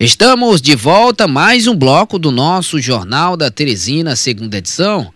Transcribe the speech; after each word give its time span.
Estamos 0.00 0.62
de 0.62 0.76
volta, 0.76 1.26
mais 1.26 1.66
um 1.66 1.74
bloco 1.74 2.20
do 2.20 2.30
nosso 2.30 2.80
Jornal 2.80 3.36
da 3.36 3.50
Teresina, 3.50 4.14
segunda 4.14 4.58
edição. 4.58 5.12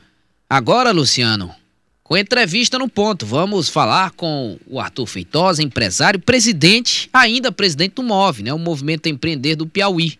Agora, 0.50 0.90
Luciano, 0.90 1.54
com 2.02 2.16
entrevista 2.16 2.80
no 2.80 2.88
ponto, 2.88 3.24
vamos 3.24 3.68
falar 3.68 4.10
com 4.10 4.58
o 4.66 4.80
Arthur 4.80 5.06
Feitosa, 5.06 5.62
empresário, 5.62 6.18
presidente, 6.18 7.08
ainda 7.12 7.53
presidente 7.53 7.95
do 7.95 8.03
MOVE, 8.03 8.42
né, 8.42 8.53
o 8.53 8.58
Movimento 8.58 9.08
Empreender 9.08 9.54
do 9.54 9.68
Piauí. 9.68 10.18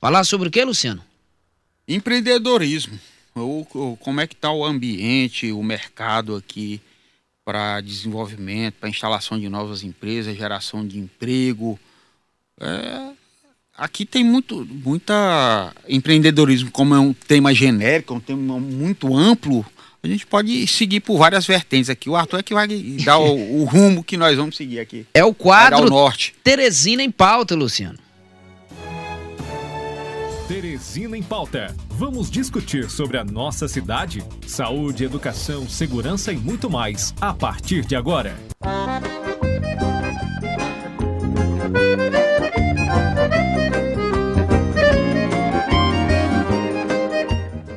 Falar 0.00 0.24
sobre 0.24 0.48
o 0.48 0.50
que, 0.50 0.64
Luciano? 0.64 1.04
Empreendedorismo. 1.86 2.98
O, 3.36 3.64
o, 3.72 3.96
como 3.98 4.20
é 4.20 4.26
que 4.26 4.34
está 4.34 4.50
o 4.50 4.64
ambiente, 4.64 5.52
o 5.52 5.62
mercado 5.62 6.34
aqui 6.34 6.80
para 7.44 7.80
desenvolvimento, 7.80 8.74
para 8.80 8.88
instalação 8.88 9.38
de 9.38 9.48
novas 9.48 9.84
empresas, 9.84 10.36
geração 10.36 10.84
de 10.84 10.98
emprego. 10.98 11.78
É, 12.60 13.19
aqui 13.80 14.04
tem 14.04 14.22
muito 14.22 14.68
muita 14.84 15.72
empreendedorismo, 15.88 16.70
como 16.70 16.94
é 16.94 17.00
um 17.00 17.14
tema 17.14 17.54
genérico, 17.54 18.14
um 18.14 18.20
tema 18.20 18.60
muito 18.60 19.16
amplo, 19.16 19.64
a 20.02 20.06
gente 20.06 20.26
pode 20.26 20.66
seguir 20.66 21.00
por 21.00 21.18
várias 21.18 21.46
vertentes 21.46 21.90
aqui. 21.90 22.08
O 22.08 22.16
Arthur 22.16 22.38
é 22.38 22.42
que 22.42 22.54
vai 22.54 22.68
dar 23.04 23.18
o, 23.18 23.34
o 23.60 23.64
rumo 23.64 24.04
que 24.04 24.16
nós 24.16 24.36
vamos 24.36 24.56
seguir 24.56 24.80
aqui. 24.80 25.06
É 25.14 25.24
o 25.24 25.34
quadro 25.34 25.88
norte. 25.88 26.34
Teresina 26.44 27.02
em 27.02 27.10
pauta, 27.10 27.54
Luciano. 27.54 27.98
Teresina 30.48 31.16
em 31.16 31.22
pauta. 31.22 31.74
Vamos 31.90 32.30
discutir 32.30 32.90
sobre 32.90 33.18
a 33.18 33.24
nossa 33.24 33.68
cidade, 33.68 34.24
saúde, 34.46 35.04
educação, 35.04 35.68
segurança 35.68 36.32
e 36.32 36.36
muito 36.36 36.68
mais 36.68 37.14
a 37.20 37.32
partir 37.32 37.84
de 37.84 37.94
agora. 37.94 38.36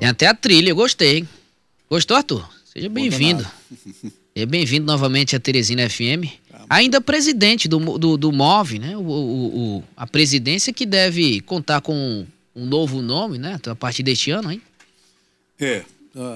Tem 0.03 0.09
até 0.09 0.27
a 0.27 0.33
trilha, 0.33 0.71
eu 0.71 0.75
gostei. 0.75 1.25
Gostou, 1.89 2.17
Arthur? 2.17 2.45
Seja 2.65 2.89
bem-vindo. 2.89 3.47
Seja 4.35 4.45
bem-vindo 4.45 4.85
novamente 4.85 5.33
à 5.33 5.39
Teresina 5.39 5.89
FM. 5.89 6.27
Ainda 6.69 6.99
presidente 6.99 7.69
do, 7.69 7.97
do, 7.97 8.17
do 8.17 8.29
MOV, 8.29 8.79
né? 8.79 8.97
O, 8.97 8.99
o, 8.99 9.77
o, 9.77 9.83
a 9.95 10.05
presidência 10.05 10.73
que 10.73 10.85
deve 10.85 11.39
contar 11.39 11.79
com 11.79 12.27
um 12.53 12.65
novo 12.65 13.01
nome, 13.01 13.37
né? 13.37 13.57
A 13.65 13.75
partir 13.75 14.03
deste 14.03 14.29
ano, 14.29 14.51
hein? 14.51 14.61
É, 15.57 15.85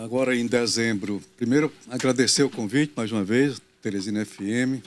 agora 0.02 0.34
em 0.34 0.48
dezembro. 0.48 1.22
Primeiro, 1.36 1.70
agradecer 1.90 2.44
o 2.44 2.50
convite 2.50 2.94
mais 2.96 3.12
uma 3.12 3.26
vez, 3.26 3.62
Teresina 3.82 4.24
FM, 4.24 4.82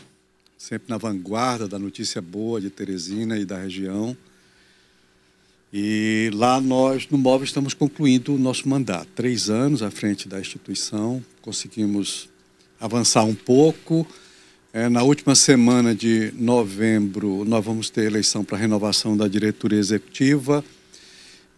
sempre 0.56 0.88
na 0.88 0.96
vanguarda 0.96 1.68
da 1.68 1.78
notícia 1.78 2.22
boa 2.22 2.58
de 2.58 2.70
Teresina 2.70 3.36
e 3.36 3.44
da 3.44 3.58
região. 3.58 4.16
E 5.72 6.30
lá 6.34 6.60
nós, 6.60 7.06
no 7.08 7.16
MOV, 7.16 7.44
estamos 7.44 7.74
concluindo 7.74 8.34
o 8.34 8.38
nosso 8.38 8.68
mandato. 8.68 9.06
Três 9.14 9.48
anos 9.48 9.82
à 9.84 9.90
frente 9.90 10.28
da 10.28 10.40
instituição, 10.40 11.24
conseguimos 11.40 12.28
avançar 12.80 13.22
um 13.22 13.34
pouco. 13.34 14.04
É, 14.72 14.88
na 14.88 15.04
última 15.04 15.36
semana 15.36 15.94
de 15.94 16.32
novembro, 16.36 17.44
nós 17.44 17.64
vamos 17.64 17.88
ter 17.88 18.04
eleição 18.06 18.44
para 18.44 18.58
renovação 18.58 19.16
da 19.16 19.28
diretoria 19.28 19.78
executiva, 19.78 20.64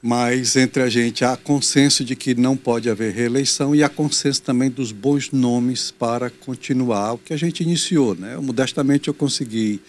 mas 0.03 0.57
entre 0.57 0.83
a 0.83 0.91
gente 0.91 1.25
há 1.25 1.35
consenso 1.35 2.05
de 2.05 2.15
que 2.15 2.35
não 2.35 2.55
pode 2.55 2.91
haver 2.91 3.15
reeleição 3.15 3.75
e 3.75 3.83
há 3.83 3.89
consenso 3.89 4.43
também 4.43 4.69
dos 4.69 4.93
bons 4.93 5.31
nomes 5.31 5.91
para 5.91 6.29
continuar 6.29 7.15
o 7.15 7.19
que 7.19 7.33
a 7.33 7.37
gente 7.37 7.63
iniciou. 7.63 8.15
Né? 8.15 8.37
Modestamente, 8.37 9.09
eu 9.09 9.15
consegui 9.15 9.81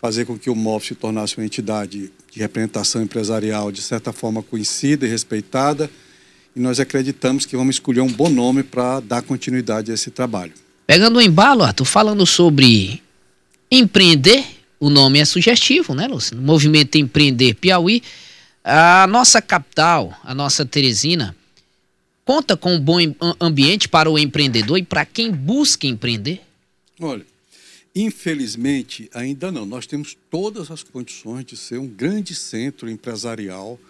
fazer 0.00 0.24
com 0.24 0.38
que 0.38 0.50
o 0.50 0.54
MOF 0.54 0.88
se 0.88 0.94
tornasse 0.94 1.36
uma 1.36 1.44
entidade 1.44 2.12
de 2.30 2.40
representação 2.40 3.02
empresarial 3.02 3.72
de 3.72 3.80
certa 3.82 4.12
forma 4.12 4.42
conhecida 4.42 5.06
e 5.06 5.08
respeitada, 5.08 5.90
e 6.54 6.60
nós 6.60 6.80
acreditamos 6.80 7.44
que 7.44 7.56
vamos 7.56 7.76
escolher 7.76 8.00
um 8.00 8.12
bom 8.12 8.28
nome 8.28 8.62
para 8.62 9.00
dar 9.00 9.22
continuidade 9.22 9.90
a 9.90 9.94
esse 9.94 10.10
trabalho. 10.10 10.52
Pegando 10.86 11.18
o 11.18 11.22
embalo, 11.22 11.62
Arthur, 11.62 11.84
falando 11.84 12.24
sobre 12.24 13.02
empreender, 13.70 14.44
o 14.78 14.88
nome 14.88 15.18
é 15.18 15.24
sugestivo, 15.24 15.94
né, 15.94 16.06
Lúcio? 16.06 16.36
Movimento 16.36 16.96
Empreender 16.96 17.54
Piauí. 17.54 18.02
A 18.62 19.06
nossa 19.06 19.40
capital, 19.40 20.18
a 20.24 20.34
nossa 20.34 20.64
Teresina, 20.64 21.36
conta 22.24 22.56
com 22.56 22.74
um 22.74 22.80
bom 22.80 22.98
ambiente 23.40 23.88
para 23.88 24.10
o 24.10 24.18
empreendedor 24.18 24.78
e 24.78 24.82
para 24.82 25.04
quem 25.04 25.30
busca 25.30 25.86
empreender? 25.86 26.40
Olha, 27.00 27.24
Infelizmente, 27.98 29.08
ainda 29.14 29.50
não. 29.50 29.64
Nós 29.64 29.86
temos 29.86 30.14
todas 30.30 30.70
as 30.70 30.82
condições 30.82 31.46
de 31.46 31.56
ser 31.56 31.78
um 31.78 31.86
grande 31.86 32.34
centro 32.34 32.90
empresarial 32.90 33.80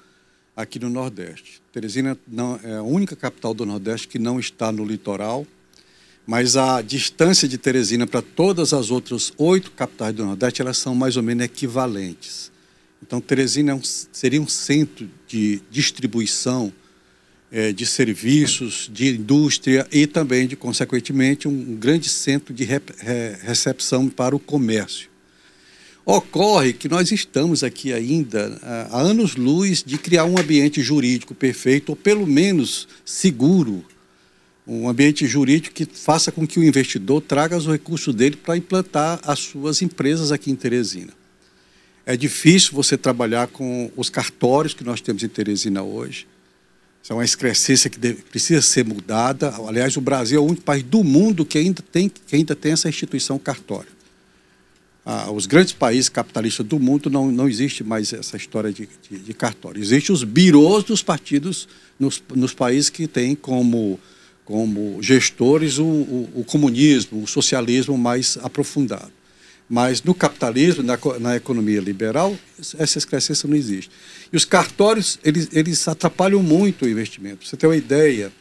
aqui 0.54 0.78
no 0.78 0.88
Nordeste. 0.88 1.60
Teresina 1.72 2.16
não, 2.24 2.58
é 2.62 2.76
a 2.76 2.82
única 2.84 3.16
capital 3.16 3.52
do 3.52 3.66
Nordeste 3.66 4.06
que 4.06 4.16
não 4.16 4.38
está 4.38 4.70
no 4.70 4.84
litoral, 4.84 5.44
mas 6.24 6.56
a 6.56 6.80
distância 6.82 7.48
de 7.48 7.58
Teresina 7.58 8.06
para 8.06 8.22
todas 8.22 8.72
as 8.72 8.92
outras 8.92 9.32
oito 9.36 9.72
capitais 9.72 10.14
do 10.14 10.24
Nordeste, 10.24 10.62
elas 10.62 10.78
são 10.78 10.94
mais 10.94 11.16
ou 11.16 11.22
menos 11.24 11.44
equivalentes. 11.44 12.52
Então, 13.02 13.20
Teresina 13.20 13.72
é 13.72 13.74
um, 13.74 13.82
seria 13.82 14.40
um 14.40 14.46
centro 14.46 15.10
de 15.26 15.60
distribuição 15.68 16.72
é, 17.50 17.72
de 17.72 17.86
serviços, 17.86 18.90
de 18.92 19.08
indústria 19.08 19.86
e 19.92 20.06
também, 20.06 20.46
de, 20.46 20.56
consequentemente, 20.56 21.46
um 21.46 21.76
grande 21.76 22.08
centro 22.08 22.52
de 22.52 22.64
re, 22.64 22.80
re, 22.98 23.36
recepção 23.42 24.08
para 24.08 24.34
o 24.34 24.38
comércio. 24.38 25.08
Ocorre 26.04 26.72
que 26.72 26.88
nós 26.88 27.10
estamos 27.10 27.64
aqui 27.64 27.92
ainda 27.92 28.58
há 28.62 29.00
anos-luz 29.00 29.82
de 29.82 29.98
criar 29.98 30.24
um 30.24 30.38
ambiente 30.38 30.80
jurídico 30.80 31.34
perfeito, 31.34 31.90
ou 31.90 31.96
pelo 31.96 32.26
menos 32.26 32.86
seguro, 33.04 33.84
um 34.64 34.88
ambiente 34.88 35.26
jurídico 35.26 35.74
que 35.74 35.84
faça 35.84 36.30
com 36.30 36.46
que 36.46 36.60
o 36.60 36.64
investidor 36.64 37.20
traga 37.22 37.56
os 37.56 37.66
recursos 37.66 38.14
dele 38.14 38.36
para 38.36 38.56
implantar 38.56 39.20
as 39.24 39.40
suas 39.40 39.82
empresas 39.82 40.30
aqui 40.30 40.50
em 40.50 40.56
Teresina. 40.56 41.12
É 42.04 42.16
difícil 42.16 42.72
você 42.72 42.96
trabalhar 42.96 43.48
com 43.48 43.90
os 43.96 44.08
cartórios 44.08 44.74
que 44.74 44.84
nós 44.84 45.00
temos 45.00 45.24
em 45.24 45.28
Teresina 45.28 45.82
hoje 45.82 46.26
isso 47.06 47.12
é 47.12 47.16
uma 47.16 47.24
excrescência 47.24 47.88
que 47.88 48.00
deve, 48.00 48.20
precisa 48.22 48.60
ser 48.60 48.84
mudada. 48.84 49.54
Aliás, 49.68 49.96
o 49.96 50.00
Brasil 50.00 50.40
é 50.40 50.42
o 50.42 50.44
único 50.44 50.62
país 50.62 50.82
do 50.82 51.04
mundo 51.04 51.46
que 51.46 51.56
ainda 51.56 51.80
tem, 51.80 52.08
que 52.08 52.34
ainda 52.34 52.56
tem 52.56 52.72
essa 52.72 52.88
instituição 52.88 53.38
cartório. 53.38 53.90
Ah, 55.04 55.30
os 55.30 55.46
grandes 55.46 55.72
países 55.72 56.08
capitalistas 56.08 56.66
do 56.66 56.80
mundo 56.80 57.08
não, 57.08 57.30
não 57.30 57.48
existe 57.48 57.84
mais 57.84 58.12
essa 58.12 58.36
história 58.36 58.72
de, 58.72 58.88
de, 59.08 59.20
de 59.20 59.34
cartório. 59.34 59.80
Existem 59.80 60.12
os 60.12 60.24
birôs 60.24 60.82
dos 60.82 61.00
partidos 61.00 61.68
nos, 61.96 62.20
nos 62.34 62.52
países 62.52 62.90
que 62.90 63.06
têm 63.06 63.36
como, 63.36 64.00
como 64.44 65.00
gestores 65.00 65.78
o, 65.78 65.84
o, 65.84 66.30
o 66.34 66.44
comunismo, 66.44 67.22
o 67.22 67.26
socialismo 67.28 67.96
mais 67.96 68.36
aprofundado. 68.42 69.12
Mas 69.68 70.02
no 70.02 70.14
capitalismo, 70.14 70.82
na, 70.82 70.96
na 71.18 71.36
economia 71.36 71.80
liberal, 71.80 72.36
essa 72.78 72.98
excrescência 72.98 73.48
não 73.48 73.56
existe. 73.56 73.90
E 74.32 74.36
os 74.36 74.44
cartórios, 74.44 75.18
eles, 75.24 75.48
eles 75.52 75.88
atrapalham 75.88 76.42
muito 76.42 76.84
o 76.84 76.88
investimento. 76.88 77.38
Pra 77.38 77.48
você 77.48 77.56
ter 77.56 77.66
uma 77.66 77.76
ideia, 77.76 78.32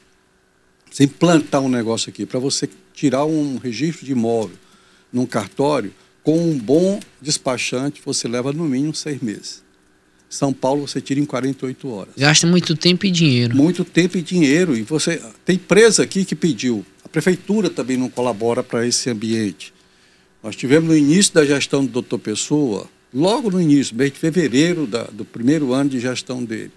você 0.91 1.03
implantar 1.03 1.61
um 1.61 1.69
negócio 1.69 2.09
aqui, 2.09 2.25
para 2.25 2.39
você 2.39 2.69
tirar 2.93 3.25
um 3.25 3.57
registro 3.57 4.05
de 4.05 4.11
imóvel 4.11 4.55
num 5.11 5.25
cartório, 5.25 5.93
com 6.21 6.37
um 6.37 6.57
bom 6.57 6.99
despachante, 7.21 8.01
você 8.03 8.27
leva 8.27 8.51
no 8.51 8.65
mínimo 8.65 8.93
seis 8.93 9.21
meses. 9.21 9.63
São 10.27 10.51
Paulo 10.51 10.87
você 10.87 10.99
tira 10.99 11.19
em 11.19 11.25
48 11.25 11.87
horas. 11.87 12.13
Gasta 12.17 12.47
muito 12.47 12.75
tempo 12.75 13.05
e 13.05 13.11
dinheiro. 13.11 13.55
Muito 13.55 13.85
tempo 13.85 14.17
e 14.17 14.21
dinheiro. 14.21 14.75
E 14.75 14.81
você 14.81 15.21
tem 15.45 15.55
empresa 15.55 16.03
aqui 16.03 16.25
que 16.25 16.35
pediu. 16.35 16.85
A 17.03 17.09
prefeitura 17.09 17.69
também 17.69 17.95
não 17.95 18.09
colabora 18.09 18.63
para 18.63 18.85
esse 18.85 19.09
ambiente. 19.09 19.74
Nós 20.45 20.55
tivemos 20.55 20.87
no 20.87 20.95
início 20.95 21.33
da 21.33 21.43
gestão 21.43 21.83
do 21.83 21.91
doutor 21.91 22.19
Pessoa, 22.19 22.87
logo 23.11 23.49
no 23.49 23.59
início, 23.59 23.95
mês 23.95 24.13
de 24.13 24.19
fevereiro 24.19 24.85
da, 24.85 25.05
do 25.05 25.25
primeiro 25.25 25.73
ano 25.73 25.89
de 25.89 25.99
gestão 25.99 26.45
dele, 26.45 26.71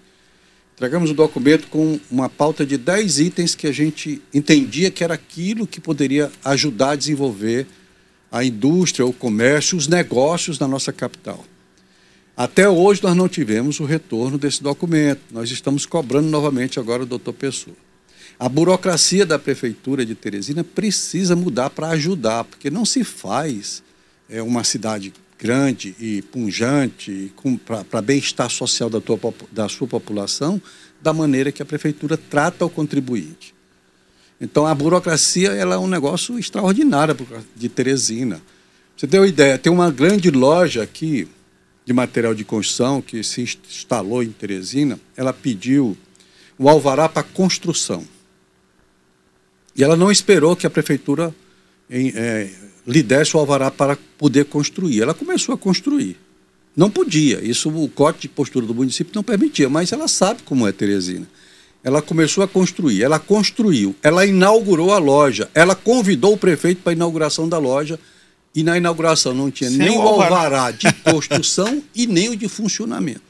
entregamos 0.73 1.11
o 1.11 1.13
documento 1.13 1.67
com 1.67 1.99
uma 2.09 2.27
pauta 2.27 2.65
de 2.65 2.79
10 2.79 3.19
itens 3.19 3.53
que 3.53 3.67
a 3.67 3.71
gente 3.71 4.23
entendia 4.33 4.89
que 4.89 5.03
era 5.03 5.13
aquilo 5.13 5.67
que 5.67 5.79
poderia 5.79 6.31
ajudar 6.43 6.93
a 6.93 6.95
desenvolver 6.95 7.67
a 8.31 8.43
indústria, 8.43 9.05
o 9.05 9.13
comércio, 9.13 9.77
os 9.77 9.87
negócios 9.87 10.57
na 10.57 10.67
nossa 10.67 10.91
capital. 10.91 11.45
Até 12.35 12.67
hoje 12.67 13.03
nós 13.03 13.15
não 13.15 13.29
tivemos 13.29 13.79
o 13.79 13.85
retorno 13.85 14.39
desse 14.39 14.63
documento. 14.63 15.21
Nós 15.29 15.51
estamos 15.51 15.85
cobrando 15.85 16.27
novamente 16.27 16.79
agora 16.79 17.03
o 17.03 17.05
doutor 17.05 17.33
Pessoa. 17.33 17.77
A 18.39 18.47
burocracia 18.47 19.25
da 19.25 19.37
prefeitura 19.37 20.05
de 20.05 20.15
Teresina 20.15 20.63
precisa 20.63 21.35
mudar 21.35 21.69
para 21.69 21.89
ajudar, 21.89 22.45
porque 22.45 22.69
não 22.69 22.85
se 22.85 23.03
faz 23.03 23.83
é, 24.29 24.41
uma 24.41 24.63
cidade 24.63 25.11
grande 25.37 25.93
e 25.99 26.21
punjante 26.21 27.33
para 27.89 28.01
bem-estar 28.01 28.49
social 28.49 28.89
da, 28.89 29.01
tua, 29.01 29.19
da 29.51 29.67
sua 29.67 29.87
população 29.87 30.61
da 31.01 31.11
maneira 31.11 31.51
que 31.51 31.61
a 31.61 31.65
prefeitura 31.65 32.15
trata 32.15 32.65
o 32.65 32.69
contribuinte. 32.69 33.53
Então 34.39 34.65
a 34.65 34.73
burocracia 34.73 35.49
ela 35.49 35.75
é 35.75 35.77
um 35.77 35.87
negócio 35.87 36.39
extraordinário 36.39 37.17
de 37.53 37.67
Teresina. 37.67 38.41
Você 38.95 39.05
tem 39.05 39.19
uma 39.19 39.27
ideia, 39.27 39.57
tem 39.57 39.71
uma 39.71 39.91
grande 39.91 40.31
loja 40.31 40.81
aqui 40.83 41.27
de 41.85 41.91
material 41.91 42.33
de 42.33 42.45
construção 42.45 43.01
que 43.01 43.21
se 43.21 43.41
instalou 43.41 44.23
em 44.23 44.31
Teresina, 44.31 44.97
ela 45.17 45.33
pediu 45.33 45.97
o 46.57 46.69
alvará 46.69 47.09
para 47.09 47.23
construção. 47.23 48.05
E 49.79 49.83
ela 49.83 49.95
não 49.95 50.11
esperou 50.11 50.57
que 50.57 50.67
a 50.67 50.69
prefeitura 50.69 51.33
em, 51.89 52.11
é, 52.13 52.49
lhe 52.85 53.01
desse 53.01 53.37
o 53.37 53.39
alvará 53.39 53.71
para 53.71 53.97
poder 54.17 54.43
construir. 54.43 55.01
Ela 55.01 55.13
começou 55.13 55.55
a 55.55 55.57
construir. 55.57 56.17
Não 56.75 56.89
podia, 56.89 57.41
isso 57.41 57.69
o 57.69 57.87
corte 57.87 58.23
de 58.23 58.27
postura 58.27 58.65
do 58.65 58.75
município 58.75 59.13
não 59.15 59.23
permitia, 59.23 59.69
mas 59.69 59.93
ela 59.93 60.09
sabe 60.09 60.41
como 60.43 60.67
é 60.67 60.73
Teresina. 60.73 61.25
Ela 61.81 62.01
começou 62.01 62.43
a 62.43 62.47
construir, 62.47 63.01
ela 63.01 63.19
construiu, 63.19 63.95
ela 64.03 64.25
inaugurou 64.25 64.91
a 64.91 64.97
loja, 64.97 65.49
ela 65.55 65.73
convidou 65.73 66.33
o 66.33 66.37
prefeito 66.37 66.81
para 66.81 66.91
a 66.91 66.95
inauguração 66.95 67.47
da 67.47 67.57
loja 67.57 67.97
e 68.53 68.63
na 68.63 68.77
inauguração 68.77 69.33
não 69.33 69.49
tinha 69.49 69.69
Sem 69.69 69.79
nem 69.79 69.97
o 69.97 70.01
alvará 70.01 70.71
de 70.71 70.91
construção 71.09 71.81
e 71.95 72.05
nem 72.05 72.27
o 72.27 72.35
de 72.35 72.49
funcionamento. 72.49 73.28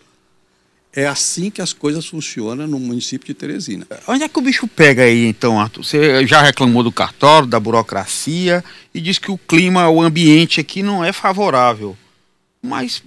É 0.91 1.05
assim 1.05 1.51
que 1.51 1.61
as 1.61 1.71
coisas 1.71 2.05
funcionam 2.07 2.65
no 2.65 2.79
município 2.79 3.27
de 3.27 3.33
Teresina. 3.33 3.85
Onde 4.07 4.23
é 4.23 4.29
que 4.29 4.39
o 4.39 4.41
bicho 4.41 4.67
pega 4.67 5.03
aí, 5.03 5.25
então, 5.27 5.59
Arthur? 5.59 5.83
Você 5.83 6.25
já 6.25 6.41
reclamou 6.41 6.83
do 6.83 6.91
cartório, 6.91 7.47
da 7.47 7.59
burocracia 7.59 8.63
e 8.93 8.99
diz 8.99 9.19
que 9.19 9.31
o 9.31 9.37
clima, 9.37 9.87
o 9.87 10.01
ambiente 10.01 10.59
aqui 10.59 10.81
não 10.81 11.05
é 11.05 11.13
favorável. 11.13 11.95
Mas 12.61 13.03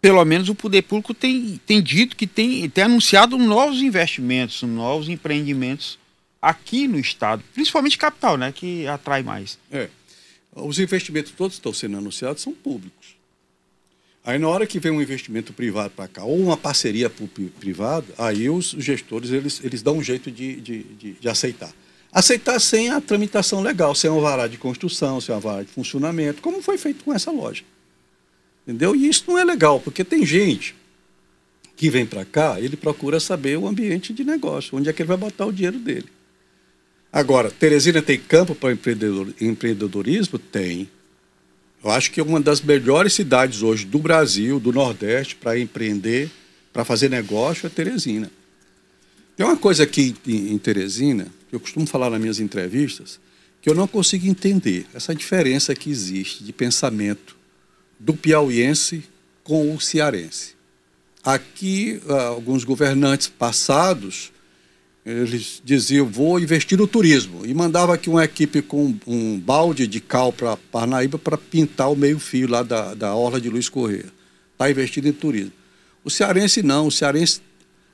pelo 0.00 0.24
menos 0.24 0.48
o 0.48 0.54
poder 0.54 0.82
público 0.82 1.12
tem, 1.12 1.60
tem 1.66 1.82
dito 1.82 2.14
que 2.14 2.26
tem, 2.26 2.68
tem 2.70 2.84
anunciado 2.84 3.36
novos 3.38 3.82
investimentos, 3.82 4.62
novos 4.62 5.08
empreendimentos 5.08 5.98
aqui 6.40 6.86
no 6.86 6.98
estado, 6.98 7.42
principalmente 7.52 7.98
capital, 7.98 8.36
né, 8.36 8.52
que 8.52 8.86
atrai 8.86 9.24
mais. 9.24 9.58
É. 9.72 9.88
Os 10.54 10.78
investimentos 10.78 11.32
todos 11.32 11.56
que 11.56 11.60
estão 11.60 11.72
sendo 11.72 11.96
anunciados 11.96 12.40
são 12.40 12.52
públicos. 12.52 13.15
Aí 14.26 14.40
na 14.40 14.48
hora 14.48 14.66
que 14.66 14.80
vem 14.80 14.90
um 14.90 15.00
investimento 15.00 15.52
privado 15.52 15.90
para 15.90 16.08
cá, 16.08 16.24
ou 16.24 16.36
uma 16.36 16.56
parceria 16.56 17.08
privada, 17.60 18.06
aí 18.18 18.50
os 18.50 18.74
gestores 18.76 19.30
eles, 19.30 19.60
eles 19.62 19.82
dão 19.82 19.98
um 19.98 20.02
jeito 20.02 20.32
de, 20.32 20.60
de, 20.60 20.82
de, 20.82 21.12
de 21.12 21.28
aceitar. 21.28 21.72
Aceitar 22.12 22.58
sem 22.58 22.90
a 22.90 23.00
tramitação 23.00 23.62
legal, 23.62 23.94
sem 23.94 24.10
um 24.10 24.20
vará 24.20 24.48
de 24.48 24.58
construção, 24.58 25.20
sem 25.20 25.32
um 25.32 25.38
vará 25.38 25.62
de 25.62 25.68
funcionamento, 25.68 26.42
como 26.42 26.60
foi 26.60 26.76
feito 26.76 27.04
com 27.04 27.14
essa 27.14 27.30
loja. 27.30 27.62
Entendeu? 28.66 28.96
E 28.96 29.08
isso 29.08 29.22
não 29.28 29.38
é 29.38 29.44
legal, 29.44 29.78
porque 29.78 30.02
tem 30.02 30.26
gente 30.26 30.74
que 31.76 31.88
vem 31.88 32.04
para 32.04 32.24
cá, 32.24 32.60
ele 32.60 32.76
procura 32.76 33.20
saber 33.20 33.56
o 33.56 33.68
ambiente 33.68 34.12
de 34.12 34.24
negócio, 34.24 34.76
onde 34.76 34.88
é 34.88 34.92
que 34.92 35.02
ele 35.02 35.08
vai 35.08 35.16
botar 35.16 35.46
o 35.46 35.52
dinheiro 35.52 35.78
dele. 35.78 36.08
Agora, 37.12 37.48
Teresina 37.48 38.02
tem 38.02 38.18
campo 38.18 38.56
para 38.56 38.72
empreendedor, 38.72 39.32
empreendedorismo? 39.40 40.36
Tem. 40.36 40.90
Eu 41.86 41.92
acho 41.92 42.10
que 42.10 42.18
é 42.18 42.22
uma 42.24 42.40
das 42.40 42.60
melhores 42.60 43.12
cidades 43.12 43.62
hoje 43.62 43.86
do 43.86 44.00
Brasil, 44.00 44.58
do 44.58 44.72
Nordeste, 44.72 45.36
para 45.36 45.56
empreender, 45.56 46.28
para 46.72 46.84
fazer 46.84 47.08
negócio 47.08 47.64
é 47.64 47.70
Teresina. 47.70 48.28
Tem 49.36 49.46
uma 49.46 49.56
coisa 49.56 49.84
aqui 49.84 50.12
em 50.26 50.58
Teresina, 50.58 51.28
que 51.48 51.54
eu 51.54 51.60
costumo 51.60 51.86
falar 51.86 52.10
nas 52.10 52.20
minhas 52.20 52.40
entrevistas, 52.40 53.20
que 53.62 53.70
eu 53.70 53.74
não 53.74 53.86
consigo 53.86 54.26
entender, 54.26 54.84
essa 54.92 55.14
diferença 55.14 55.76
que 55.76 55.88
existe 55.88 56.42
de 56.42 56.52
pensamento 56.52 57.36
do 58.00 58.14
piauiense 58.14 59.04
com 59.44 59.72
o 59.72 59.80
cearense. 59.80 60.56
Aqui, 61.22 62.00
ah, 62.08 62.22
alguns 62.24 62.64
governantes 62.64 63.28
passados, 63.28 64.32
eles 65.06 65.62
diziam, 65.64 66.04
vou 66.04 66.40
investir 66.40 66.76
no 66.76 66.86
turismo. 66.86 67.46
E 67.46 67.54
mandava 67.54 67.94
aqui 67.94 68.10
uma 68.10 68.24
equipe 68.24 68.60
com 68.60 68.92
um 69.06 69.38
balde 69.38 69.86
de 69.86 70.00
cal 70.00 70.32
para 70.32 70.56
Parnaíba 70.56 71.16
para 71.16 71.38
pintar 71.38 71.92
o 71.92 71.94
meio-fio 71.94 72.48
lá 72.48 72.64
da, 72.64 72.92
da 72.92 73.14
Orla 73.14 73.40
de 73.40 73.48
Luiz 73.48 73.68
Correia. 73.68 74.06
Está 74.52 74.68
investindo 74.68 75.06
em 75.06 75.12
turismo. 75.12 75.52
O 76.04 76.10
cearense 76.10 76.62
não, 76.62 76.88
o 76.88 76.90
cearense... 76.90 77.40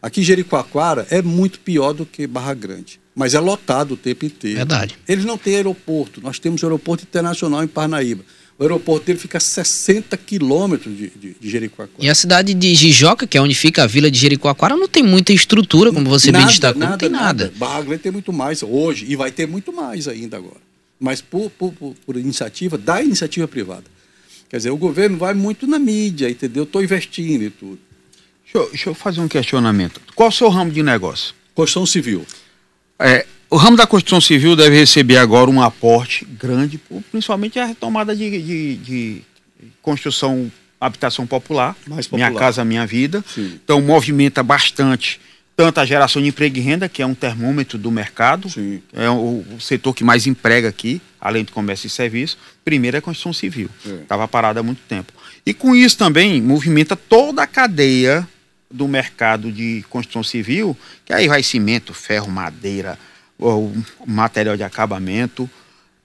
Aqui 0.00 0.22
em 0.22 0.24
Jericoacoara 0.24 1.06
é 1.10 1.20
muito 1.22 1.60
pior 1.60 1.92
do 1.92 2.04
que 2.04 2.26
Barra 2.26 2.54
Grande, 2.54 2.98
mas 3.14 3.34
é 3.34 3.40
lotado 3.40 3.92
o 3.92 3.96
tempo 3.96 4.24
inteiro. 4.24 4.56
Verdade. 4.56 4.98
Eles 5.06 5.24
não 5.24 5.38
têm 5.38 5.56
aeroporto, 5.56 6.20
nós 6.20 6.40
temos 6.40 6.64
aeroporto 6.64 7.04
internacional 7.04 7.62
em 7.62 7.68
Parnaíba. 7.68 8.24
O 8.62 8.64
aeroporto 8.64 9.06
dele 9.06 9.18
fica 9.18 9.38
a 9.38 9.40
60 9.40 10.16
quilômetros 10.18 10.96
de, 10.96 11.10
de, 11.10 11.34
de, 11.40 11.50
Jericoacoara. 11.50 11.98
E 11.98 12.08
a 12.08 12.14
cidade 12.14 12.54
de 12.54 12.74
Jijoca, 12.76 13.26
que 13.26 13.36
é 13.36 13.42
onde 13.42 13.56
fica 13.56 13.82
a 13.82 13.86
vila 13.88 14.08
de 14.08 14.16
Jericoacoara, 14.16 14.76
não 14.76 14.86
tem 14.86 15.02
muita 15.02 15.32
estrutura, 15.32 15.92
como 15.92 16.08
você 16.08 16.30
nada, 16.30 16.44
bem 16.44 16.52
destacou. 16.52 16.78
Nada, 16.78 16.92
não 16.92 16.98
tem 16.98 17.08
nada. 17.08 17.44
nada. 17.46 17.52
Barra 17.56 17.82
Grande 17.82 18.02
tem 18.04 18.12
muito 18.12 18.32
mais 18.32 18.62
hoje 18.62 19.04
e 19.08 19.16
vai 19.16 19.32
ter 19.32 19.48
muito 19.48 19.72
mais 19.72 20.06
ainda 20.06 20.36
agora. 20.36 20.60
Mas 21.00 21.20
por, 21.20 21.50
por, 21.50 21.72
por, 21.72 21.96
por 22.06 22.16
iniciativa 22.16 22.78
da 22.78 23.02
iniciativa 23.02 23.48
privada. 23.48 23.82
Quer 24.48 24.58
dizer, 24.58 24.70
o 24.70 24.76
governo 24.76 25.18
vai 25.18 25.34
muito 25.34 25.66
na 25.66 25.80
mídia, 25.80 26.30
entendeu? 26.30 26.62
Estou 26.62 26.84
investindo 26.84 27.42
e 27.42 27.50
tudo. 27.50 27.80
Deixa 28.44 28.58
eu, 28.58 28.68
deixa 28.68 28.90
eu, 28.90 28.94
fazer 28.94 29.20
um 29.20 29.26
questionamento. 29.26 30.00
Qual 30.14 30.28
o 30.28 30.32
seu 30.32 30.48
ramo 30.48 30.70
de 30.70 30.84
negócio? 30.84 31.34
Construção 31.52 31.84
civil. 31.84 32.24
É, 32.96 33.26
o 33.52 33.56
ramo 33.56 33.76
da 33.76 33.86
construção 33.86 34.18
civil 34.18 34.56
deve 34.56 34.78
receber 34.78 35.18
agora 35.18 35.50
um 35.50 35.60
aporte 35.60 36.24
grande, 36.24 36.80
principalmente 37.10 37.58
a 37.58 37.66
retomada 37.66 38.16
de, 38.16 38.42
de, 38.42 38.76
de 38.76 39.22
construção, 39.82 40.50
habitação 40.80 41.26
popular, 41.26 41.74
popular, 41.74 42.08
Minha 42.12 42.32
Casa 42.32 42.64
Minha 42.64 42.86
Vida. 42.86 43.22
Sim. 43.28 43.60
Então 43.62 43.82
movimenta 43.82 44.42
bastante 44.42 45.20
tanto 45.54 45.80
a 45.80 45.84
geração 45.84 46.22
de 46.22 46.28
emprego 46.28 46.56
e 46.56 46.60
renda, 46.60 46.88
que 46.88 47.02
é 47.02 47.06
um 47.06 47.14
termômetro 47.14 47.76
do 47.76 47.90
mercado, 47.90 48.48
Sim. 48.48 48.80
é 48.90 49.10
o, 49.10 49.44
o, 49.54 49.60
setor 49.60 49.92
que 49.92 50.02
mais 50.02 50.26
emprega 50.26 50.70
aqui, 50.70 50.98
além 51.20 51.44
do 51.44 51.52
comércio 51.52 51.88
e 51.88 51.90
serviço. 51.90 52.38
Primeiro 52.64 52.96
é 52.96 53.00
a 53.00 53.02
construção 53.02 53.34
civil, 53.34 53.68
estava 53.84 54.24
é. 54.24 54.26
parada 54.28 54.60
há 54.60 54.62
muito 54.62 54.80
tempo. 54.88 55.12
E 55.44 55.52
com 55.52 55.76
isso 55.76 55.98
também 55.98 56.40
movimenta 56.40 56.96
toda 56.96 57.42
a 57.42 57.46
cadeia 57.46 58.26
do 58.70 58.88
mercado 58.88 59.52
de 59.52 59.84
construção 59.90 60.24
civil, 60.24 60.74
que 61.04 61.12
aí 61.12 61.28
vai 61.28 61.42
cimento, 61.42 61.92
ferro, 61.92 62.30
madeira, 62.30 62.98
o 63.38 63.72
material 64.06 64.56
de 64.56 64.62
acabamento. 64.62 65.48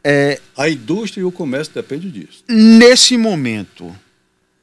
É, 0.04 0.40
a 0.56 0.70
indústria 0.70 1.22
e 1.22 1.26
o 1.26 1.32
comércio 1.32 1.74
dependem 1.74 2.10
disso. 2.10 2.44
Nesse 2.48 3.18
momento, 3.18 3.96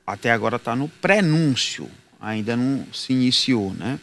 até 0.07 0.31
agora 0.31 0.57
está 0.57 0.75
no 0.75 0.89
prenúncio, 0.89 1.89
ainda 2.21 2.57
não 2.57 2.87
se 2.93 3.13
iniciou, 3.13 3.73
né? 3.75 3.99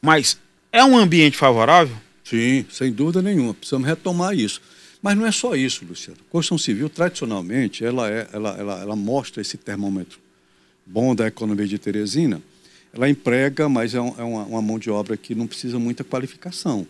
Mas 0.00 0.38
é 0.72 0.84
um 0.84 0.96
ambiente 0.96 1.36
favorável? 1.36 1.96
Sim, 2.24 2.64
sem 2.70 2.92
dúvida 2.92 3.20
nenhuma. 3.20 3.54
Precisamos 3.54 3.88
retomar 3.88 4.34
isso. 4.34 4.62
Mas 5.02 5.16
não 5.16 5.26
é 5.26 5.32
só 5.32 5.56
isso, 5.56 5.84
Luciano. 5.84 6.20
A 6.20 6.30
construção 6.30 6.58
civil, 6.58 6.88
tradicionalmente, 6.88 7.84
ela, 7.84 8.10
é, 8.10 8.28
ela, 8.32 8.56
ela, 8.58 8.80
ela 8.80 8.96
mostra 8.96 9.40
esse 9.40 9.56
termômetro 9.56 10.20
bom 10.86 11.14
da 11.14 11.26
economia 11.26 11.66
de 11.66 11.78
Teresina. 11.78 12.40
Ela 12.92 13.08
emprega, 13.08 13.68
mas 13.68 13.94
é, 13.94 14.00
um, 14.00 14.14
é 14.18 14.22
uma, 14.22 14.44
uma 14.44 14.62
mão 14.62 14.78
de 14.78 14.90
obra 14.90 15.16
que 15.16 15.34
não 15.34 15.46
precisa 15.46 15.78
muita 15.78 16.04
qualificação. 16.04 16.86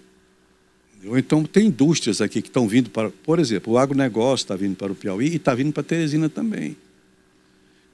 Ou 1.07 1.19
então 1.19 1.45
tem 1.45 1.67
indústrias 1.67 2.21
aqui 2.21 2.43
que 2.43 2.49
estão 2.49 2.69
vindo 2.69 2.91
para, 2.91 3.11
por 3.11 3.39
exemplo, 3.39 3.73
o 3.73 3.79
agronegócio 3.79 4.45
está 4.45 4.55
vindo 4.55 4.77
para 4.77 4.93
o 4.93 4.95
Piauí 4.95 5.29
e 5.29 5.37
está 5.37 5.55
vindo 5.55 5.73
para 5.73 5.83
Teresina 5.83 6.29
também. 6.29 6.77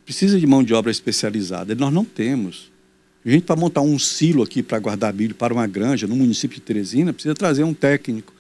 Precisa 0.05 0.39
de 0.39 0.47
mão 0.47 0.63
de 0.63 0.75
obra 0.75 0.91
especializada. 0.91 1.75
Nós 1.75 1.93
não 1.93 2.05
temos. 2.05 2.71
A 3.25 3.29
gente, 3.31 3.43
para 3.43 3.57
montar 3.57 3.81
um 3.81 3.99
silo 3.99 4.43
aqui 4.43 4.63
para 4.63 4.79
guardar 4.79 5.13
milho 5.13 5.35
para 5.35 5.53
uma 5.53 5.67
granja 5.67 6.07
no 6.07 6.15
município 6.15 6.57
de 6.57 6.63
Teresina, 6.63 7.13
precisa 7.13 7.35
trazer 7.35 7.65
um 7.65 7.75
técnico, 7.75 8.33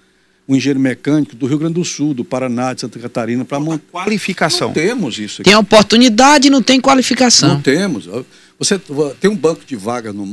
um 0.48 0.54
engenheiro 0.54 0.78
mecânico 0.78 1.34
do 1.34 1.46
Rio 1.46 1.58
Grande 1.58 1.74
do 1.74 1.84
Sul, 1.84 2.14
do 2.14 2.24
Paraná, 2.24 2.72
de 2.72 2.82
Santa 2.82 2.98
Catarina, 3.00 3.44
para 3.44 3.58
montar. 3.58 3.82
Qualificação. 3.90 4.68
Não 4.68 4.74
temos 4.74 5.18
isso 5.18 5.42
aqui. 5.42 5.50
Tem 5.50 5.58
oportunidade, 5.58 6.50
não 6.50 6.62
tem 6.62 6.80
qualificação. 6.80 7.54
Não 7.54 7.60
temos. 7.60 8.08
Você 8.58 8.80
tem 9.20 9.28
um 9.28 9.36
banco 9.36 9.64
de 9.66 9.74
vagas 9.74 10.14
no 10.14 10.24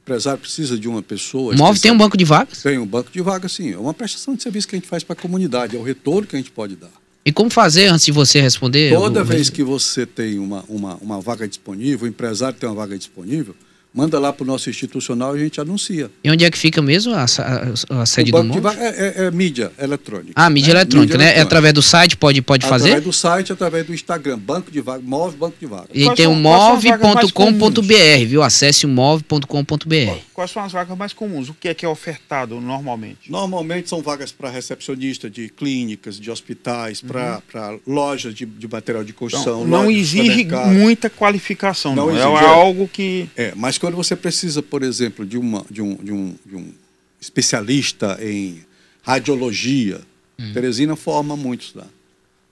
MOVE, 0.00 0.10
empresário 0.10 0.40
precisa 0.40 0.78
de 0.78 0.88
uma 0.88 1.02
pessoa. 1.02 1.54
Move 1.54 1.78
tem 1.78 1.90
um 1.90 1.98
banco 1.98 2.16
de 2.16 2.24
vagas? 2.24 2.62
Tem 2.62 2.78
um 2.78 2.86
banco 2.86 3.10
de 3.12 3.20
vagas, 3.20 3.52
sim. 3.52 3.72
É 3.72 3.78
uma 3.78 3.94
prestação 3.94 4.34
de 4.34 4.42
serviço 4.42 4.66
que 4.66 4.74
a 4.74 4.78
gente 4.78 4.88
faz 4.88 5.04
para 5.04 5.12
a 5.12 5.16
comunidade, 5.16 5.76
é 5.76 5.78
o 5.78 5.82
retorno 5.82 6.26
que 6.26 6.36
a 6.36 6.38
gente 6.38 6.50
pode 6.50 6.76
dar. 6.76 6.90
E 7.24 7.30
como 7.30 7.50
fazer 7.50 7.86
antes 7.86 8.06
de 8.06 8.12
você 8.12 8.40
responder? 8.40 8.94
Toda 8.94 9.22
vez 9.22 9.50
que 9.50 9.62
você 9.62 10.06
tem 10.06 10.38
uma, 10.38 10.64
uma, 10.68 10.94
uma 10.96 11.20
vaga 11.20 11.46
disponível, 11.46 12.06
o 12.06 12.08
empresário 12.08 12.58
tem 12.58 12.68
uma 12.68 12.74
vaga 12.74 12.96
disponível, 12.96 13.54
manda 13.92 14.18
lá 14.18 14.32
para 14.32 14.44
o 14.44 14.46
nosso 14.46 14.70
institucional 14.70 15.36
e 15.36 15.40
a 15.40 15.44
gente 15.44 15.60
anuncia. 15.60 16.10
E 16.22 16.30
onde 16.30 16.44
é 16.44 16.50
que 16.50 16.58
fica 16.58 16.80
mesmo 16.80 17.12
a, 17.14 17.24
a, 17.24 18.02
a 18.02 18.06
sede 18.06 18.30
do 18.30 18.42
MOV? 18.42 18.60
É, 18.78 18.86
é, 18.86 19.26
é, 19.26 19.30
mídia 19.30 19.72
eletrônica. 19.78 20.32
Ah, 20.34 20.48
mídia 20.48 20.74
né? 20.74 20.80
eletrônica, 20.80 21.14
mídia 21.14 21.18
né? 21.18 21.24
Eletrônica. 21.24 21.40
É 21.40 21.42
através 21.42 21.74
do 21.74 21.82
site, 21.82 22.16
pode, 22.16 22.40
pode 22.42 22.66
fazer? 22.66 22.90
Através 22.90 23.04
do 23.04 23.12
site, 23.12 23.52
através 23.52 23.86
do 23.86 23.92
Instagram, 23.92 24.38
banco 24.38 24.70
de 24.70 24.80
vaga, 24.80 25.02
move 25.04 25.36
banco 25.36 25.56
de 25.58 25.66
vaga. 25.66 25.88
E 25.92 26.04
quais 26.04 26.16
tem 26.16 26.26
o 26.26 26.34
move.com.br, 26.34 28.26
viu? 28.26 28.42
Acesse 28.42 28.86
o 28.86 28.88
move.com.br. 28.88 30.18
Quais 30.32 30.50
são 30.50 30.62
as 30.62 30.72
vagas 30.72 30.96
mais 30.96 31.12
comuns? 31.12 31.48
O 31.48 31.54
que 31.54 31.68
é 31.68 31.74
que 31.74 31.84
é 31.84 31.88
ofertado 31.88 32.60
normalmente? 32.60 33.30
Normalmente 33.30 33.88
são 33.88 34.00
vagas 34.00 34.32
para 34.32 34.48
recepcionista 34.50 35.28
de 35.28 35.48
clínicas, 35.48 36.18
de 36.18 36.30
hospitais, 36.30 37.00
para 37.00 37.42
uhum. 37.54 37.80
lojas 37.86 38.34
de, 38.34 38.46
de, 38.46 38.68
material 38.68 39.04
de 39.04 39.12
construção. 39.12 39.64
Então, 39.64 39.82
não 39.82 39.90
exige 39.90 40.46
muita 40.72 41.10
qualificação, 41.10 41.94
não, 41.94 42.06
não. 42.06 42.38
É, 42.38 42.44
é 42.44 42.46
algo 42.46 42.88
que... 42.88 43.28
É, 43.36 43.52
mas 43.56 43.79
quando 43.80 43.96
você 43.96 44.14
precisa, 44.14 44.62
por 44.62 44.82
exemplo, 44.82 45.26
de, 45.26 45.38
uma, 45.38 45.64
de, 45.70 45.82
um, 45.82 45.94
de, 45.96 46.12
um, 46.12 46.36
de 46.44 46.56
um 46.56 46.72
especialista 47.20 48.18
em 48.20 48.64
radiologia, 49.02 50.00
hum. 50.38 50.52
Teresina 50.52 50.94
forma 50.96 51.36
muitos 51.36 51.74
lá. 51.74 51.86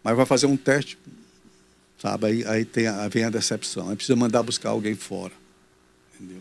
Mas 0.02 0.16
vai 0.16 0.26
fazer 0.26 0.46
um 0.46 0.56
teste, 0.56 0.98
Sabe? 1.98 2.26
Aí, 2.26 2.44
aí 2.46 2.64
tem 2.64 2.86
a, 2.86 3.08
vem 3.08 3.24
a 3.24 3.30
decepção. 3.30 3.90
Aí 3.90 3.96
precisa 3.96 4.16
mandar 4.16 4.42
buscar 4.42 4.70
alguém 4.70 4.94
fora. 4.94 5.32
Entendeu? 6.14 6.40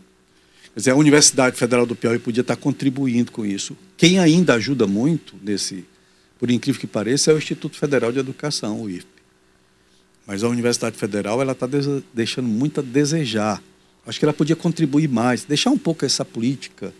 Quer 0.73 0.79
dizer, 0.79 0.91
a 0.91 0.95
Universidade 0.95 1.57
Federal 1.57 1.85
do 1.85 1.95
Piauí 1.95 2.19
podia 2.19 2.41
estar 2.41 2.55
contribuindo 2.55 3.31
com 3.31 3.43
isso. 3.43 3.75
Quem 3.97 4.19
ainda 4.19 4.53
ajuda 4.53 4.85
muito 4.85 5.35
nesse, 5.41 5.83
por 6.37 6.51
incrível 6.51 6.79
que 6.79 6.85
pareça, 6.85 7.31
é 7.31 7.33
o 7.33 7.37
Instituto 7.37 7.75
Federal 7.75 8.11
de 8.11 8.19
Educação, 8.19 8.81
o 8.81 8.89
IFP. 8.89 9.07
Mas 10.27 10.43
a 10.43 10.47
Universidade 10.47 10.95
Federal 10.95 11.41
ela 11.41 11.53
está 11.53 11.67
deixando 12.13 12.47
muito 12.47 12.79
a 12.79 12.83
desejar. 12.83 13.63
Acho 14.07 14.19
que 14.19 14.25
ela 14.25 14.33
podia 14.33 14.55
contribuir 14.55 15.09
mais, 15.09 15.43
deixar 15.43 15.69
um 15.69 15.77
pouco 15.77 16.05
essa 16.05 16.23
política 16.23 16.93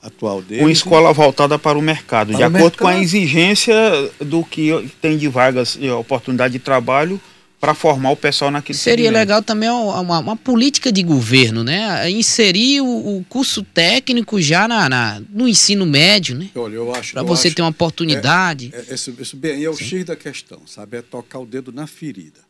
atual 0.00 0.40
dele. 0.40 0.62
Uma 0.62 0.70
escola 0.70 1.12
voltada 1.12 1.58
para 1.58 1.76
o 1.76 1.82
mercado, 1.82 2.28
para 2.28 2.36
de 2.36 2.42
o 2.42 2.46
acordo 2.46 2.62
mercado. 2.62 2.78
com 2.78 2.86
a 2.86 3.02
exigência 3.02 3.74
do 4.20 4.44
que 4.44 4.90
tem 5.02 5.18
de 5.18 5.28
vagas 5.28 5.76
e 5.80 5.90
oportunidade 5.90 6.52
de 6.52 6.60
trabalho 6.60 7.20
para 7.60 7.74
formar 7.74 8.12
o 8.12 8.16
pessoal 8.16 8.52
naquele 8.52 8.78
Seria 8.78 9.06
segmento. 9.06 9.18
legal 9.18 9.42
também 9.42 9.68
uma, 9.68 10.20
uma, 10.20 10.36
política 10.36 10.92
de 10.92 11.02
governo, 11.02 11.64
né? 11.64 12.08
Inserir 12.08 12.80
o, 12.82 12.86
o 13.18 13.24
curso 13.28 13.64
técnico 13.64 14.40
já 14.40 14.68
na, 14.68 14.88
na, 14.88 15.20
no 15.28 15.48
ensino 15.48 15.84
médio, 15.84 16.36
né? 16.36 16.50
Olha, 16.54 16.76
eu 16.76 16.94
acho. 16.94 17.14
Para 17.14 17.24
você 17.24 17.48
acho, 17.48 17.56
ter 17.56 17.62
uma 17.62 17.70
oportunidade. 17.70 18.70
É, 18.72 18.78
é, 18.78 18.94
esse, 18.94 19.12
esse 19.18 19.34
bem 19.34 19.64
é 19.64 19.68
o 19.68 19.76
X 19.76 20.04
da 20.04 20.14
questão, 20.14 20.60
sabe? 20.66 20.98
É 20.98 21.02
tocar 21.02 21.40
o 21.40 21.46
dedo 21.46 21.72
na 21.72 21.88
ferida. 21.88 22.40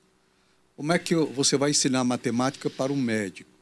Como 0.77 0.93
é 0.93 0.99
que 0.99 1.15
você 1.15 1.57
vai 1.57 1.71
ensinar 1.71 2.05
matemática 2.05 2.69
para 2.69 2.93
um 2.93 2.97
médico? 2.97 3.58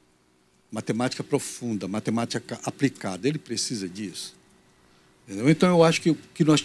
Matemática 0.71 1.23
profunda, 1.23 1.87
matemática 1.89 2.59
aplicada. 2.65 3.27
Ele 3.27 3.39
precisa 3.39 3.89
disso. 3.89 4.35
Entendeu? 5.27 5.51
Então, 5.51 5.69
eu 5.69 5.83
acho 5.83 6.01
que 6.01 6.11
o 6.11 6.19
que 6.35 6.45
nós 6.45 6.63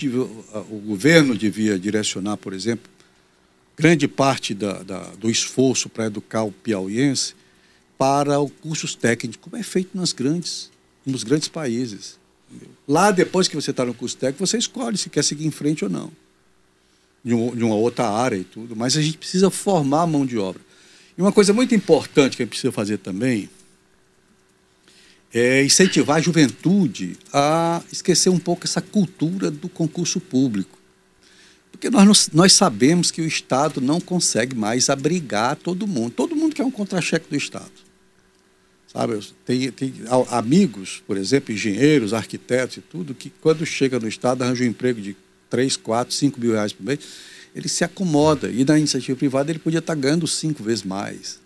o 0.70 0.78
governo 0.78 1.36
devia 1.36 1.80
direcionar, 1.80 2.38
por 2.38 2.54
exemplo, 2.54 2.90
grande 3.76 4.08
parte 4.08 4.54
da, 4.54 4.84
da, 4.84 5.00
do 5.16 5.30
esforço 5.30 5.90
para 5.90 6.06
educar 6.06 6.44
o 6.44 6.52
piauiense 6.52 7.34
para 7.98 8.40
os 8.40 8.52
cursos 8.62 8.96
técnicos, 8.96 9.40
como 9.42 9.58
é 9.58 9.64
feito 9.64 9.96
nas 9.96 10.12
grandes, 10.12 10.72
nos 11.06 11.24
grandes 11.24 11.48
países. 11.48 12.20
Lá, 12.88 13.12
depois 13.12 13.48
que 13.48 13.56
você 13.56 13.72
está 13.72 13.86
no 13.86 13.94
curso 13.94 14.18
técnico, 14.18 14.46
você 14.46 14.58
escolhe 14.58 14.98
se 14.98 15.10
quer 15.10 15.24
seguir 15.24 15.46
em 15.46 15.52
frente 15.52 15.84
ou 15.84 15.90
não, 15.90 16.12
de 17.24 17.34
uma 17.34 17.76
outra 17.76 18.10
área 18.10 18.36
e 18.36 18.44
tudo. 18.44 18.76
Mas 18.76 18.98
a 18.98 19.02
gente 19.02 19.18
precisa 19.18 19.50
formar 19.50 20.02
a 20.02 20.08
mão 20.08 20.26
de 20.26 20.38
obra. 20.38 20.62
E 21.18 21.22
uma 21.22 21.32
coisa 21.32 21.54
muito 21.54 21.74
importante 21.76 22.36
que 22.36 22.44
a 22.44 22.46
gente 22.46 22.52
precisa 22.52 22.72
fazer 22.72 22.98
também 22.98 23.50
é 25.34 25.64
incentivar 25.64 26.18
a 26.18 26.22
juventude 26.22 27.18
a 27.32 27.82
esquecer 27.92 28.30
um 28.30 28.40
pouco 28.40 28.66
essa 28.66 28.82
cultura 28.82 29.50
do 29.50 29.70
concurso 29.70 30.20
público. 30.20 30.78
Porque 31.72 31.90
nós, 31.90 32.30
nós 32.32 32.54
sabemos 32.54 33.10
que 33.10 33.22
o 33.22 33.26
Estado 33.26 33.82
não 33.82 34.00
consegue 34.00 34.56
mais 34.56 34.90
abrigar 34.90 35.56
todo 35.56 35.88
mundo. 35.88 36.12
Todo 36.12 36.36
mundo 36.36 36.54
quer 36.54 36.64
um 36.64 36.72
contra-cheque 36.72 37.30
do 37.30 37.36
Estado. 37.36 37.72
Sabe? 38.88 39.20
Tem, 39.46 39.72
tem 39.72 39.94
amigos, 40.30 41.02
por 41.08 41.18
exemplo, 41.18 41.54
engenheiros, 41.54 42.14
arquitetos 42.14 42.78
e 42.78 42.82
tudo, 42.82 43.16
que 43.16 43.32
quando 43.42 43.66
chega 43.66 44.00
no 44.00 44.08
Estado 44.08 44.44
arranja 44.44 44.64
um 44.64 44.68
emprego 44.68 45.02
de 45.02 45.16
3, 45.50 45.76
4, 45.78 46.14
5 46.14 46.40
mil 46.40 46.52
reais 46.52 46.74
por 46.74 46.86
mês, 46.86 47.00
ele 47.56 47.68
se 47.68 47.84
acomoda. 47.84 48.50
E 48.50 48.64
na 48.64 48.78
iniciativa 48.78 49.18
privada 49.18 49.52
ele 49.52 49.60
podia 49.60 49.80
estar 49.80 49.96
ganhando 49.96 50.28
cinco 50.28 50.62
vezes 50.62 50.84
mais. 50.84 51.41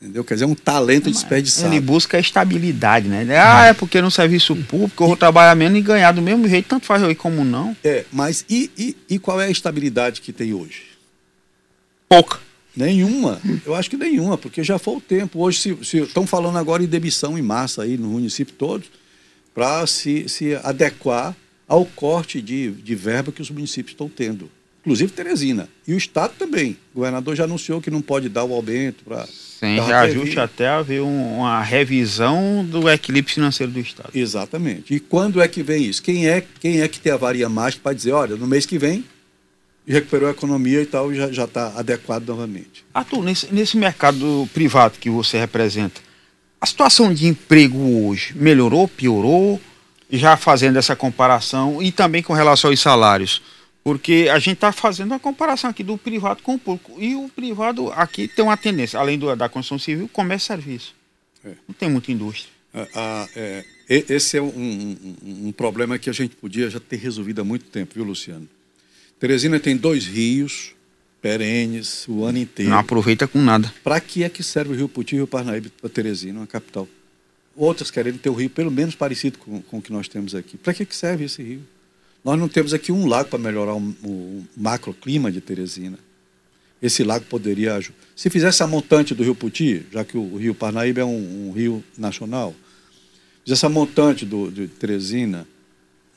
Entendeu? 0.00 0.22
Quer 0.22 0.34
dizer, 0.34 0.44
é 0.44 0.48
um 0.48 0.54
talento 0.54 1.10
desperdiçado. 1.10 1.72
Ele 1.72 1.80
busca 1.80 2.16
a 2.16 2.20
estabilidade, 2.20 3.08
né? 3.08 3.26
Ah, 3.38 3.66
é 3.66 3.72
porque 3.72 4.02
no 4.02 4.10
serviço 4.10 4.54
público 4.54 5.02
eu 5.02 5.08
vou 5.08 5.16
trabalhar 5.16 5.54
menos 5.54 5.78
e 5.78 5.82
ganhar 5.82 6.12
do 6.12 6.20
mesmo 6.20 6.46
jeito, 6.48 6.68
tanto 6.68 6.84
faz 6.84 7.02
eu 7.02 7.10
ir 7.10 7.14
como 7.14 7.44
não. 7.44 7.74
É, 7.82 8.04
mas 8.12 8.44
e, 8.48 8.70
e, 8.76 8.96
e 9.08 9.18
qual 9.18 9.40
é 9.40 9.46
a 9.46 9.50
estabilidade 9.50 10.20
que 10.20 10.32
tem 10.32 10.52
hoje? 10.52 10.82
Pouca. 12.08 12.38
Nenhuma. 12.76 13.40
Eu 13.64 13.74
acho 13.74 13.88
que 13.88 13.96
nenhuma, 13.96 14.36
porque 14.36 14.62
já 14.64 14.78
foi 14.78 14.96
o 14.96 15.00
tempo. 15.00 15.40
Hoje 15.40 15.60
se, 15.60 15.78
se 15.84 15.98
estão 15.98 16.26
falando 16.26 16.58
agora 16.58 16.82
em 16.82 16.86
demissão 16.86 17.38
em 17.38 17.42
massa 17.42 17.82
aí 17.82 17.96
no 17.96 18.08
município 18.08 18.52
todo, 18.54 18.84
para 19.54 19.86
se, 19.86 20.28
se 20.28 20.56
adequar 20.56 21.34
ao 21.68 21.84
corte 21.86 22.42
de, 22.42 22.72
de 22.72 22.94
verba 22.94 23.32
que 23.32 23.40
os 23.40 23.50
municípios 23.50 23.92
estão 23.92 24.08
tendo. 24.08 24.50
Inclusive 24.84 25.12
Teresina. 25.12 25.68
E 25.88 25.94
o 25.94 25.98
Estado 25.98 26.34
também. 26.38 26.76
O 26.92 26.98
governador 26.98 27.34
já 27.34 27.44
anunciou 27.44 27.80
que 27.80 27.90
não 27.90 28.02
pode 28.02 28.28
dar 28.28 28.44
o 28.44 28.52
aumento 28.52 29.02
para 29.04 29.26
tem 29.64 29.80
reajuste 29.80 30.38
até 30.38 30.68
haver 30.68 31.00
um, 31.00 31.38
uma 31.38 31.62
revisão 31.62 32.62
do 32.68 32.88
equilíbrio 32.90 33.32
financeiro 33.32 33.72
do 33.72 33.80
Estado. 33.80 34.10
Exatamente. 34.14 34.94
E 34.94 35.00
quando 35.00 35.40
é 35.40 35.48
que 35.48 35.62
vem 35.62 35.84
isso? 35.84 36.02
Quem 36.02 36.28
é, 36.28 36.44
quem 36.60 36.82
é 36.82 36.88
que 36.88 37.00
tem 37.00 37.12
a 37.12 37.16
varia 37.16 37.48
mágica 37.48 37.82
para 37.82 37.94
dizer, 37.94 38.12
olha, 38.12 38.36
no 38.36 38.46
mês 38.46 38.66
que 38.66 38.76
vem 38.76 39.04
recuperou 39.86 40.28
a 40.28 40.32
economia 40.32 40.80
e 40.82 40.86
tal, 40.86 41.12
já 41.14 41.44
está 41.44 41.72
adequado 41.76 42.26
novamente. 42.26 42.84
Arthur, 42.92 43.22
nesse, 43.22 43.52
nesse 43.52 43.76
mercado 43.76 44.48
privado 44.52 44.98
que 44.98 45.10
você 45.10 45.38
representa, 45.38 46.00
a 46.60 46.66
situação 46.66 47.12
de 47.12 47.26
emprego 47.26 48.06
hoje 48.06 48.34
melhorou, 48.34 48.88
piorou? 48.88 49.60
Já 50.10 50.36
fazendo 50.36 50.78
essa 50.78 50.94
comparação 50.94 51.82
e 51.82 51.90
também 51.90 52.22
com 52.22 52.32
relação 52.32 52.70
aos 52.70 52.80
salários. 52.80 53.42
Porque 53.84 54.28
a 54.32 54.38
gente 54.38 54.54
está 54.54 54.72
fazendo 54.72 55.12
uma 55.12 55.20
comparação 55.20 55.68
aqui 55.68 55.84
do 55.84 55.98
privado 55.98 56.42
com 56.42 56.54
o 56.54 56.58
público. 56.58 56.96
E 56.98 57.14
o 57.14 57.28
privado 57.28 57.92
aqui 57.92 58.26
tem 58.26 58.42
uma 58.42 58.56
tendência, 58.56 58.98
além 58.98 59.18
do, 59.18 59.36
da 59.36 59.46
construção 59.46 59.78
civil, 59.78 60.08
comércio 60.08 60.46
e 60.46 60.56
serviço. 60.56 60.94
É. 61.44 61.50
Não 61.68 61.74
tem 61.78 61.90
muita 61.90 62.10
indústria. 62.10 62.50
Ah, 62.72 62.88
ah, 62.94 63.28
é, 63.36 63.64
esse 63.88 64.38
é 64.38 64.42
um, 64.42 64.46
um, 64.48 65.48
um, 65.48 65.52
problema 65.52 65.98
que 65.98 66.08
a 66.08 66.12
gente 66.12 66.34
podia 66.34 66.68
já 66.70 66.80
ter 66.80 66.96
resolvido 66.96 67.42
há 67.42 67.44
muito 67.44 67.66
tempo, 67.66 67.94
viu, 67.94 68.04
Luciano? 68.04 68.48
Teresina 69.20 69.60
tem 69.60 69.76
dois 69.76 70.06
rios 70.06 70.74
perenes 71.20 72.08
o 72.08 72.24
ano 72.24 72.38
inteiro. 72.38 72.70
Não 72.70 72.78
aproveita 72.78 73.28
com 73.28 73.40
nada. 73.40 73.72
Para 73.84 74.00
que 74.00 74.24
é 74.24 74.28
que 74.28 74.42
serve 74.42 74.72
o 74.72 74.76
Rio 74.76 74.88
Puti 74.88 75.14
e 75.14 75.18
o 75.18 75.20
Rio 75.20 75.26
Parnaíba 75.26 75.70
para 75.80 75.90
Teresina, 75.90 76.40
uma 76.40 76.46
capital? 76.46 76.88
Outras 77.54 77.90
querem 77.90 78.14
ter 78.14 78.30
o 78.30 78.34
rio 78.34 78.50
pelo 78.50 78.70
menos 78.70 78.94
parecido 78.94 79.38
com, 79.38 79.62
com 79.62 79.78
o 79.78 79.82
que 79.82 79.92
nós 79.92 80.08
temos 80.08 80.34
aqui. 80.34 80.56
Para 80.56 80.74
que, 80.74 80.84
que 80.84 80.96
serve 80.96 81.24
esse 81.24 81.42
rio? 81.42 81.62
Nós 82.24 82.38
não 82.38 82.48
temos 82.48 82.72
aqui 82.72 82.90
um 82.90 83.06
lago 83.06 83.28
para 83.28 83.38
melhorar 83.38 83.74
o, 83.74 83.94
o 84.02 84.44
macroclima 84.56 85.30
de 85.30 85.42
Teresina. 85.42 85.98
Esse 86.80 87.04
lago 87.04 87.26
poderia 87.26 87.74
ajudar. 87.74 87.98
Se 88.16 88.30
fizesse 88.30 88.62
a 88.62 88.66
montante 88.66 89.14
do 89.14 89.22
Rio 89.22 89.34
Puti, 89.34 89.84
já 89.92 90.04
que 90.04 90.16
o 90.16 90.36
Rio 90.36 90.54
Parnaíba 90.54 91.02
é 91.02 91.04
um, 91.04 91.48
um 91.48 91.52
rio 91.52 91.84
nacional, 91.96 92.54
fizesse 93.44 93.66
a 93.66 93.68
montante 93.68 94.24
do, 94.24 94.50
de 94.50 94.68
Teresina, 94.68 95.46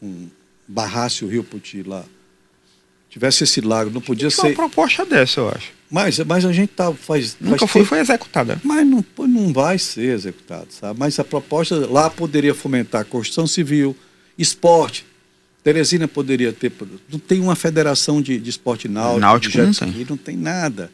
um, 0.02 0.28
barrasse 0.68 1.26
o 1.26 1.28
Rio 1.28 1.44
Puti 1.44 1.84
lá, 1.84 2.06
tivesse 3.10 3.44
esse 3.44 3.60
lago, 3.62 3.90
não 3.90 4.02
podia 4.02 4.30
ser. 4.30 4.48
uma 4.48 4.54
proposta 4.54 5.06
dessa, 5.06 5.42
eu 5.42 5.50
acho. 5.50 5.72
Mas, 5.90 6.20
mas 6.20 6.46
a 6.46 6.52
gente 6.52 6.70
tá, 6.70 6.92
faz. 6.94 7.38
Nunca 7.40 7.60
faz 7.60 7.72
foi, 7.72 7.82
tempo, 7.82 7.90
foi 7.90 8.00
executada. 8.00 8.62
Mas 8.64 8.86
não, 8.86 9.06
não 9.20 9.54
vai 9.54 9.78
ser 9.78 10.14
executado, 10.14 10.68
sabe? 10.72 11.00
Mas 11.00 11.18
a 11.20 11.24
proposta 11.24 11.88
lá 11.88 12.10
poderia 12.10 12.54
fomentar 12.54 13.02
a 13.02 13.06
construção 13.06 13.48
civil, 13.48 13.96
esporte, 14.38 15.06
Teresina 15.64 16.08
poderia 16.08 16.54
ter. 16.54 16.72
Não 17.12 17.20
tem 17.20 17.42
uma 17.42 17.56
federação 17.56 18.22
de, 18.22 18.40
de 18.40 18.50
esporte 18.50 18.88
náutico, 18.88 19.20
náutico 19.20 19.52
de 19.52 19.58
jet 19.58 19.72
ski, 19.72 19.86
não, 19.86 20.06
não 20.10 20.18
tem 20.18 20.38
nada. 20.38 20.92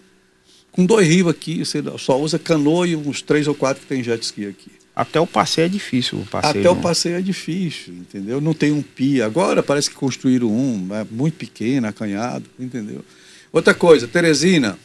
Com 0.72 0.86
dois 0.86 1.08
rios 1.08 1.30
aqui, 1.30 1.64
você 1.64 1.84
só 2.00 2.20
usa 2.20 2.40
canoa 2.40 2.88
e 2.88 2.96
uns 2.96 3.22
três 3.22 3.48
ou 3.48 3.54
quatro 3.54 3.82
que 3.82 3.88
tem 3.88 4.04
jet 4.04 4.24
ski 4.24 4.48
aqui. 4.48 4.72
Até 4.96 5.20
o 5.20 5.26
passeio 5.26 5.66
é 5.66 5.70
difícil. 5.70 6.20
O 6.20 6.26
passeio 6.26 6.52
Até 6.52 6.64
não... 6.64 6.74
o 6.74 6.82
passeio 6.82 7.16
é 7.16 7.22
difícil, 7.22 7.94
entendeu? 7.94 8.40
Não 8.40 8.54
tem 8.54 8.72
um 8.72 8.82
pia. 8.82 9.26
Agora 9.26 9.64
parece 9.64 9.90
que 9.90 9.96
construíram 9.96 10.52
um, 10.52 10.88
é 10.94 11.06
muito 11.10 11.36
pequeno, 11.36 11.88
acanhado, 11.88 12.46
entendeu? 12.60 13.04
Outra 13.52 13.74
coisa, 13.74 14.08
Teresina 14.08 14.78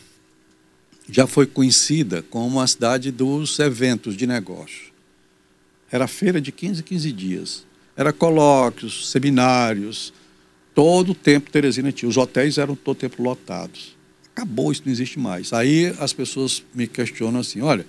já 1.10 1.26
foi 1.26 1.46
conhecida 1.46 2.22
como 2.22 2.60
a 2.60 2.66
cidade 2.66 3.10
dos 3.10 3.58
eventos 3.58 4.14
de 4.16 4.26
negócio. 4.26 4.88
Era 5.90 6.06
feira 6.06 6.40
de 6.40 6.52
15 6.52 6.82
15 6.82 7.12
dias. 7.12 7.67
Era 7.98 8.12
colóquios, 8.12 9.10
seminários, 9.10 10.12
todo 10.72 11.10
o 11.10 11.14
tempo 11.16 11.50
Teresina 11.50 11.90
tinha. 11.90 12.08
Os 12.08 12.16
hotéis 12.16 12.56
eram 12.56 12.76
todo 12.76 12.96
o 12.96 13.00
tempo 13.00 13.20
lotados. 13.20 13.96
Acabou, 14.32 14.70
isso 14.70 14.82
não 14.84 14.92
existe 14.92 15.18
mais. 15.18 15.52
Aí 15.52 15.92
as 15.98 16.12
pessoas 16.12 16.62
me 16.72 16.86
questionam 16.86 17.40
assim, 17.40 17.60
olha, 17.60 17.84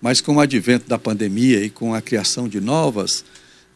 mas 0.00 0.20
com 0.20 0.34
o 0.34 0.40
advento 0.40 0.88
da 0.88 0.98
pandemia 0.98 1.64
e 1.64 1.70
com 1.70 1.94
a 1.94 2.02
criação 2.02 2.48
de 2.48 2.60
novas, 2.60 3.24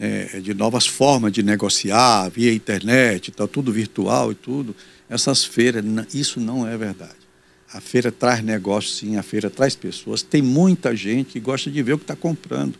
é, 0.01 0.41
de 0.41 0.53
novas 0.53 0.89
formas 0.89 1.31
de 1.31 1.45
negociar 1.45 2.29
via 2.31 2.53
internet, 2.53 3.31
tá 3.31 3.47
tudo 3.47 3.71
virtual 3.71 4.33
e 4.33 4.35
tudo, 4.35 4.75
essas 5.09 5.45
feiras, 5.45 5.85
isso 6.13 6.41
não 6.41 6.67
é 6.67 6.77
verdade. 6.77 7.15
A 7.73 7.81
feira 7.81 8.11
traz 8.11 8.43
negócio, 8.43 8.91
sim, 8.91 9.17
a 9.17 9.23
feira 9.23 9.49
traz 9.49 9.77
pessoas. 9.77 10.21
Tem 10.21 10.43
muita 10.43 10.97
gente 10.97 11.35
que 11.35 11.39
gosta 11.39 11.71
de 11.71 11.81
ver 11.81 11.93
o 11.93 11.99
que 11.99 12.03
está 12.03 12.17
comprando. 12.17 12.77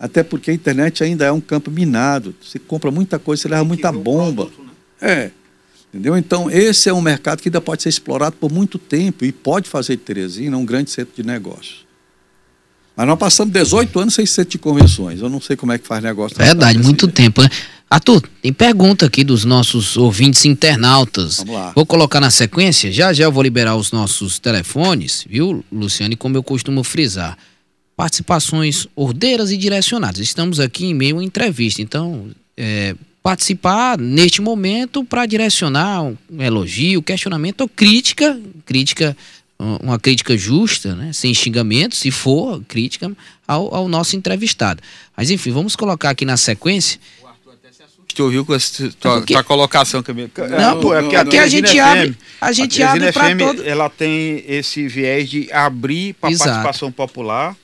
Até 0.00 0.22
porque 0.22 0.50
a 0.50 0.54
internet 0.54 1.04
ainda 1.04 1.26
é 1.26 1.32
um 1.32 1.42
campo 1.42 1.70
minado. 1.70 2.34
Você 2.42 2.58
compra 2.58 2.90
muita 2.90 3.18
coisa, 3.18 3.42
você 3.42 3.48
leva 3.48 3.64
muita 3.64 3.92
bomba. 3.92 4.46
Produto, 4.46 4.64
né? 4.64 4.70
É. 5.02 5.30
Entendeu? 5.92 6.16
Então, 6.16 6.50
esse 6.50 6.88
é 6.88 6.94
um 6.94 7.02
mercado 7.02 7.42
que 7.42 7.50
ainda 7.50 7.60
pode 7.60 7.82
ser 7.82 7.90
explorado 7.90 8.36
por 8.36 8.50
muito 8.50 8.78
tempo 8.78 9.26
e 9.26 9.30
pode 9.30 9.68
fazer 9.68 9.96
de 9.96 10.02
Teresina 10.02 10.56
um 10.56 10.64
grande 10.64 10.90
centro 10.90 11.14
de 11.14 11.22
negócios. 11.22 11.84
Mas 12.96 13.06
nós 13.06 13.18
passamos 13.18 13.52
18 13.52 14.00
anos 14.00 14.14
sem 14.14 14.24
centro 14.24 14.52
de 14.52 14.58
convenções. 14.58 15.20
Eu 15.20 15.28
não 15.28 15.40
sei 15.40 15.54
como 15.54 15.72
é 15.72 15.78
que 15.78 15.86
faz 15.86 16.02
negócio. 16.02 16.36
Verdade, 16.36 16.78
muito 16.78 17.06
tempo, 17.06 17.42
né? 17.42 17.48
Arthur, 17.88 18.22
tem 18.40 18.52
pergunta 18.52 19.06
aqui 19.06 19.24
dos 19.24 19.44
nossos 19.44 19.96
ouvintes 19.96 20.44
internautas. 20.44 21.38
Vamos 21.38 21.54
lá. 21.54 21.72
Vou 21.74 21.84
colocar 21.84 22.20
na 22.20 22.30
sequência, 22.30 22.90
já 22.90 23.12
já 23.12 23.24
eu 23.24 23.32
vou 23.32 23.42
liberar 23.42 23.74
os 23.74 23.90
nossos 23.90 24.38
telefones, 24.38 25.26
viu, 25.28 25.64
Luciane, 25.70 26.14
como 26.14 26.36
eu 26.36 26.42
costumo 26.42 26.84
frisar. 26.84 27.36
Participações 28.00 28.86
ordeiras 28.96 29.50
e 29.50 29.58
direcionadas. 29.58 30.20
Estamos 30.20 30.58
aqui 30.58 30.86
em 30.86 30.94
meio 30.94 31.18
a 31.18 31.22
entrevista, 31.22 31.82
então 31.82 32.30
é, 32.56 32.94
participar 33.22 33.98
neste 33.98 34.40
momento 34.40 35.04
para 35.04 35.26
direcionar 35.26 36.04
um 36.04 36.16
elogio, 36.38 37.02
questionamento 37.02 37.60
ou 37.60 37.68
crítica, 37.68 38.40
crítica 38.64 39.14
uma 39.58 39.98
crítica 39.98 40.34
justa, 40.34 40.94
né, 40.96 41.12
sem 41.12 41.34
xingamento, 41.34 41.94
se 41.94 42.10
for 42.10 42.62
crítica 42.66 43.12
ao, 43.46 43.74
ao 43.74 43.86
nosso 43.86 44.16
entrevistado. 44.16 44.82
Mas 45.14 45.30
enfim, 45.30 45.50
vamos 45.50 45.76
colocar 45.76 46.08
aqui 46.08 46.24
na 46.24 46.38
sequência 46.38 46.98
Tu 48.14 48.24
ouviu 48.24 48.46
com 48.46 48.54
essa 48.54 48.88
tua, 48.98 49.18
porque- 49.18 49.34
tua 49.34 49.44
colocação, 49.44 50.02
Camilo? 50.02 50.30
Não, 50.58 50.80
pô, 50.80 50.94
é 50.94 51.02
porque 51.02 51.16
porque 51.18 51.36
a 51.36 51.42
Teresina 51.42 51.68
gente 51.68 51.78
abre, 51.78 52.16
a 52.40 52.52
gente 52.52 52.76
Teresina 52.78 53.08
abre 53.08 53.12
para 53.12 53.36
todo. 53.36 53.62
Ela 53.62 53.90
tem 53.90 54.42
esse 54.48 54.88
viés 54.88 55.28
de 55.28 55.52
abrir 55.52 56.14
para 56.14 56.30
Exato. 56.30 56.50
participação 56.50 56.90
popular. 56.90 57.54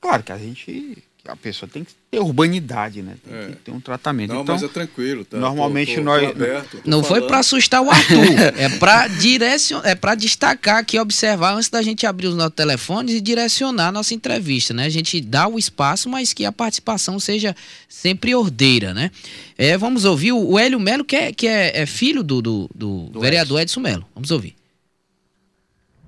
Claro 0.00 0.22
que 0.22 0.30
a 0.30 0.38
gente, 0.38 0.98
a 1.26 1.34
pessoa 1.34 1.68
tem 1.72 1.82
que 1.82 1.92
ter 2.10 2.20
urbanidade, 2.20 3.02
né? 3.02 3.16
Tem 3.24 3.34
É. 3.34 3.46
que 3.48 3.56
ter 3.56 3.70
um 3.72 3.80
tratamento. 3.80 4.32
Não, 4.32 4.42
então, 4.42 4.54
mas 4.54 4.62
é 4.62 4.68
tranquilo. 4.68 5.24
Tá? 5.24 5.36
normalmente 5.36 5.94
Tô- 5.94 6.00
tô- 6.00 6.04
nós- 6.04 6.20
tô 6.22 6.30
aberto, 6.30 6.80
Não 6.84 7.02
foi 7.02 7.16
falando. 7.16 7.26
para 7.28 7.38
assustar 7.40 7.82
o 7.82 7.90
Arthur, 7.90 8.16
é 8.56 8.68
para 8.78 9.08
direcionar, 9.08 9.88
é 9.88 9.94
para 9.96 10.14
destacar 10.14 10.76
aqui, 10.78 10.98
observar 11.00 11.54
antes 11.54 11.68
da 11.68 11.82
gente 11.82 12.06
abrir 12.06 12.28
os 12.28 12.36
nossos 12.36 12.54
telefones 12.54 13.14
e 13.14 13.20
direcionar 13.20 13.88
a 13.88 13.92
nossa 13.92 14.14
entrevista, 14.14 14.72
né? 14.72 14.84
A 14.84 14.88
gente 14.90 15.20
dá 15.20 15.48
o 15.48 15.58
espaço, 15.58 16.08
mas 16.08 16.32
que 16.32 16.44
a 16.44 16.52
participação 16.52 17.18
seja 17.18 17.56
sempre 17.88 18.32
ordeira, 18.34 18.94
né? 18.94 19.10
É, 19.58 19.76
vamos 19.76 20.04
ouvir 20.04 20.30
o 20.32 20.56
Hélio 20.58 20.78
Melo, 20.78 21.04
que 21.04 21.16
é, 21.16 21.32
que 21.32 21.48
é, 21.48 21.80
é 21.80 21.86
filho 21.86 22.22
do, 22.22 22.40
do, 22.40 22.70
do 22.72 22.96
Do 23.10 23.20
vereador 23.20 23.60
Edson 23.60 23.80
Melo. 23.80 24.06
Vamos 24.14 24.30
ouvir. 24.30 24.54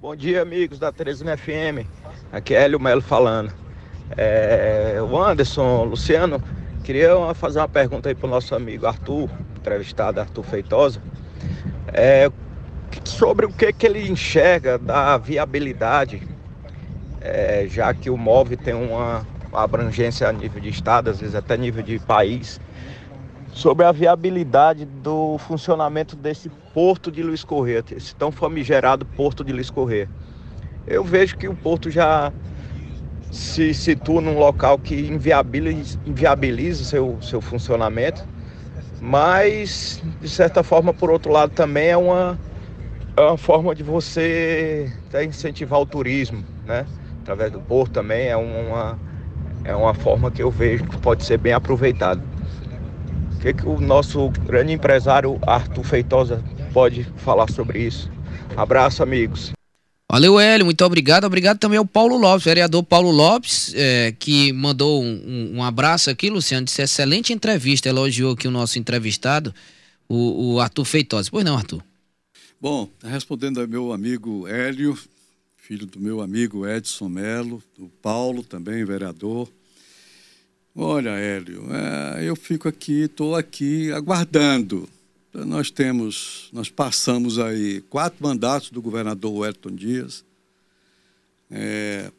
Bom 0.01 0.15
dia, 0.15 0.43
amigos 0.43 0.79
da 0.79 0.93
Teresina 0.93 1.37
FM. 1.37 1.85
Aqui 2.31 2.55
é 2.55 2.63
Hélio 2.63 2.79
Melo 2.79 3.03
falando. 3.03 3.53
É, 4.17 4.99
o 5.01 5.23
Anderson, 5.23 5.85
Luciano, 5.85 6.43
queria 6.83 7.13
fazer 7.35 7.59
uma 7.59 7.69
pergunta 7.69 8.09
aí 8.09 8.15
para 8.15 8.27
o 8.27 8.31
nosso 8.31 8.55
amigo 8.55 8.87
Arthur, 8.87 9.29
entrevistado 9.57 10.21
Arthur 10.21 10.43
Feitosa, 10.45 11.03
é, 11.93 12.31
sobre 13.05 13.47
o 13.47 13.53
que, 13.53 13.73
que 13.73 13.87
ele 13.87 14.09
enxerga 14.09 14.79
da 14.79 15.17
viabilidade, 15.19 16.23
é, 17.21 17.67
já 17.69 17.93
que 17.93 18.09
o 18.09 18.17
MOV 18.17 18.57
tem 18.57 18.75
uma 18.75 19.27
abrangência 19.53 20.29
a 20.29 20.33
nível 20.33 20.61
de 20.61 20.69
estado, 20.69 21.11
às 21.11 21.21
vezes 21.21 21.35
até 21.35 21.57
nível 21.57 21.83
de 21.83 21.99
país, 21.99 22.61
sobre 23.53 23.85
a 23.85 23.93
viabilidade 23.93 24.85
do 24.85 25.37
funcionamento 25.39 26.15
desse 26.15 26.49
porto 26.73 27.11
de 27.11 27.23
Luiz 27.23 27.43
Corrêa, 27.43 27.85
esse 27.91 28.15
tão 28.15 28.31
famigerado 28.31 29.05
porto 29.05 29.43
de 29.43 29.53
Luiz 29.53 29.71
Corrêa. 29.71 30.09
Eu 30.87 31.03
vejo 31.03 31.37
que 31.37 31.49
o 31.49 31.55
porto 31.55 31.91
já 31.91 32.33
se 33.31 33.75
situa 33.75 34.21
num 34.21 34.39
local 34.39 34.79
que 34.79 34.95
inviabiliza, 34.95 35.99
inviabiliza 36.07 36.85
seu, 36.85 37.19
seu 37.21 37.41
funcionamento, 37.41 38.25
mas, 39.01 40.03
de 40.21 40.29
certa 40.29 40.63
forma, 40.63 40.93
por 40.93 41.11
outro 41.11 41.31
lado, 41.31 41.53
também 41.53 41.89
é 41.89 41.97
uma, 41.97 42.39
é 43.17 43.21
uma 43.21 43.37
forma 43.37 43.75
de 43.75 43.83
você 43.83 44.93
até 45.09 45.25
incentivar 45.25 45.81
o 45.81 45.87
turismo, 45.87 46.43
né? 46.67 46.87
Através 47.23 47.53
do 47.53 47.61
porto 47.61 47.93
também 47.93 48.29
é 48.29 48.37
uma, 48.37 48.99
é 49.65 49.75
uma 49.75 49.95
forma 49.95 50.31
que 50.31 50.43
eu 50.43 50.51
vejo 50.51 50.85
que 50.85 50.97
pode 50.99 51.25
ser 51.25 51.39
bem 51.39 51.53
aproveitada. 51.53 52.21
O 53.35 53.41
que, 53.41 53.53
que 53.53 53.69
o 53.69 53.79
nosso 53.81 54.31
grande 54.47 54.73
empresário 54.73 55.39
Arthur 55.47 55.85
Feitosa 55.85 56.43
pode 56.73 57.05
falar 57.19 57.49
sobre 57.51 57.81
isso? 57.81 58.11
Abraço, 58.57 59.03
amigos. 59.03 59.58
Valeu, 60.11 60.41
Hélio, 60.41 60.65
muito 60.65 60.83
obrigado. 60.85 61.25
Obrigado 61.25 61.59
também 61.59 61.79
ao 61.79 61.85
Paulo 61.85 62.17
Lopes, 62.17 62.45
vereador 62.45 62.83
Paulo 62.83 63.11
Lopes, 63.11 63.75
é, 63.75 64.15
que 64.19 64.53
mandou 64.55 65.03
um, 65.05 65.57
um- 65.57 65.63
abraço 65.63 66.09
aqui, 66.09 66.31
Luciano, 66.31 66.65
disse 66.65 66.81
excelente 66.81 67.31
entrevista, 67.33 67.91
elogiou 67.91 68.33
aqui 68.33 68.49
o 68.49 68.51
nosso 68.51 68.79
entrevistado, 68.79 69.55
o, 70.09 70.55
o 70.55 70.61
Arthur 70.61 70.87
Feitosa. 70.87 71.29
Pois 71.31 71.45
não, 71.45 71.57
Arthur? 71.59 71.83
Bom, 72.59 72.89
respondendo 73.05 73.61
ao 73.61 73.69
meu 73.69 73.93
amigo 73.93 74.49
Hélio, 74.49 74.99
filho 75.59 75.85
do 75.85 76.01
meu 76.01 76.23
amigo 76.23 76.67
Edson 76.67 77.09
Melo, 77.09 77.63
do 77.77 77.89
Paulo 78.01 78.43
também, 78.43 78.85
vereador. 78.87 79.47
Olha, 80.75 81.11
Hélio, 81.11 81.67
é, 81.71 82.25
eu 82.25 82.35
fico 82.35 82.67
aqui, 82.67 83.03
estou 83.03 83.37
aqui 83.37 83.93
aguardando. 83.93 84.89
Nós 85.33 85.71
temos, 85.71 86.49
nós 86.53 86.71
passamos 86.71 87.39
aí 87.39 87.83
quatro 87.83 88.19
mandatos 88.21 88.71
do 88.71 88.81
governador 88.81 89.33
Wellington 89.33 89.71
Dias. 89.71 90.25
É, 91.51 92.11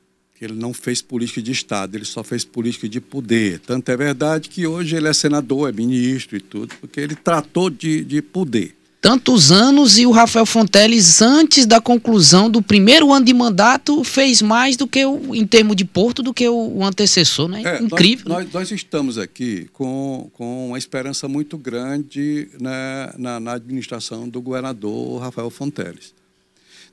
ele 0.42 0.54
não 0.54 0.74
fez 0.74 1.02
política 1.02 1.42
de 1.42 1.52
Estado, 1.52 1.96
ele 1.96 2.06
só 2.06 2.24
fez 2.24 2.46
política 2.46 2.88
de 2.88 3.02
poder. 3.02 3.60
Tanto 3.60 3.90
é 3.90 3.98
verdade 3.98 4.48
que 4.48 4.66
hoje 4.66 4.96
ele 4.96 5.08
é 5.08 5.14
senador, 5.14 5.70
é 5.70 5.72
ministro 5.72 6.38
e 6.38 6.40
tudo, 6.40 6.76
porque 6.80 7.00
ele 7.00 7.16
tratou 7.16 7.70
de, 7.70 8.04
de 8.04 8.22
poder. 8.22 8.79
Tantos 9.02 9.50
anos 9.50 9.98
e 9.98 10.06
o 10.06 10.12
Rafael 10.12 10.46
Fonteles, 10.46 11.22
antes 11.22 11.66
da 11.66 11.80
conclusão 11.80 12.50
do 12.50 12.62
primeiro 12.62 13.14
ano 13.14 13.26
de 13.26 13.34
mandato, 13.34 14.04
fez 14.04 14.42
mais 14.42 14.76
do 14.76 14.86
que 14.86 15.06
o, 15.06 15.34
em 15.34 15.48
termos 15.48 15.78
de 15.78 15.86
porto, 15.86 16.22
do 16.22 16.34
que 16.34 16.50
o, 16.50 16.78
o 16.78 16.84
antecessor, 16.84 17.48
né? 17.48 17.62
É, 17.64 17.82
Incrível. 17.82 18.26
Nós, 18.28 18.40
né? 18.40 18.50
nós, 18.54 18.70
nós 18.70 18.72
estamos 18.72 19.18
aqui 19.18 19.70
com, 19.72 20.30
com 20.34 20.68
uma 20.68 20.78
esperança 20.78 21.30
muito 21.30 21.58
grande 21.58 22.50
né, 22.60 23.14
na, 23.18 23.40
na 23.40 23.54
administração 23.54 24.28
do 24.28 24.42
governador 24.42 25.22
Rafael 25.22 25.50
Fonteles. 25.50 26.14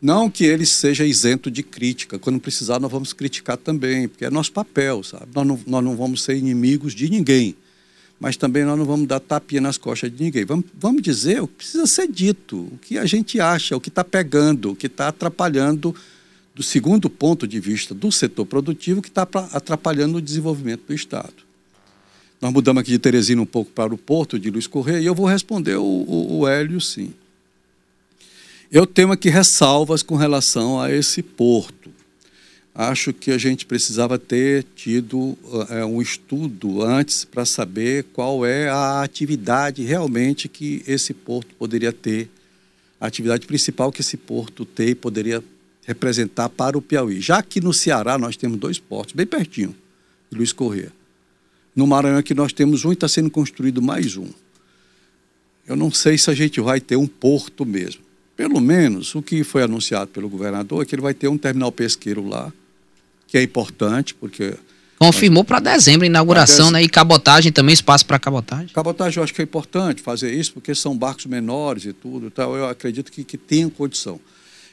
Não 0.01 0.31
que 0.31 0.45
ele 0.45 0.65
seja 0.65 1.05
isento 1.05 1.51
de 1.51 1.65
crítica. 1.65 2.21
Quando 2.21 2.39
precisar, 2.39 2.79
nós 2.79 2.93
vamos 2.93 3.13
criticar 3.13 3.57
também, 3.57 4.07
porque 4.07 4.25
é 4.25 4.31
nosso 4.31 4.53
papel, 4.53 5.03
sabe? 5.03 5.27
Nós 5.35 5.47
não, 5.47 5.61
nós 5.67 5.85
não 5.85 5.97
vamos 5.97 6.23
ser 6.23 6.37
inimigos 6.37 6.95
de 6.95 7.11
ninguém, 7.11 7.57
mas 8.19 8.37
também 8.37 8.65
nós 8.65 8.79
não 8.79 8.85
vamos 8.85 9.07
dar 9.07 9.21
tapinha 9.21 9.61
nas 9.61 9.77
costas 9.77 10.11
de 10.11 10.23
ninguém. 10.23 10.45
Vamos, 10.45 10.65
vamos 10.75 11.03
dizer 11.03 11.43
o 11.43 11.47
que 11.47 11.55
precisa 11.57 11.87
ser 11.87 12.09
dito, 12.09 12.61
o 12.73 12.79
que 12.81 12.99
a 12.99 13.05
gente 13.05 13.39
acha, 13.41 13.77
o 13.77 13.81
que 13.81 13.89
está 13.89 14.03
pegando, 14.03 14.71
o 14.71 14.77
que 14.77 14.87
está 14.87 15.09
atrapalhando 15.09 15.95
do 16.55 16.63
segundo 16.63 17.11
ponto 17.11 17.47
de 17.47 17.61
vista 17.61 17.95
do 17.95 18.11
setor 18.11 18.47
produtivo 18.47 19.03
que 19.03 19.09
está 19.09 19.29
atrapalhando 19.53 20.17
o 20.17 20.23
desenvolvimento 20.23 20.85
do 20.87 20.95
Estado. 20.95 21.35
Nós 22.41 22.53
mudamos 22.53 22.81
aqui 22.81 22.91
de 22.91 22.99
Teresina 22.99 23.43
um 23.43 23.47
pouco 23.47 23.71
para 23.71 23.95
o 23.95 23.99
Porto 23.99 24.39
de 24.39 24.51
Luiz 24.51 24.67
Correia 24.67 25.01
e 25.01 25.07
eu 25.07 25.15
vou 25.15 25.27
responder 25.27 25.77
o, 25.77 25.85
o, 25.85 26.39
o 26.39 26.49
Hélio 26.49 26.81
sim. 26.81 27.13
Eu 28.71 28.87
tenho 28.87 29.13
aqui 29.13 29.29
ressalvas 29.29 30.03
com 30.03 30.17
relação 30.17 30.81
a 30.81 30.91
esse 30.91 31.23
porto. 31.23 31.76
Acho 32.79 33.11
que 33.11 33.31
a 33.31 33.39
gente 33.39 33.65
precisava 33.65 34.19
ter 34.19 34.63
tido 34.77 35.35
eh, 35.71 35.83
um 35.87 36.03
estudo 36.03 36.83
antes 36.83 37.25
para 37.25 37.47
saber 37.47 38.05
qual 38.13 38.45
é 38.45 38.69
a 38.69 39.01
atividade 39.01 39.83
realmente 39.83 40.47
que 40.47 40.83
esse 40.87 41.15
porto 41.15 41.55
poderia 41.55 41.91
ter, 41.91 42.29
a 43.01 43.07
atividade 43.07 43.47
principal 43.47 43.91
que 43.91 44.03
esse 44.03 44.19
porto 44.19 44.67
tem 44.67 44.95
poderia 44.95 45.43
representar 45.87 46.51
para 46.51 46.77
o 46.77 46.83
Piauí. 46.83 47.19
Já 47.19 47.43
que 47.43 47.63
no 47.63 47.73
Ceará 47.73 48.19
nós 48.19 48.37
temos 48.37 48.59
dois 48.59 48.79
portos, 48.79 49.15
bem 49.15 49.25
pertinho, 49.25 49.75
Luiz 50.31 50.53
Corrêa. 50.53 50.93
No 51.75 51.87
Maranhão 51.87 52.19
aqui 52.19 52.35
nós 52.35 52.53
temos 52.53 52.85
um 52.85 52.91
e 52.91 52.93
está 52.93 53.09
sendo 53.09 53.31
construído 53.31 53.81
mais 53.81 54.19
um. 54.19 54.29
Eu 55.67 55.77
não 55.77 55.91
sei 55.91 56.19
se 56.19 56.31
a 56.31 56.35
gente 56.35 56.61
vai 56.61 56.79
ter 56.79 56.97
um 56.97 57.07
porto 57.07 57.65
mesmo. 57.65 58.03
Pelo 58.37 58.61
menos 58.61 59.15
o 59.15 59.23
que 59.23 59.43
foi 59.43 59.63
anunciado 59.63 60.11
pelo 60.11 60.29
governador 60.29 60.83
é 60.83 60.85
que 60.85 60.95
ele 60.95 61.01
vai 61.01 61.15
ter 61.15 61.29
um 61.29 61.39
terminal 61.39 61.73
pesqueiro 61.73 62.29
lá, 62.29 62.53
que 63.27 63.37
é 63.39 63.43
importante, 63.43 64.15
porque 64.15 64.55
Confirmou 64.99 65.45
para 65.45 65.61
dezembro 65.61 66.05
a 66.05 66.07
inauguração, 66.07 66.71
né? 66.71 66.83
E 66.83 66.89
cabotagem 66.89 67.53
também, 67.53 67.75
espaço 67.75 68.07
para 68.07 68.19
cabotagem. 68.19 68.69
Cabotagem 68.69 69.19
eu 69.19 69.25
acho 69.25 69.35
que 69.35 69.43
é 69.43 69.45
importante 69.45 70.01
fazer 70.01 70.33
isso, 70.33 70.55
porque 70.55 70.75
são 70.75 70.97
barcos 70.97 71.27
menores 71.27 71.85
e 71.85 71.93
tudo, 71.93 72.29
então 72.29 72.57
eu 72.57 72.67
acredito 72.67 73.13
que, 73.13 73.23
que 73.23 73.37
tenham 73.37 73.69
condição. 73.69 74.19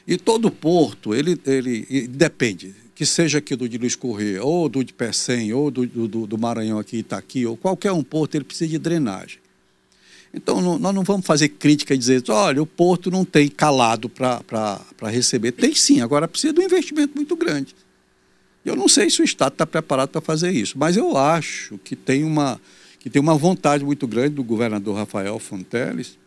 E 0.08 0.16
todo 0.16 0.50
porto, 0.50 1.14
ele, 1.14 1.38
ele, 1.44 1.86
e 1.90 2.06
depende, 2.06 2.74
que 2.94 3.04
seja 3.04 3.36
aqui 3.36 3.54
do 3.54 3.68
de 3.68 3.76
Luiz 3.76 3.94
Corrêa, 3.96 4.42
ou 4.42 4.66
do 4.66 4.82
de 4.82 4.94
Pecém, 4.94 5.52
ou 5.52 5.70
do, 5.70 5.86
do, 5.86 6.26
do 6.26 6.38
Maranhão 6.38 6.78
aqui, 6.78 6.98
Itaqui, 6.98 7.44
ou 7.44 7.54
qualquer 7.54 7.92
um 7.92 8.02
porto, 8.02 8.34
ele 8.34 8.44
precisa 8.44 8.70
de 8.70 8.78
drenagem. 8.78 9.38
Então, 10.32 10.60
não- 10.62 10.78
nós 10.78 10.94
não 10.94 11.02
vamos 11.04 11.26
fazer 11.26 11.50
crítica 11.50 11.94
e 11.94 11.98
dizer, 11.98 12.22
olha, 12.28 12.62
o 12.62 12.66
porto 12.66 13.10
não 13.10 13.26
tem 13.26 13.46
calado 13.48 14.08
para 14.08 14.80
receber. 15.02 15.52
Tem 15.52 15.74
sim, 15.74 16.00
agora 16.00 16.26
precisa 16.26 16.52
de 16.54 16.60
um 16.60 16.64
investimento 16.64 17.12
muito 17.14 17.36
grande. 17.36 17.74
Eu 18.64 18.74
não 18.74 18.88
sei 18.88 19.10
se 19.10 19.20
o 19.20 19.24
Estado 19.24 19.52
está 19.52 19.66
preparado 19.66 20.08
para 20.08 20.20
fazer 20.20 20.50
isso, 20.50 20.78
mas 20.78 20.96
eu 20.96 21.16
acho 21.16 21.78
que 21.78 21.94
tem 21.94 22.24
uma, 22.24 22.60
que 22.98 23.10
tem 23.10 23.20
uma 23.20 23.36
vontade 23.36 23.84
muito 23.84 24.06
grande 24.06 24.36
do 24.36 24.42
governador 24.42 24.96
Rafael 24.96 25.38
Fonteles, 25.38 26.18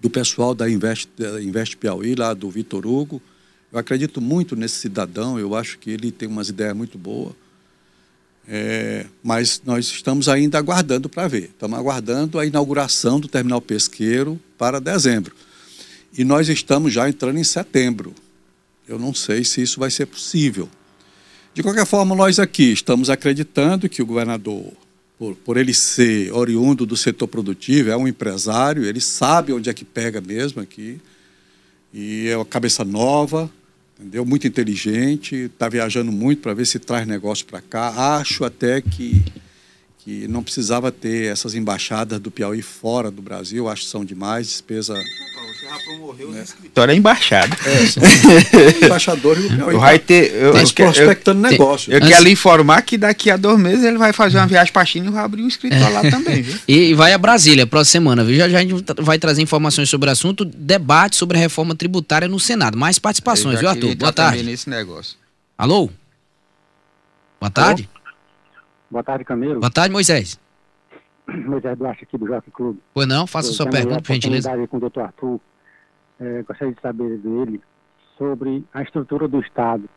do 0.00 0.10
pessoal 0.10 0.54
da 0.54 0.68
Invest, 0.68 1.08
da 1.16 1.42
Invest 1.42 1.76
Piauí, 1.76 2.14
lá 2.14 2.34
do 2.34 2.50
Vitor 2.50 2.86
Hugo. 2.86 3.22
Eu 3.72 3.78
acredito 3.78 4.20
muito 4.20 4.54
nesse 4.54 4.76
cidadão, 4.76 5.38
eu 5.38 5.54
acho 5.54 5.78
que 5.78 5.90
ele 5.90 6.10
tem 6.10 6.28
umas 6.28 6.48
ideias 6.48 6.76
muito 6.76 6.98
boas. 6.98 7.34
É, 8.48 9.06
mas 9.22 9.62
nós 9.64 9.86
estamos 9.86 10.28
ainda 10.28 10.58
aguardando 10.58 11.08
para 11.08 11.28
ver. 11.28 11.44
Estamos 11.44 11.78
aguardando 11.78 12.38
a 12.38 12.44
inauguração 12.44 13.20
do 13.20 13.28
terminal 13.28 13.60
pesqueiro 13.60 14.40
para 14.58 14.80
dezembro. 14.80 15.34
E 16.16 16.24
nós 16.24 16.48
estamos 16.48 16.92
já 16.92 17.08
entrando 17.08 17.38
em 17.38 17.44
setembro. 17.44 18.12
Eu 18.88 18.98
não 18.98 19.14
sei 19.14 19.44
se 19.44 19.62
isso 19.62 19.78
vai 19.78 19.90
ser 19.90 20.06
possível. 20.06 20.68
De 21.52 21.64
qualquer 21.64 21.84
forma, 21.84 22.14
nós 22.14 22.38
aqui 22.38 22.72
estamos 22.72 23.10
acreditando 23.10 23.88
que 23.88 24.00
o 24.00 24.06
governador, 24.06 24.72
por, 25.18 25.34
por 25.34 25.56
ele 25.56 25.74
ser 25.74 26.32
oriundo 26.32 26.86
do 26.86 26.96
setor 26.96 27.26
produtivo, 27.26 27.90
é 27.90 27.96
um 27.96 28.06
empresário, 28.06 28.84
ele 28.84 29.00
sabe 29.00 29.52
onde 29.52 29.68
é 29.68 29.74
que 29.74 29.84
pega 29.84 30.20
mesmo 30.20 30.62
aqui. 30.62 31.00
E 31.92 32.28
é 32.28 32.36
uma 32.36 32.44
cabeça 32.44 32.84
nova, 32.84 33.50
entendeu? 33.98 34.24
Muito 34.24 34.46
inteligente, 34.46 35.34
está 35.34 35.68
viajando 35.68 36.12
muito 36.12 36.40
para 36.40 36.54
ver 36.54 36.66
se 36.66 36.78
traz 36.78 37.04
negócio 37.04 37.44
para 37.44 37.60
cá. 37.60 38.16
Acho 38.18 38.44
até 38.44 38.80
que, 38.80 39.20
que 40.10 40.26
não 40.26 40.42
precisava 40.42 40.90
ter 40.90 41.30
essas 41.30 41.54
embaixadas 41.54 42.18
do 42.18 42.32
Piauí 42.32 42.62
fora 42.62 43.12
do 43.12 43.22
Brasil, 43.22 43.68
acho 43.68 43.82
que 43.82 43.88
são 43.88 44.04
demais, 44.04 44.48
despesa. 44.48 44.94
Né? 44.94 46.42
escritório 46.42 46.92
é 46.92 46.96
embaixada. 46.96 47.56
É, 47.64 47.86
são 47.86 48.02
embaixadores 48.82 49.48
do 49.48 49.56
Piauí. 49.56 49.76
Vai 49.76 49.98
ter, 50.00 50.34
eu, 50.34 50.52
Mas 50.52 50.72
prospectando 50.72 51.46
eu, 51.46 51.50
negócio. 51.52 51.92
Eu, 51.92 52.00
eu 52.00 52.08
quero 52.08 52.24
lhe 52.24 52.30
informar 52.30 52.82
que 52.82 52.98
daqui 52.98 53.30
a 53.30 53.36
dois 53.36 53.58
meses 53.58 53.84
ele 53.84 53.98
vai 53.98 54.12
fazer 54.12 54.38
uma 54.38 54.48
viagem 54.48 54.72
para 54.72 54.82
a 54.82 54.84
China 54.84 55.06
e 55.06 55.10
vai 55.10 55.22
abrir 55.22 55.42
um 55.42 55.48
escritório 55.48 55.94
lá 55.94 56.02
também, 56.10 56.42
viu? 56.42 56.58
E 56.66 56.92
vai 56.94 57.12
a 57.12 57.18
Brasília 57.18 57.64
próxima 57.66 57.90
semana, 57.90 58.24
viu? 58.24 58.36
Já, 58.36 58.48
já 58.48 58.58
a 58.58 58.62
gente 58.62 58.84
vai 58.98 59.18
trazer 59.18 59.42
informações 59.42 59.88
sobre 59.88 60.08
o 60.08 60.12
assunto, 60.12 60.44
debate 60.44 61.14
sobre 61.14 61.36
a 61.36 61.40
reforma 61.40 61.74
tributária 61.74 62.26
no 62.26 62.40
Senado. 62.40 62.76
Mais 62.76 62.98
participações, 62.98 63.60
viu, 63.60 63.68
Arthur? 63.68 63.94
Boa 63.94 64.12
tarde. 64.12 64.42
Nesse 64.42 64.68
negócio. 64.68 65.16
Alô? 65.56 65.88
Boa 67.40 67.50
tarde. 67.50 67.88
Boa 68.90 69.04
tarde, 69.04 69.24
Camilo. 69.24 69.60
Boa 69.60 69.70
tarde, 69.70 69.92
Moisés. 69.92 70.40
Moisés 71.46 71.78
Duarte 71.78 72.04
aqui 72.04 72.18
do 72.18 72.26
Jockey 72.26 72.50
Clube. 72.50 72.80
Pois 72.92 73.06
não, 73.06 73.26
faça 73.26 73.50
a 73.50 73.52
sua 73.52 73.70
pergunta, 73.70 74.02
por 74.02 74.12
gentileza. 74.12 74.66
com 74.66 74.76
o 74.76 74.80
doutor 74.80 75.04
Arthur. 75.04 75.40
É, 76.18 76.42
gostaria 76.42 76.74
de 76.74 76.80
saber 76.80 77.18
dele 77.18 77.62
sobre 78.18 78.64
a 78.74 78.82
estrutura 78.82 79.26
do 79.26 79.40
Estado, 79.40 79.88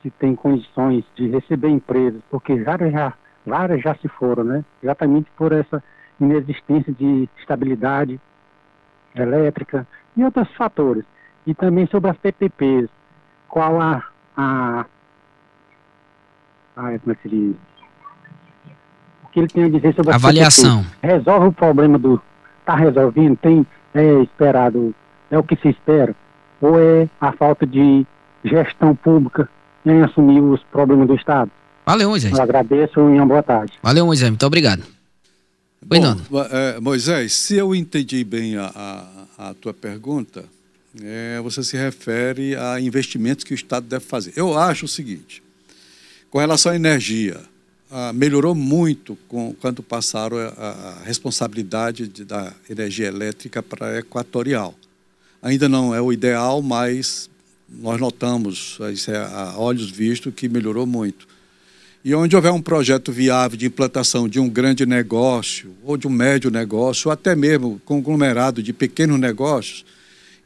se 0.00 0.10
tem 0.10 0.34
condições 0.34 1.04
de 1.14 1.28
receber 1.28 1.68
empresas, 1.68 2.22
porque 2.30 2.62
várias 2.62 2.92
já, 2.92 3.12
várias 3.44 3.82
já 3.82 3.94
se 3.96 4.08
foram, 4.08 4.44
né? 4.44 4.64
Exatamente 4.82 5.30
por 5.36 5.52
essa 5.52 5.82
inexistência 6.18 6.92
de 6.92 7.28
estabilidade 7.38 8.18
elétrica 9.14 9.86
e 10.16 10.24
outros 10.24 10.50
fatores. 10.54 11.04
E 11.46 11.54
também 11.54 11.86
sobre 11.88 12.10
as 12.10 12.16
PPPs, 12.16 12.88
qual 13.48 13.80
a, 13.80 14.04
a, 14.36 14.86
a 16.76 16.98
como 16.98 17.12
é 17.12 17.14
que 17.16 17.22
se 17.22 17.28
diz? 17.28 17.56
Que 19.32 19.40
ele 19.40 19.48
tem 19.48 19.64
a 19.64 19.68
dizer 19.68 19.94
sobre 19.94 20.10
as 20.10 20.16
Avaliação. 20.16 20.84
Resolve 21.02 21.48
o 21.48 21.52
problema 21.52 21.98
do... 21.98 22.20
Está 22.60 22.76
resolvendo? 22.76 23.36
Tem 23.36 23.66
é, 23.94 24.22
esperado 24.22 24.94
é 25.30 25.38
o 25.38 25.42
que 25.42 25.56
se 25.56 25.68
espera? 25.68 26.14
Ou 26.60 26.78
é 26.78 27.08
a 27.20 27.32
falta 27.32 27.66
de 27.66 28.04
gestão 28.44 28.94
pública 28.94 29.48
em 29.86 30.02
assumir 30.02 30.40
os 30.40 30.62
problemas 30.64 31.06
do 31.06 31.14
Estado? 31.14 31.50
Valeu, 31.86 32.10
Moisés. 32.10 32.36
Eu 32.36 32.42
agradeço 32.42 33.00
e 33.00 33.02
uma 33.02 33.26
boa 33.26 33.42
tarde. 33.42 33.72
Valeu, 33.82 34.04
Moisés. 34.04 34.28
Muito 34.28 34.46
obrigado. 34.46 34.82
Oi, 35.88 35.98
Nando. 35.98 36.22
É, 36.50 36.78
Moisés, 36.80 37.32
se 37.32 37.56
eu 37.56 37.74
entendi 37.74 38.22
bem 38.22 38.56
a, 38.56 38.70
a, 39.38 39.50
a 39.50 39.54
tua 39.54 39.72
pergunta, 39.72 40.44
é, 41.02 41.40
você 41.40 41.62
se 41.62 41.76
refere 41.76 42.54
a 42.54 42.78
investimentos 42.80 43.44
que 43.44 43.54
o 43.54 43.54
Estado 43.54 43.86
deve 43.86 44.04
fazer. 44.04 44.32
Eu 44.36 44.58
acho 44.58 44.84
o 44.84 44.88
seguinte: 44.88 45.42
com 46.30 46.38
relação 46.38 46.72
à 46.72 46.76
energia, 46.76 47.40
ah, 47.90 48.12
melhorou 48.12 48.54
muito 48.54 49.18
com, 49.26 49.52
quando 49.60 49.82
passaram 49.82 50.36
a, 50.38 51.00
a 51.00 51.02
responsabilidade 51.04 52.06
de, 52.06 52.24
da 52.24 52.52
energia 52.68 53.08
elétrica 53.08 53.62
para 53.62 53.86
a 53.88 53.98
Equatorial. 53.98 54.74
Ainda 55.42 55.68
não 55.68 55.94
é 55.94 56.00
o 56.00 56.12
ideal, 56.12 56.62
mas 56.62 57.28
nós 57.68 58.00
notamos, 58.00 58.78
isso 58.92 59.10
é 59.10 59.16
a 59.16 59.54
olhos 59.56 59.90
vistos, 59.90 60.32
que 60.34 60.48
melhorou 60.48 60.86
muito. 60.86 61.26
E 62.04 62.14
onde 62.14 62.34
houver 62.34 62.52
um 62.52 62.62
projeto 62.62 63.12
viável 63.12 63.58
de 63.58 63.66
implantação 63.66 64.28
de 64.28 64.40
um 64.40 64.48
grande 64.48 64.86
negócio, 64.86 65.74
ou 65.82 65.96
de 65.96 66.06
um 66.06 66.10
médio 66.10 66.50
negócio, 66.50 67.08
ou 67.08 67.12
até 67.12 67.34
mesmo 67.34 67.80
conglomerado 67.84 68.62
de 68.62 68.72
pequenos 68.72 69.18
negócios, 69.18 69.84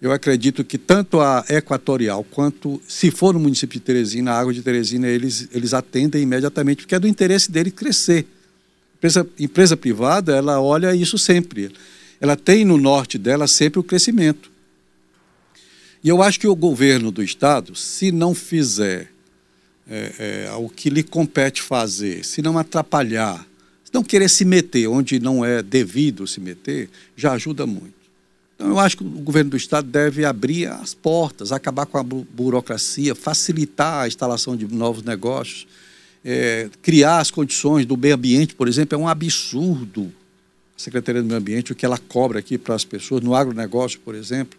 eu 0.05 0.13
acredito 0.13 0.63
que 0.63 0.77
tanto 0.77 1.19
a 1.19 1.43
Equatorial 1.49 2.23
quanto, 2.25 2.79
se 2.87 3.11
for 3.11 3.33
no 3.33 3.41
município 3.41 3.81
de 3.81 3.87
Teresina, 3.87 4.33
a 4.33 4.39
Água 4.39 4.53
de 4.53 4.61
Teresina, 4.61 5.09
eles, 5.09 5.49
eles 5.51 5.73
atendem 5.73 6.23
imediatamente, 6.23 6.83
porque 6.83 6.95
é 6.95 6.99
do 6.99 7.09
interesse 7.09 7.51
dele 7.51 7.71
crescer. 7.71 8.27
Empresa, 8.99 9.27
empresa 9.41 9.77
privada, 9.79 10.37
ela 10.37 10.61
olha 10.61 10.95
isso 10.95 11.17
sempre. 11.17 11.73
Ela 12.21 12.37
tem 12.37 12.67
no 12.67 12.77
norte 12.77 13.17
dela 13.17 13.47
sempre 13.47 13.81
o 13.81 13.83
crescimento. 13.83 14.51
E 16.03 16.11
eu 16.11 16.21
acho 16.23 16.39
que 16.39 16.47
o 16.47 16.55
governo 16.55 17.11
do 17.11 17.23
Estado, 17.23 17.75
se 17.75 18.13
não 18.13 18.35
fizer 18.35 19.11
é, 19.89 20.49
é, 20.49 20.53
o 20.53 20.69
que 20.69 20.91
lhe 20.91 21.03
compete 21.03 21.63
fazer, 21.63 22.27
se 22.27 22.43
não 22.43 22.59
atrapalhar, 22.59 23.41
se 23.83 23.95
não 23.95 24.05
querer 24.05 24.29
se 24.29 24.45
meter 24.45 24.87
onde 24.87 25.19
não 25.19 25.43
é 25.43 25.63
devido 25.63 26.27
se 26.27 26.43
meter, 26.43 26.91
já 27.17 27.33
ajuda 27.33 27.65
muito. 27.67 28.04
Então, 28.55 28.69
eu 28.69 28.79
acho 28.79 28.97
que 28.97 29.05
o 29.05 29.09
governo 29.09 29.51
do 29.51 29.57
Estado 29.57 29.89
deve 29.89 30.25
abrir 30.25 30.67
as 30.67 30.95
portas, 30.95 31.53
acabar 31.53 31.87
com 31.87 31.99
a 31.99 32.03
bu 32.03 32.27
burocracia, 32.33 33.15
facilitar 33.15 34.05
a 34.05 34.09
instalação 34.09 34.57
de 34.57 34.67
novos 34.73 35.03
negócios, 35.03 35.67
é, 36.25 36.69
criar 36.81 37.19
as 37.19 37.31
condições 37.31 37.85
do 37.85 37.97
meio 37.97 38.15
ambiente, 38.15 38.55
por 38.55 38.69
exemplo, 38.69 38.95
é 38.95 38.99
um 38.99 39.09
absurdo 39.09 40.13
a 40.77 40.81
Secretaria 40.81 41.23
do 41.23 41.27
Meio 41.27 41.39
Ambiente, 41.39 41.73
o 41.73 41.75
que 41.75 41.87
ela 41.87 41.99
cobra 41.99 42.41
aqui 42.41 42.59
para 42.59 42.75
as 42.75 42.85
pessoas, 42.85 43.23
no 43.23 43.35
agronegócio, 43.35 44.01
por 44.01 44.15
exemplo. 44.15 44.59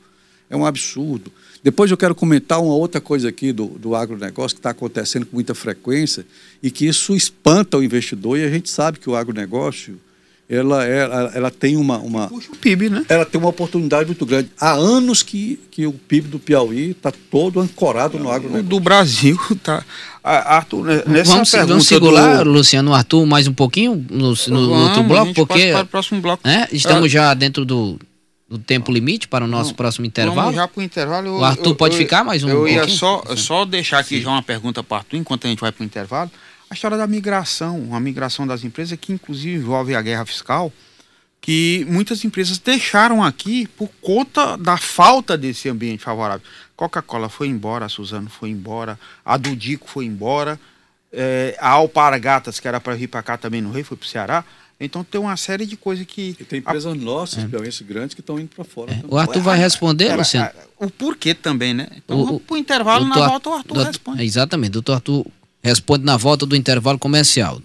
É 0.50 0.56
um 0.56 0.66
absurdo. 0.66 1.32
Depois 1.64 1.90
eu 1.90 1.98
quero 1.98 2.14
comentar 2.14 2.62
uma 2.62 2.74
outra 2.74 3.02
coisa 3.02 3.28
aqui 3.28 3.52
do, 3.52 3.66
do 3.66 3.96
agronegócio 3.96 4.56
que 4.56 4.60
está 4.60 4.70
acontecendo 4.70 5.26
com 5.26 5.36
muita 5.36 5.56
frequência 5.56 6.26
e 6.62 6.70
que 6.70 6.86
isso 6.86 7.16
espanta 7.16 7.78
o 7.78 7.84
investidor 7.84 8.38
e 8.38 8.44
a 8.44 8.50
gente 8.50 8.70
sabe 8.70 9.00
que 9.00 9.10
o 9.10 9.16
agronegócio 9.16 10.00
ela, 10.48 10.86
ela, 10.86 11.32
ela 11.34 11.52
tem 11.52 11.76
uma, 11.76 11.98
uma 11.98 12.28
Puxa 12.28 12.52
o 12.52 12.56
PIB, 12.56 12.90
né? 12.90 13.06
Ela 13.10 13.26
tem 13.26 13.40
uma 13.40 13.50
oportunidade 13.50 14.06
muito 14.06 14.26
grande. 14.26 14.52
Há 14.60 14.74
anos 14.74 15.24
que, 15.24 15.60
que 15.72 15.88
o 15.88 15.94
PIB 15.94 16.28
do 16.28 16.40
Piauí 16.40 16.92
está 16.92 17.12
todo 17.32 17.60
ancorado 17.60 18.20
no 18.20 18.30
agronegócio. 18.30 18.64
Do 18.64 18.80
Brasil 18.80 19.38
tá. 19.64 19.84
Arthur, 20.24 20.86
nessa 21.08 21.32
vamos, 21.32 21.52
pergunta 21.52 21.74
vamos 21.74 21.88
segurar, 21.88 22.44
do... 22.44 22.50
Luciano, 22.52 22.94
Arthur, 22.94 23.26
mais 23.26 23.48
um 23.48 23.54
pouquinho 23.54 24.06
no, 24.10 24.34
no, 24.34 24.50
no 24.50 24.74
outro 24.74 25.04
bloco, 25.04 25.34
porque 25.34 25.72
para 25.72 25.84
o 25.84 25.86
próximo 25.86 26.22
bloco. 26.22 26.48
Né, 26.48 26.68
estamos 26.72 27.06
é. 27.06 27.10
já 27.10 27.34
dentro 27.36 27.64
do, 27.64 28.00
do 28.50 28.58
tempo 28.58 28.92
limite 28.92 29.28
para 29.28 29.46
o 29.46 29.48
nosso 29.48 29.70
não, 29.70 29.76
próximo 29.76 30.06
intervalo? 30.06 30.42
Vamos 30.42 30.56
já 30.56 30.68
para 30.68 30.80
o 30.80 30.84
intervalo. 30.84 31.28
Eu, 31.28 31.34
o 31.38 31.44
Arthur 31.44 31.70
eu, 31.70 31.76
pode 31.76 31.96
eu, 31.96 32.00
ficar 32.00 32.24
mais 32.24 32.44
um 32.44 32.50
Eu 32.50 32.58
pouquinho? 32.58 32.84
ia 32.84 32.88
só, 32.88 33.24
só 33.36 33.66
deixar 33.66 34.00
aqui 34.00 34.18
Sim. 34.18 34.24
já 34.24 34.30
uma 34.32 34.44
pergunta 34.44 34.84
para 34.84 34.96
o 34.96 34.98
Arthur, 34.98 35.18
enquanto 35.18 35.46
a 35.46 35.50
gente 35.50 35.60
vai 35.60 35.72
para 35.72 35.84
o 35.84 35.86
intervalo. 35.86 36.32
A 36.70 36.74
história 36.74 36.98
da 36.98 37.08
migração, 37.08 37.90
a 37.94 38.00
migração 38.00 38.48
das 38.48 38.64
empresas, 38.64 38.98
que 39.00 39.14
inclusive 39.14 39.56
envolve 39.56 39.96
a 39.96 40.02
guerra 40.02 40.26
fiscal, 40.26 40.72
que 41.40 41.86
muitas 41.88 42.26
empresas 42.26 42.58
deixaram 42.58 43.24
aqui 43.24 43.68
por 43.68 43.90
conta 44.02 44.58
da 44.58 44.78
falta 44.78 45.38
desse 45.38 45.70
ambiente 45.70 46.04
favorável. 46.04 46.46
Coca-Cola 46.76 47.30
foi 47.30 47.48
embora, 47.48 47.86
a 47.86 47.90
Suzano 47.90 48.30
foi 48.30 48.50
embora, 48.50 49.00
a 49.24 49.38
Dudico 49.38 49.88
foi 49.88 50.06
embora, 50.06 50.60
é, 51.14 51.56
a 51.60 51.70
Alpargatas, 51.70 52.60
que 52.60 52.68
era 52.68 52.82
para 52.82 52.96
vir 52.96 53.08
para 53.08 53.22
cá 53.22 53.38
também 53.38 53.62
no 53.62 53.72
Rio, 53.72 53.86
foi 53.86 53.96
para 53.96 54.06
o 54.06 54.10
Ceará. 54.10 54.44
Então 54.80 55.04
tem 55.04 55.22
uma 55.22 55.38
série 55.38 55.66
de 55.66 55.78
coisas 55.78 56.06
que. 56.06 56.36
E 56.38 56.44
tem 56.44 56.60
empresas 56.60 56.92
a... 56.92 56.96
nossas, 56.96 57.44
é. 57.44 57.84
grandes, 57.84 58.14
que 58.14 58.20
estão 58.20 58.40
indo 58.40 58.50
para 58.54 58.66
fora. 58.66 58.92
É. 58.92 59.02
O 59.08 59.18
Arthur 59.18 59.42
vai 59.42 59.58
responder, 59.58 60.08
é, 60.08 60.16
Luciano? 60.16 60.50
O 60.78 60.90
porquê 60.90 61.34
também, 61.34 61.74
né? 61.74 61.88
Então 61.96 62.20
o, 62.20 62.26
vamos 62.26 62.42
para 62.42 62.56
o 62.56 62.58
intervalo, 62.58 63.08
na 63.08 63.16
volta 63.16 63.50
o 63.50 63.54
Arthur 63.54 63.74
do, 63.74 63.84
responde. 63.84 64.24
Exatamente, 64.24 64.72
o 64.72 64.82
doutor 64.82 64.96
Arthur 64.96 65.26
responde 65.66 66.06
na 66.06 66.16
volta 66.16 66.46
do 66.46 66.56
intervalo 66.56 67.00
comercial. 67.00 67.60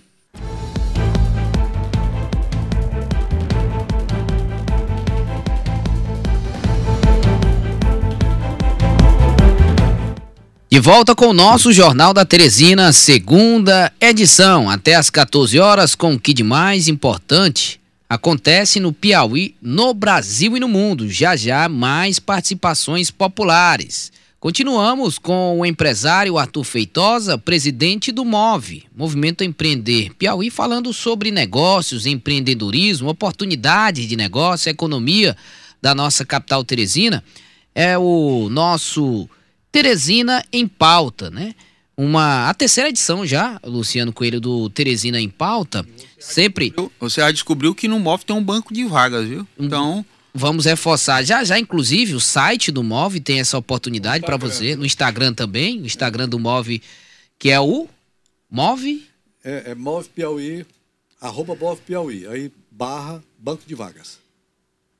De 10.71 10.81
volta 10.81 11.15
com 11.15 11.27
o 11.27 11.35
nosso 11.35 11.75
Jornal 11.75 12.15
da 12.15 12.25
Teresina, 12.25 12.91
segunda 12.91 13.93
edição, 14.01 14.71
até 14.71 14.95
às 14.95 15.11
14 15.11 15.59
horas, 15.59 15.95
com 15.95 16.15
o 16.15 16.19
que 16.19 16.33
de 16.33 16.43
mais 16.43 16.89
importante 16.89 17.79
acontece 18.09 18.81
no 18.81 18.95
Piauí, 18.95 19.55
no 19.61 19.93
Brasil 19.93 20.57
e 20.57 20.61
no 20.61 20.69
mundo. 20.69 21.07
Já 21.07 21.37
já 21.37 21.69
mais 21.69 22.19
participações 22.19 23.11
populares. 23.11 24.11
Continuamos 24.40 25.18
com 25.18 25.61
o 25.61 25.66
empresário 25.66 26.38
Arthur 26.38 26.64
Feitosa, 26.64 27.37
presidente 27.37 28.11
do 28.11 28.24
MOVE, 28.24 28.87
Movimento 28.96 29.44
Empreender 29.44 30.14
Piauí, 30.14 30.48
falando 30.48 30.94
sobre 30.94 31.31
negócios, 31.31 32.07
empreendedorismo, 32.07 33.11
oportunidades 33.11 34.09
de 34.09 34.16
negócio, 34.16 34.70
economia 34.70 35.37
da 35.83 35.94
nossa 35.94 36.24
capital 36.24 36.64
Teresina. 36.64 37.22
É 37.74 37.98
o 37.98 38.48
nosso 38.50 39.29
Teresina 39.70 40.42
em 40.50 40.66
pauta, 40.66 41.29
né? 41.29 41.55
uma 41.94 42.48
a 42.48 42.55
terceira 42.55 42.88
edição 42.88 43.26
já, 43.26 43.61
Luciano 43.62 44.11
Coelho 44.11 44.40
do 44.40 44.70
Teresina 44.70 45.20
em 45.20 45.29
pauta, 45.29 45.87
sempre. 46.18 46.72
Você 46.98 47.20
já 47.20 47.31
descobriu 47.31 47.74
que 47.74 47.87
no 47.87 48.00
MOV 48.00 48.24
tem 48.24 48.35
um 48.35 48.42
banco 48.42 48.72
de 48.72 48.85
vagas, 48.85 49.29
viu? 49.29 49.40
Hum. 49.42 49.66
Então, 49.66 50.05
Vamos 50.33 50.64
reforçar. 50.64 51.25
Já 51.25 51.43
já, 51.45 51.59
inclusive, 51.59 52.14
o 52.14 52.21
site 52.21 52.71
do 52.71 52.83
MOV 52.83 53.21
tem 53.21 53.40
essa 53.40 53.59
oportunidade 53.59 54.25
para 54.25 54.37
você, 54.37 54.77
no 54.77 54.87
Instagram 54.87 55.35
também, 55.35 55.81
o 55.81 55.87
Instagram 55.87 56.29
do 56.29 56.38
MOV, 56.38 56.81
que 57.38 57.51
é 57.51 57.61
o 57.61 57.88
MOV 58.51 59.03
É, 59.45 59.71
é 59.71 59.75
Move 59.75 60.09
Piauí, 60.09 60.66
arroba 61.21 61.55
Move 61.55 61.81
Piauí, 61.87 62.27
aí 62.27 62.53
barra 62.71 63.23
Banco 63.38 63.62
de 63.66 63.75
Vagas. 63.75 64.19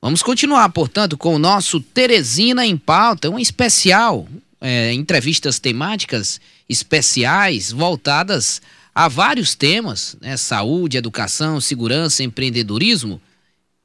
Vamos 0.01 0.23
continuar, 0.23 0.67
portanto, 0.69 1.15
com 1.15 1.35
o 1.35 1.39
nosso 1.39 1.79
Teresina 1.79 2.65
em 2.65 2.75
Pauta, 2.75 3.29
um 3.29 3.37
especial, 3.37 4.27
é, 4.59 4.91
entrevistas 4.93 5.59
temáticas 5.59 6.41
especiais 6.67 7.71
voltadas 7.71 8.61
a 8.95 9.07
vários 9.07 9.53
temas, 9.53 10.17
né, 10.19 10.35
saúde, 10.37 10.97
educação, 10.97 11.61
segurança, 11.61 12.23
empreendedorismo, 12.23 13.21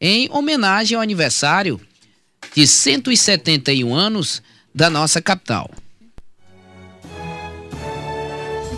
em 0.01 0.29
homenagem 0.31 0.97
ao 0.97 1.03
aniversário 1.03 1.81
de 2.55 2.67
171 2.67 3.95
anos 3.95 4.43
da 4.75 4.91
nossa 4.91 5.21
capital. 5.21 5.71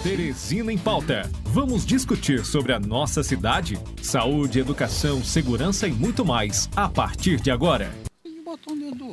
Teresina 0.02 0.72
em 0.72 0.78
Pauta. 0.78 1.28
Vamos 1.44 1.84
discutir 1.84 2.44
sobre 2.44 2.72
a 2.72 2.78
nossa 2.78 3.22
cidade, 3.22 3.78
saúde, 4.00 4.60
educação, 4.60 5.22
segurança 5.24 5.88
e 5.88 5.92
muito 5.92 6.24
mais 6.24 6.68
a 6.74 6.88
partir 6.88 7.40
de 7.40 7.50
agora. 7.50 7.92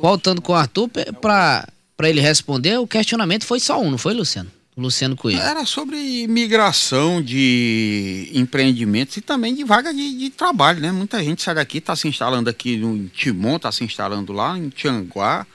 Voltando 0.00 0.40
com 0.40 0.52
o 0.52 0.54
Arthur, 0.54 0.88
para 1.20 1.68
ele 2.04 2.20
responder, 2.20 2.78
o 2.78 2.86
questionamento 2.86 3.44
foi 3.44 3.58
só 3.58 3.80
um, 3.80 3.90
não 3.90 3.98
foi, 3.98 4.14
Luciano? 4.14 4.50
Luciano 4.76 5.16
Coelho. 5.16 5.40
era 5.40 5.64
sobre 5.64 6.26
migração 6.28 7.22
de 7.22 8.30
empreendimentos 8.34 9.16
e 9.16 9.22
também 9.22 9.54
de 9.54 9.64
vaga 9.64 9.92
de, 9.92 10.18
de 10.18 10.28
trabalho, 10.28 10.80
né? 10.80 10.92
Muita 10.92 11.22
gente 11.24 11.42
sai 11.42 11.54
daqui, 11.54 11.78
está 11.78 11.96
se 11.96 12.06
instalando 12.06 12.50
aqui 12.50 12.76
no 12.76 13.08
Timon, 13.08 13.56
está 13.56 13.72
se 13.72 13.82
instalando 13.82 14.34
lá 14.34 14.58
em 14.58 14.68
Tianguá, 14.68 15.46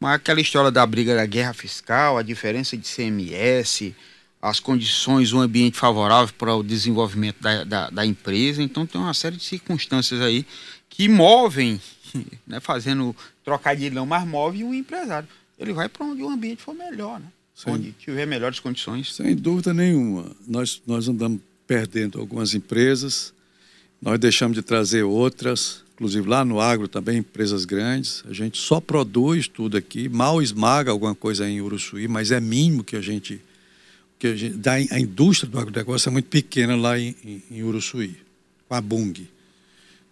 mas 0.00 0.14
aquela 0.14 0.40
história 0.40 0.72
da 0.72 0.84
briga 0.84 1.14
da 1.14 1.24
guerra 1.24 1.54
fiscal, 1.54 2.18
a 2.18 2.22
diferença 2.22 2.76
de 2.76 2.88
CMS, 2.88 3.94
as 4.42 4.58
condições, 4.58 5.32
um 5.32 5.40
ambiente 5.40 5.78
favorável 5.78 6.34
para 6.36 6.52
o 6.56 6.62
desenvolvimento 6.64 7.40
da, 7.40 7.62
da, 7.62 7.90
da 7.90 8.04
empresa. 8.04 8.60
Então 8.60 8.84
tem 8.84 9.00
uma 9.00 9.14
série 9.14 9.36
de 9.36 9.44
circunstâncias 9.44 10.20
aí 10.20 10.44
que 10.90 11.08
movem, 11.08 11.80
né, 12.44 12.58
fazendo 12.58 13.14
trocadilho 13.44 13.94
não, 13.94 14.04
mas 14.04 14.26
move 14.26 14.64
o 14.64 14.74
empresário. 14.74 15.28
Ele 15.56 15.72
vai 15.72 15.88
para 15.88 16.04
onde 16.04 16.24
o 16.24 16.28
ambiente 16.28 16.60
for 16.60 16.74
melhor, 16.74 17.20
né? 17.20 17.26
Sim. 17.54 17.70
Onde 17.70 17.92
tiver 17.92 18.26
melhores 18.26 18.58
condições. 18.58 19.14
Sem 19.14 19.36
dúvida 19.36 19.72
nenhuma. 19.72 20.30
Nós, 20.46 20.82
nós 20.86 21.08
andamos 21.08 21.40
perdendo 21.66 22.20
algumas 22.20 22.54
empresas, 22.54 23.32
nós 24.02 24.18
deixamos 24.18 24.56
de 24.56 24.62
trazer 24.62 25.02
outras, 25.04 25.82
inclusive 25.94 26.28
lá 26.28 26.44
no 26.44 26.60
agro 26.60 26.88
também, 26.88 27.18
empresas 27.18 27.64
grandes. 27.64 28.24
A 28.28 28.32
gente 28.32 28.58
só 28.58 28.80
produz 28.80 29.48
tudo 29.48 29.76
aqui, 29.76 30.08
mal 30.08 30.42
esmaga 30.42 30.90
alguma 30.90 31.14
coisa 31.14 31.48
em 31.48 31.60
Uruçuí, 31.60 32.08
mas 32.08 32.30
é 32.30 32.40
mínimo 32.40 32.84
que 32.84 32.96
a 32.96 33.00
gente. 33.00 33.40
Que 34.18 34.28
a, 34.28 34.36
gente, 34.36 34.60
a 34.68 35.00
indústria 35.00 35.50
do 35.50 35.58
agronegócio 35.58 36.08
é 36.08 36.12
muito 36.12 36.28
pequena 36.28 36.76
lá 36.76 36.98
em, 36.98 37.14
em, 37.24 37.42
em 37.50 37.62
Uruçuí, 37.62 38.16
com 38.68 38.74
a 38.74 38.80
Bung. 38.80 39.26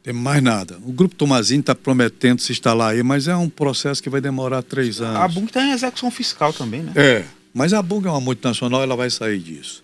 Tem 0.03 0.13
mais 0.13 0.43
nada. 0.43 0.79
O 0.85 0.93
Grupo 0.93 1.15
Tomazinho 1.15 1.61
está 1.61 1.75
prometendo 1.75 2.41
se 2.41 2.51
instalar 2.51 2.93
aí, 2.93 3.03
mas 3.03 3.29
é 3.29 3.37
um 3.37 3.49
processo 3.49 4.03
que 4.03 4.11
vai 4.11 4.21
demorar 4.21 4.63
três 4.63 5.01
anos. 5.01 5.21
A 5.21 5.29
Bung 5.29 5.47
está 5.47 5.65
em 5.65 5.71
execução 5.71 6.11
fiscal 6.11 6.53
também, 6.53 6.83
né? 6.83 6.93
É, 6.97 7.25
mas 7.55 7.73
a 7.73 7.81
Bung 7.81 8.07
é 8.07 8.11
uma 8.11 8.21
multinacional, 8.21 8.83
ela 8.83 8.97
vai 8.97 9.11
sair 9.11 9.39
disso. 9.39 9.83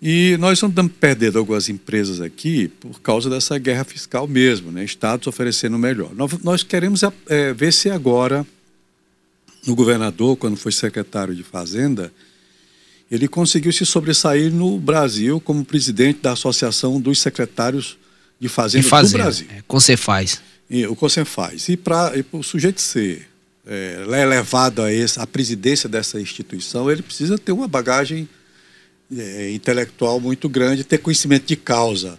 E 0.00 0.36
nós 0.38 0.58
estamos 0.62 0.92
perdendo 0.98 1.38
algumas 1.38 1.68
empresas 1.68 2.20
aqui 2.20 2.68
por 2.68 3.00
causa 3.00 3.28
dessa 3.28 3.58
guerra 3.58 3.84
fiscal 3.84 4.26
mesmo, 4.26 4.70
né? 4.72 4.84
Estados 4.84 5.26
oferecendo 5.26 5.78
melhor. 5.78 6.12
Nós, 6.42 6.62
queremos 6.62 7.02
é, 7.28 7.52
ver 7.52 7.72
se 7.72 7.90
agora 7.90 8.46
o 9.66 9.74
governador, 9.74 10.36
quando 10.36 10.56
foi 10.56 10.72
secretário 10.72 11.34
de 11.34 11.42
Fazenda, 11.42 12.12
ele 13.10 13.28
conseguiu 13.28 13.72
se 13.72 13.84
sobressair 13.84 14.52
no 14.52 14.78
Brasil 14.78 15.40
como 15.40 15.64
presidente 15.64 16.20
da 16.20 16.32
Associação 16.32 17.00
dos 17.00 17.20
Secretários 17.20 17.98
de 18.38 18.48
Fazenda, 18.48 18.82
de 18.82 18.88
fazenda 18.88 19.18
do 19.18 19.22
Brasil. 19.22 19.46
É, 19.50 19.62
Concefaz. 19.66 20.40
E, 20.68 20.86
o 20.86 20.94
Concefaz. 20.96 21.68
E 21.68 21.76
para 21.76 22.12
o 22.32 22.42
sujeito 22.42 22.80
ser 22.80 23.26
é, 23.66 24.04
levado 24.06 24.82
a 24.82 24.92
essa, 24.92 25.22
a 25.22 25.26
presidência 25.26 25.88
dessa 25.88 26.20
instituição, 26.20 26.90
ele 26.90 27.02
precisa 27.02 27.38
ter 27.38 27.52
uma 27.52 27.66
bagagem 27.66 28.28
é, 29.16 29.50
intelectual 29.52 30.20
muito 30.20 30.48
grande, 30.48 30.84
ter 30.84 30.98
conhecimento 30.98 31.46
de 31.46 31.56
causa. 31.56 32.18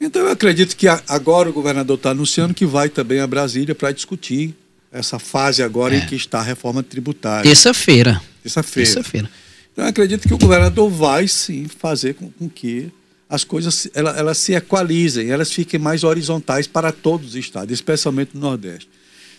Então 0.00 0.22
eu 0.22 0.30
acredito 0.30 0.74
que 0.74 0.88
a, 0.88 1.02
agora 1.08 1.50
o 1.50 1.52
governador 1.52 1.96
está 1.96 2.10
anunciando 2.10 2.54
que 2.54 2.64
vai 2.64 2.88
também 2.88 3.20
a 3.20 3.26
Brasília 3.26 3.74
para 3.74 3.92
discutir 3.92 4.54
essa 4.90 5.18
fase 5.18 5.62
agora 5.62 5.94
É. 5.94 5.98
em 5.98 6.06
que 6.06 6.16
está 6.16 6.40
a 6.40 6.42
reforma 6.42 6.82
tributária. 6.82 7.44
Terça-feira. 7.44 8.20
Terça-feira. 8.42 8.90
Terça-feira. 8.90 9.30
Então 9.72 9.84
eu 9.84 9.90
acredito 9.90 10.26
que 10.26 10.34
o 10.34 10.38
governador 10.38 10.90
vai 10.90 11.28
sim 11.28 11.68
fazer 11.68 12.14
com, 12.14 12.30
com 12.30 12.48
que 12.48 12.90
as 13.30 13.44
coisas 13.44 13.74
se- 13.76 13.90
ela- 13.94 14.10
elas 14.18 14.36
se 14.38 14.52
equalizem, 14.54 15.30
elas 15.30 15.52
fiquem 15.52 15.78
mais 15.78 16.02
horizontais 16.02 16.66
para 16.66 16.90
todos 16.90 17.28
os 17.28 17.34
estados, 17.36 17.72
especialmente 17.72 18.32
no 18.34 18.40
Nordeste. 18.40 18.90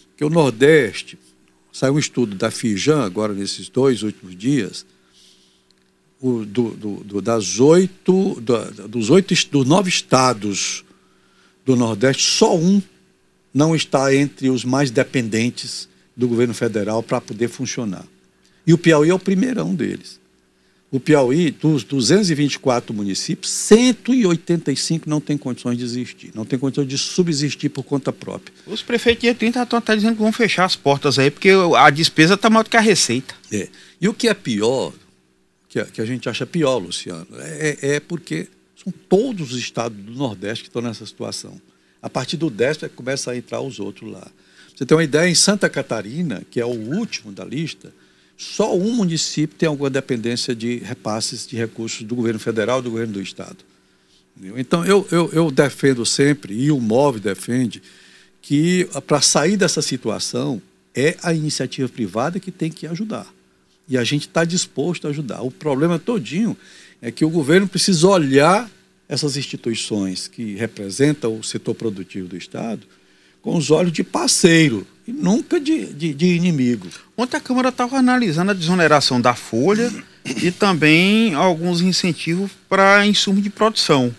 Porque 0.10 0.24
o 0.24 0.30
Nordeste, 0.30 1.20
saiu 1.74 1.96
um 1.96 2.00
estudo 2.00 2.36
da 2.36 2.50
Fijan 2.50 3.04
agora 3.04 3.34
nesses 3.34 3.68
dois 3.68 4.02
últimos 4.02 4.36
dias, 4.36 4.86
o- 6.22 6.46
do- 6.46 6.72
do- 6.72 7.04
do- 7.04 7.22
das 7.22 7.60
oito, 7.60 8.40
do- 8.40 8.88
dos 8.88 9.10
oito, 9.10 9.34
dos 9.52 9.68
nove 9.68 9.90
estados 9.90 10.86
do 11.66 11.76
Nordeste, 11.76 12.24
só 12.24 12.56
um 12.58 12.82
não 13.54 13.76
está 13.76 14.16
entre 14.16 14.50
os 14.50 14.64
mais 14.64 14.90
dependentes 14.90 15.90
do 16.16 16.30
governo 16.30 16.54
federal 16.54 17.04
para 17.04 17.20
poder 17.20 17.50
funcionar. 17.50 18.06
E 18.66 18.72
o 18.74 18.78
Piauí 18.78 19.10
é 19.10 19.14
o 19.14 19.20
primeirão 19.20 19.76
deles. 19.76 20.21
O 20.92 21.00
Piauí, 21.00 21.52
dos 21.52 21.86
224 21.86 22.94
municípios, 22.94 23.50
185 23.50 25.10
não 25.10 25.22
tem 25.22 25.38
condições 25.38 25.78
de 25.78 25.86
existir, 25.86 26.32
não 26.36 26.44
tem 26.44 26.60
condições 26.60 26.86
de 26.86 26.98
subsistir 26.98 27.70
por 27.70 27.84
conta 27.84 28.12
própria. 28.12 28.54
Os 28.68 28.82
prefeitos 28.82 29.22
de 29.22 29.34
30 29.34 29.64
estão 29.64 29.80
até 29.80 29.96
dizendo 29.96 30.16
que 30.16 30.22
vão 30.22 30.34
fechar 30.34 30.66
as 30.66 30.76
portas 30.76 31.18
aí, 31.18 31.32
porque 31.32 31.52
a 31.78 31.90
despesa 31.90 32.34
está 32.34 32.50
maior 32.50 32.64
do 32.64 32.70
que 32.70 32.76
a 32.76 32.82
receita. 32.82 33.34
É. 33.50 33.70
E 34.02 34.10
o 34.10 34.14
que 34.14 34.28
é 34.28 34.34
pior, 34.34 34.92
que 35.70 35.80
a, 35.80 35.86
que 35.86 36.02
a 36.02 36.06
gente 36.06 36.28
acha 36.28 36.46
pior, 36.46 36.78
Luciano, 36.78 37.28
é, 37.38 37.78
é 37.82 38.00
porque 38.02 38.50
são 38.76 38.92
todos 39.08 39.54
os 39.54 39.60
estados 39.60 39.98
do 39.98 40.12
Nordeste 40.12 40.66
que 40.66 40.70
estão 40.70 40.82
nessa 40.82 41.06
situação. 41.06 41.62
A 42.02 42.10
partir 42.10 42.36
do 42.36 42.50
décimo 42.50 42.88
é 42.88 42.90
que 42.90 42.96
começa 42.96 43.32
a 43.32 43.38
entrar 43.38 43.62
os 43.62 43.80
outros 43.80 44.12
lá. 44.12 44.28
Você 44.76 44.86
tem 44.86 44.98
uma 44.98 45.04
ideia, 45.06 45.30
em 45.30 45.36
Santa 45.36 45.70
Catarina, 45.70 46.44
que 46.52 46.60
é 46.60 46.66
o 46.66 46.70
último 46.70 47.32
da 47.32 47.46
lista, 47.46 47.94
só 48.42 48.76
um 48.76 48.96
município 48.96 49.56
tem 49.56 49.70
alguma 49.70 49.88
dependência 49.88 50.56
de 50.56 50.78
repasses 50.78 51.46
de 51.46 51.56
recursos 51.56 52.02
do 52.02 52.16
governo 52.16 52.40
federal 52.40 52.82
do 52.82 52.90
governo 52.90 53.14
do 53.14 53.22
estado. 53.22 53.58
Então, 54.58 54.84
eu, 54.84 55.08
eu, 55.12 55.30
eu 55.32 55.52
defendo 55.52 56.04
sempre, 56.08 56.56
e 56.56 56.72
o 56.72 56.80
MOV 56.80 57.20
defende, 57.20 57.84
que 58.42 58.90
para 59.06 59.22
sair 59.22 59.56
dessa 59.58 59.80
situação 59.80 60.60
é 60.96 61.16
a 61.22 61.36
iniciativa 61.36 61.88
privada 61.88 62.40
que 62.40 62.50
tem 62.50 62.72
que 62.72 62.88
ajudar. 62.88 63.32
E 63.88 63.96
a 63.96 64.04
gente 64.04 64.28
está 64.28 64.44
disposto 64.44 65.06
a 65.06 65.12
ajudar. 65.12 65.44
O 65.44 65.52
problema 65.52 66.00
todinho 66.00 66.58
é 67.00 67.12
que 67.12 67.24
o 67.24 67.30
governo 67.30 67.68
precisa 67.68 68.08
olhar 68.08 68.68
essas 69.08 69.38
instituições 69.38 70.28
que 70.28 70.56
representam 70.56 71.38
o 71.38 71.44
setor 71.44 71.76
produtivo 71.76 72.28
do 72.28 72.38
Estado 72.38 72.88
com 73.40 73.56
os 73.56 73.70
olhos 73.70 73.94
de 73.94 74.04
parceiro 74.04 74.88
e 75.12 75.22
nunca 75.24 75.60
de, 75.60 75.86
de, 75.88 76.14
de 76.14 76.26
inimigo. 76.36 76.88
Ontem 77.18 77.38
a 77.38 77.42
Câmara 77.42 77.70
estava 77.70 77.98
analisando 77.98 78.52
a 78.52 78.54
desoneração 78.54 79.20
da 79.20 79.34
folha 79.36 79.92
e 80.26 80.52
também 80.52 81.34
alguns 81.34 81.82
incentivos 81.82 82.52
para 82.70 83.06
insumo 83.06 83.42
de 83.42 83.50
produção. 83.50 84.14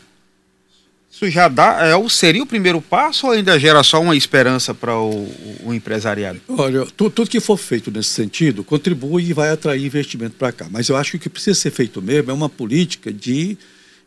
Isso 1.10 1.28
já 1.30 1.46
dá, 1.46 1.78
é, 1.86 2.08
seria 2.08 2.42
o 2.42 2.46
primeiro 2.46 2.80
passo 2.80 3.26
ou 3.26 3.32
ainda 3.32 3.58
gera 3.58 3.82
só 3.82 4.00
uma 4.00 4.16
esperança 4.16 4.72
para 4.74 4.96
o, 4.98 5.10
o- 5.24 5.56
o 5.66 5.74
empresariado? 5.74 6.40
Olha, 6.48 6.86
tu- 6.96 7.10
tudo 7.10 7.28
que 7.30 7.38
for 7.38 7.58
feito 7.58 7.90
nesse 7.90 8.08
sentido 8.08 8.64
contribui 8.64 9.24
e 9.24 9.32
vai 9.34 9.50
atrair 9.50 9.84
investimento 9.84 10.36
para 10.36 10.50
cá. 10.52 10.66
Mas 10.70 10.88
eu 10.88 10.96
acho 10.96 11.10
que 11.12 11.16
o 11.18 11.20
que 11.20 11.28
precisa 11.28 11.54
ser 11.58 11.70
feito 11.70 12.00
mesmo 12.00 12.30
é 12.30 12.34
uma 12.34 12.48
política 12.48 13.12
de, 13.12 13.58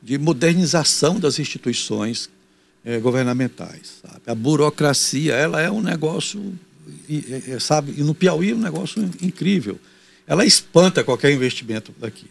de 0.02 0.17
modernização 0.17 1.19
das 1.19 1.38
instituições 1.38 2.28
eh, 2.84 2.98
governamentais. 2.98 4.02
sabe? 4.02 4.21
A 4.26 4.34
burocracia, 4.34 5.36
ela 5.36 5.62
é 5.62 5.69
um 5.69 5.82
negócio, 5.82 6.54
e, 7.10 7.15
e- 7.15 7.43
e, 7.56 7.60
sabe, 7.60 7.93
e 7.98 8.02
no 8.04 8.13
Piauí 8.15 8.52
é 8.52 8.56
um 8.56 8.60
negócio 8.60 9.02
in- 9.02 9.28
incrível. 9.28 9.80
Ela 10.28 10.45
espanta 10.45 11.04
qualquer 11.04 11.32
investimento 11.32 11.93
daqui. 12.00 12.28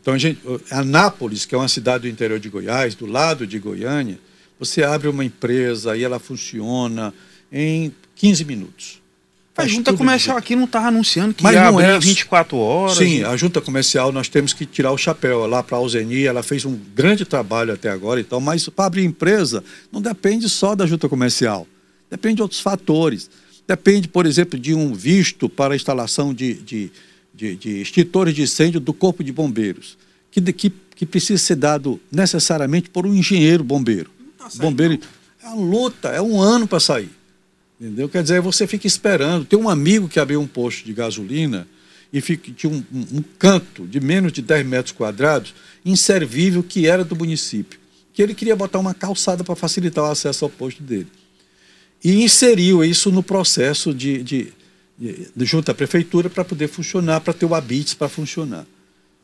Então, 0.00 0.14
a 0.14 0.18
gente, 0.18 0.40
Anápolis, 0.70 1.44
que 1.46 1.54
é 1.54 1.58
uma 1.58 1.68
cidade 1.68 2.02
do 2.02 2.08
interior 2.08 2.38
de 2.38 2.48
Goiás, 2.48 2.94
do 2.94 3.06
lado 3.06 3.46
de 3.46 3.58
Goiânia, 3.58 4.18
você 4.58 4.82
abre 4.82 5.08
uma 5.08 5.24
empresa 5.24 5.96
e 5.96 6.02
ela 6.04 6.18
funciona 6.18 7.12
em 7.50 7.92
15 8.14 8.44
minutos. 8.44 9.00
A 9.56 9.66
junta 9.66 9.94
comercial 9.94 10.36
aqui 10.36 10.54
não 10.54 10.64
estava 10.64 10.88
anunciando 10.88 11.32
que 11.32 11.42
Mas 11.42 11.56
abrir 11.56 11.84
é- 11.86 11.98
24 11.98 12.58
horas. 12.58 12.98
Sim, 12.98 13.22
a 13.24 13.34
junta 13.38 13.58
comercial 13.62 14.12
nós 14.12 14.28
temos 14.28 14.52
que 14.52 14.66
tirar 14.66 14.92
o 14.92 14.98
chapéu 14.98 15.46
lá 15.46 15.62
para 15.62 15.76
a 15.76 15.80
Alzeni, 15.80 16.24
ela 16.24 16.42
fez 16.42 16.66
um 16.66 16.78
grande 16.94 17.24
trabalho 17.24 17.72
até 17.72 17.88
agora 17.88 18.20
e 18.20 18.24
tal, 18.24 18.38
mas 18.38 18.68
para 18.68 18.84
abrir 18.84 19.04
empresa 19.04 19.64
não 19.90 20.02
depende 20.02 20.46
só 20.50 20.74
da 20.74 20.84
junta 20.86 21.08
comercial, 21.08 21.66
depende 22.10 22.36
de 22.36 22.42
outros 22.42 22.60
fatores. 22.60 23.30
Depende, 23.66 24.06
por 24.08 24.26
exemplo, 24.26 24.58
de 24.58 24.74
um 24.74 24.94
visto 24.94 25.48
para 25.48 25.74
a 25.74 25.76
instalação 25.76 26.32
de, 26.32 26.54
de, 26.54 26.90
de, 27.34 27.56
de 27.56 27.80
extintores 27.82 28.34
de 28.34 28.42
incêndio 28.42 28.78
do 28.78 28.92
Corpo 28.92 29.24
de 29.24 29.32
Bombeiros, 29.32 29.98
que, 30.30 30.40
que, 30.52 30.72
que 30.94 31.04
precisa 31.06 31.42
ser 31.42 31.56
dado 31.56 32.00
necessariamente 32.12 32.88
por 32.90 33.06
um 33.06 33.14
engenheiro 33.14 33.64
bombeiro. 33.64 34.10
bombeiro 34.60 34.98
é 35.42 35.48
uma 35.48 35.56
luta, 35.64 36.08
é 36.10 36.22
um 36.22 36.40
ano 36.40 36.66
para 36.68 36.78
sair. 36.80 37.10
Entendeu? 37.80 38.08
Quer 38.08 38.22
dizer, 38.22 38.40
você 38.40 38.66
fica 38.66 38.86
esperando. 38.86 39.44
Tem 39.44 39.58
um 39.58 39.68
amigo 39.68 40.08
que 40.08 40.18
abriu 40.20 40.40
um 40.40 40.46
posto 40.46 40.84
de 40.84 40.92
gasolina 40.94 41.66
e 42.12 42.20
fica, 42.20 42.50
tinha 42.52 42.72
um, 42.72 42.82
um- 42.92 43.18
um 43.18 43.24
canto 43.38 43.86
de 43.86 44.00
menos 44.00 44.32
de 44.32 44.40
10 44.40 44.64
metros 44.66 44.92
quadrados, 44.92 45.52
inservível, 45.84 46.62
que 46.62 46.86
era 46.86 47.04
do 47.04 47.14
município. 47.16 47.78
Que 48.14 48.22
ele 48.22 48.32
queria 48.34 48.56
botar 48.56 48.78
uma 48.78 48.94
calçada 48.94 49.44
para 49.44 49.54
facilitar 49.54 50.04
o 50.04 50.10
acesso 50.10 50.44
ao 50.44 50.50
posto 50.50 50.82
dele. 50.82 51.08
E 52.04 52.22
inseriu 52.22 52.84
isso 52.84 53.10
no 53.10 53.22
processo 53.22 53.92
de, 53.92 54.22
de, 54.22 54.52
de- 54.98 55.28
de 55.34 55.44
junto 55.44 55.70
à 55.70 55.74
prefeitura 55.74 56.30
para 56.30 56.44
poder 56.44 56.68
funcionar, 56.68 57.20
para 57.20 57.32
ter 57.32 57.46
o 57.46 57.54
habites 57.54 57.94
para 57.94 58.08
funcionar. 58.08 58.64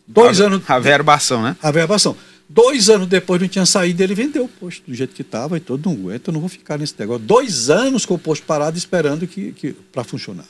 Dois 0.06 0.40
a, 0.40 0.46
anos. 0.46 0.62
A 0.68 0.78
verbação, 0.78 1.42
né? 1.42 1.56
A 1.62 1.70
verbação. 1.70 2.16
Dois 2.48 2.90
anos 2.90 3.06
depois 3.08 3.40
não 3.40 3.48
tinha 3.48 3.64
saído, 3.64 4.02
ele 4.02 4.14
vendeu 4.14 4.44
o 4.44 4.48
posto 4.48 4.82
do 4.86 4.94
jeito 4.94 5.14
que 5.14 5.22
estava 5.22 5.56
e 5.56 5.60
todo 5.60 5.86
não 5.88 5.92
aguenta, 5.96 6.28
eu 6.28 6.34
não 6.34 6.40
vou 6.40 6.48
ficar 6.50 6.76
nesse 6.78 6.94
negócio. 6.98 7.24
Dois 7.24 7.70
anos 7.70 8.04
com 8.04 8.14
o 8.14 8.18
posto 8.18 8.44
parado 8.44 8.76
esperando 8.76 9.26
que, 9.26 9.52
que, 9.52 9.72
para 9.90 10.04
funcionar. 10.04 10.44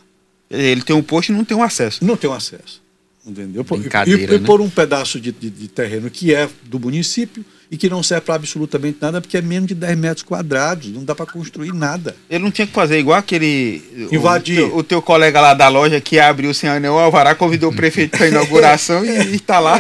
Ele 0.51 0.83
tem 0.83 0.97
um 0.97 1.03
posto 1.03 1.31
e 1.31 1.35
não 1.35 1.45
tem 1.45 1.57
um 1.57 1.63
acesso. 1.63 2.05
Não 2.05 2.17
tem 2.17 2.29
um 2.29 2.33
acesso. 2.33 2.82
Entendeu? 3.25 3.63
Brincadeira, 3.63 4.33
e, 4.33 4.37
e 4.37 4.41
né? 4.41 4.47
por 4.47 4.61
um 4.61 4.69
pedaço 4.69 5.21
de, 5.21 5.31
de- 5.31 5.49
de 5.49 5.69
terreno 5.69 6.11
que 6.11 6.35
é 6.35 6.49
do 6.65 6.81
município 6.81 7.45
e 7.71 7.77
que 7.77 7.89
não 7.89 8.03
serve 8.03 8.27
para 8.27 8.35
absolutamente 8.35 8.99
nada, 9.01 9.21
porque 9.21 9.37
é 9.37 9.41
menos 9.41 9.69
de 9.69 9.75
10 9.77 9.97
metros 9.97 10.23
quadrados, 10.25 10.89
não 10.89 11.05
dá 11.05 11.15
para 11.15 11.25
construir 11.25 11.73
nada. 11.73 12.17
Ele 12.29 12.43
não 12.43 12.51
tinha 12.51 12.67
que 12.67 12.73
fazer 12.73 12.99
igual 12.99 13.17
aquele. 13.17 13.81
o- 14.11 14.15
Invadir. 14.17 14.59
O, 14.65 14.69
teu, 14.69 14.77
o 14.79 14.83
teu 14.83 15.03
colega 15.03 15.41
lá 15.41 15.55
da 15.55 15.69
loja 15.69 16.01
que 16.01 16.19
abriu 16.19 16.53
sem 16.53 16.69
anel 16.69 16.99
alvará, 16.99 17.33
convidou 17.37 17.71
o 17.71 17.75
prefeito 17.77 18.19
para 18.19 18.27
inauguração 18.27 19.05
e 19.05 19.37
está 19.37 19.61
lá. 19.61 19.79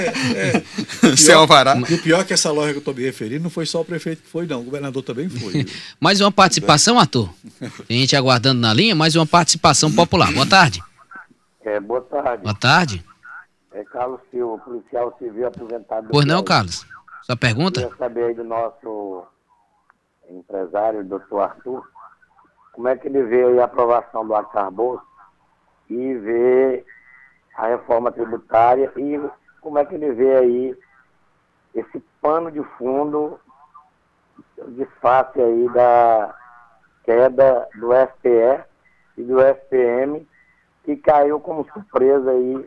sem 1.17 1.35
alvará. 1.35 1.77
E 1.91 1.95
o 1.95 1.99
pior 1.99 2.21
é 2.21 2.25
que 2.25 2.33
essa 2.33 2.51
loja 2.53 2.71
que 2.71 2.77
eu 2.77 2.79
estou 2.81 2.95
me 2.95 3.03
referindo 3.03 3.43
não 3.43 3.51
foi 3.51 3.67
só 3.67 3.81
o 3.81 3.85
prefeito 3.85 4.23
que 4.23 4.29
foi, 4.29 4.47
não. 4.47 4.61
O 4.61 4.65
governador 4.65 5.03
também 5.03 5.29
foi. 5.29 5.67
Mais 6.01 6.21
uma 6.21 6.31
participação, 6.31 6.99
Arthur? 6.99 7.29
Tem 7.89 7.99
gente 8.01 8.15
aguardando 8.17 8.61
na 8.61 8.73
linha, 8.73 8.95
mais 8.95 9.17
uma 9.17 9.27
participação 9.27 9.91
popular. 9.91 10.33
Boa 10.33 10.47
tarde. 10.47 10.81
É, 11.65 11.79
boa 11.81 12.01
tarde. 12.01 12.43
Boa 12.43 12.55
tarde. 12.55 13.05
É 13.75 13.85
Carlos 13.85 14.21
Silva, 14.31 14.59
policial 14.59 15.17
civil 15.19 15.47
aposentado. 15.47 16.07
do 16.07 16.13
Pois 16.13 16.27
não. 16.27 16.45
Carlos? 16.45 16.87
Sua 17.23 17.37
pergunta? 17.37 17.81
Queria 17.81 17.97
saber 17.97 18.25
aí 18.25 18.35
do 18.35 18.45
nosso 18.45 19.25
empresário, 20.29 21.05
doutor 21.05 21.41
Arthur, 21.41 21.89
como 22.73 22.89
é 22.89 22.97
que 22.97 23.07
ele 23.07 23.23
vê 23.23 23.45
aí 23.45 23.61
a 23.61 23.65
aprovação 23.65 24.27
do 24.27 24.35
arcabouço 24.35 25.05
e 25.89 26.15
vê 26.15 26.85
a 27.57 27.67
reforma 27.69 28.11
tributária 28.11 28.91
e 28.97 29.21
como 29.61 29.79
é 29.79 29.85
que 29.85 29.95
ele 29.95 30.13
vê 30.13 30.37
aí 30.37 30.79
esse 31.75 32.01
pano 32.21 32.51
de 32.51 32.63
fundo, 32.79 33.39
o 34.59 34.71
disfarce 34.73 35.41
aí 35.41 35.69
da 35.71 36.35
queda 37.05 37.69
do 37.75 37.89
FPE 37.93 38.65
e 39.19 39.23
do 39.23 39.41
FPM, 39.41 40.27
que 40.85 40.97
caiu 40.97 41.41
como 41.41 41.67
surpresa 41.73 42.31
aí 42.31 42.67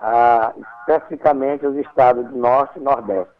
a, 0.00 0.52
especificamente 0.80 1.66
os 1.66 1.76
estados 1.76 2.26
do 2.28 2.36
Norte 2.36 2.78
e 2.78 2.82
Nordeste. 2.82 3.30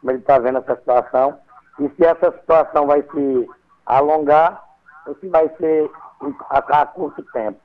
Como 0.00 0.10
ele 0.12 0.18
está 0.20 0.38
vendo 0.38 0.58
essa 0.58 0.76
situação 0.76 1.38
e 1.80 1.88
se 1.96 2.04
essa 2.04 2.30
situação 2.32 2.86
vai 2.86 3.02
se 3.02 3.48
alongar 3.84 4.62
ou 5.06 5.16
se 5.20 5.28
vai 5.28 5.48
ser 5.58 5.90
a, 6.50 6.58
a 6.82 6.86
curto 6.86 7.22
tempo. 7.32 7.58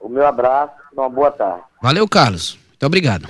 O 0.00 0.08
meu 0.08 0.26
abraço, 0.26 0.72
uma 0.92 1.08
boa 1.08 1.30
tarde. 1.30 1.62
Valeu, 1.82 2.08
Carlos. 2.08 2.58
Muito 2.70 2.86
obrigado. 2.86 3.28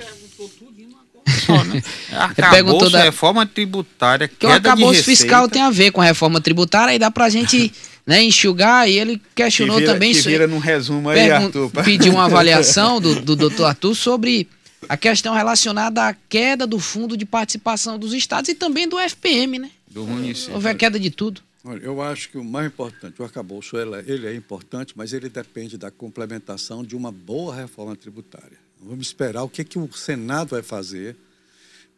Arcabouço, 2.11 2.49
perguntou 2.51 2.89
da- 2.89 3.01
reforma 3.03 3.45
tributária, 3.45 4.27
Que 4.27 4.45
o 4.45 4.49
de 4.49 4.55
arcabouço 4.55 4.93
receita. 4.99 5.11
fiscal 5.21 5.49
tem 5.49 5.61
a 5.61 5.69
ver 5.69 5.91
com 5.91 6.01
a 6.01 6.05
reforma 6.05 6.41
tributária, 6.41 6.91
aí 6.91 6.99
dá 6.99 7.11
pra 7.11 7.29
gente 7.29 7.71
né, 8.05 8.23
enxugar, 8.23 8.89
e 8.89 8.97
ele 8.97 9.21
questionou 9.35 9.75
que 9.77 9.81
vira, 9.83 9.93
também 9.93 10.13
que 10.13 10.21
vira 10.21 10.47
num 10.47 10.57
resumo 10.59 11.09
aí, 11.09 11.29
Arthur. 11.31 11.69
pediu 11.83 12.13
uma 12.13 12.25
avaliação 12.25 12.99
do, 12.99 13.15
do 13.21 13.35
doutor 13.35 13.65
Arthur 13.65 13.95
sobre 13.95 14.47
a 14.89 14.97
questão 14.97 15.33
relacionada 15.33 16.07
à 16.07 16.13
queda 16.13 16.65
do 16.65 16.79
fundo 16.79 17.15
de 17.15 17.25
participação 17.25 17.99
dos 17.99 18.13
estados 18.13 18.49
e 18.49 18.55
também 18.55 18.87
do 18.87 18.97
FPM, 18.99 19.59
né? 19.59 19.69
do 19.87 20.05
município. 20.05 20.53
Houve 20.55 20.69
a 20.69 20.73
queda 20.73 20.99
de 20.99 21.09
tudo. 21.11 21.41
Olha, 21.63 21.79
eu 21.83 22.01
acho 22.01 22.29
que 22.29 22.37
o 22.39 22.43
mais 22.43 22.65
importante, 22.67 23.21
o 23.21 23.23
arcabouço 23.25 23.77
ele, 23.77 23.93
é- 23.95 24.03
ele 24.07 24.25
é 24.27 24.33
importante, 24.33 24.93
mas 24.95 25.13
ele 25.13 25.29
depende 25.29 25.77
da 25.77 25.91
complementação 25.91 26.83
de 26.83 26.95
uma 26.95 27.11
boa 27.11 27.53
reforma 27.55 27.95
tributária. 27.95 28.57
Vamos 28.81 29.05
esperar 29.07 29.43
o 29.43 29.49
que, 29.49 29.63
que 29.63 29.77
o 29.77 29.87
Senado 29.93 30.49
vai 30.51 30.63
fazer, 30.63 31.15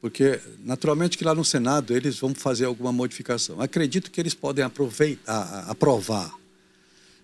porque 0.03 0.37
naturalmente 0.65 1.17
que 1.17 1.23
lá 1.23 1.33
no 1.33 1.45
Senado 1.45 1.95
eles 1.95 2.19
vão 2.19 2.35
fazer 2.35 2.65
alguma 2.65 2.91
modificação. 2.91 3.61
Acredito 3.61 4.11
que 4.11 4.19
eles 4.19 4.33
podem 4.33 4.61
aproveitar, 4.65 5.63
aprovar 5.69 6.29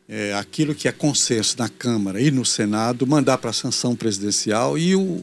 é, 0.08 0.34
aquilo 0.36 0.74
que 0.74 0.88
é 0.88 0.92
consenso 0.94 1.58
na 1.60 1.68
Câmara 1.68 2.22
e 2.22 2.32
no 2.32 2.46
Senado, 2.46 3.06
mandar 3.06 3.38
para 3.38 3.50
a 3.50 3.54
sanção 3.54 3.98
presidencial 3.98 4.78
e 4.78 4.96
o, 4.96 5.22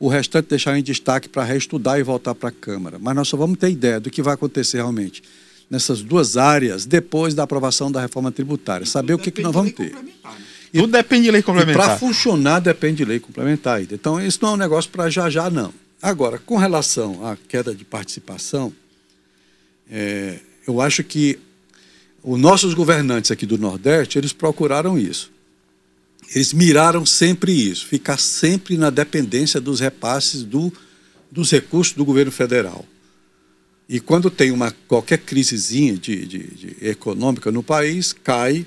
o 0.00 0.08
restante 0.08 0.48
deixar 0.48 0.76
em 0.76 0.82
destaque 0.82 1.28
para 1.28 1.44
reestudar 1.44 1.96
e 2.00 2.02
voltar 2.02 2.34
para 2.34 2.48
a 2.48 2.52
Câmara. 2.52 2.98
Mas 2.98 3.14
nós 3.14 3.28
só 3.28 3.36
vamos 3.36 3.56
ter 3.56 3.70
ideia 3.70 4.00
do 4.00 4.10
que 4.10 4.20
vai 4.20 4.34
acontecer 4.34 4.78
realmente 4.78 5.22
nessas 5.70 6.02
duas 6.02 6.36
áreas 6.36 6.84
depois 6.86 7.34
da 7.34 7.44
aprovação 7.44 7.88
da 7.88 8.00
reforma 8.00 8.32
tributária. 8.32 8.84
Saber 8.84 9.14
o 9.14 9.18
que, 9.18 9.30
que 9.30 9.42
nós 9.42 9.52
vamos 9.52 9.70
ter. 9.74 9.94
E- 10.74 10.80
Tudo 10.80 10.90
depende 10.90 11.26
de 11.26 11.30
lei 11.30 11.38
E 11.40 11.44
para 11.44 11.54
complementar. 11.54 11.98
funcionar 12.00 12.58
depende 12.58 12.96
de 12.96 13.04
lei 13.04 13.20
complementar. 13.20 13.78
ainda. 13.78 13.94
Então, 13.94 14.20
isso 14.20 14.40
não 14.42 14.48
é 14.50 14.52
um 14.54 14.56
negócio 14.56 14.90
para 14.90 15.08
já 15.08 15.30
já, 15.30 15.48
não. 15.48 15.72
Agora, 16.02 16.38
com 16.38 16.56
relação 16.56 17.26
à 17.26 17.36
queda 17.36 17.74
de 17.74 17.84
participação, 17.84 18.72
é, 19.90 20.40
eu 20.66 20.80
acho 20.80 21.02
que 21.02 21.38
os 22.22 22.38
nossos 22.38 22.74
governantes 22.74 23.30
aqui 23.30 23.46
do 23.46 23.56
Nordeste, 23.56 24.18
eles 24.18 24.32
procuraram 24.32 24.98
isso. 24.98 25.30
Eles 26.34 26.52
miraram 26.52 27.06
sempre 27.06 27.52
isso, 27.52 27.86
ficar 27.86 28.18
sempre 28.18 28.76
na 28.76 28.90
dependência 28.90 29.60
dos 29.60 29.78
repasses 29.78 30.42
do, 30.42 30.72
dos 31.30 31.50
recursos 31.50 31.94
do 31.94 32.04
governo 32.04 32.32
federal. 32.32 32.84
E 33.88 34.00
quando 34.00 34.28
tem 34.28 34.50
uma 34.50 34.72
qualquer 34.88 35.18
crisezinha 35.18 35.96
de, 35.96 36.26
de- 36.26 36.54
de 36.54 36.76
econômica 36.88 37.52
no 37.52 37.62
país, 37.62 38.12
cai 38.12 38.66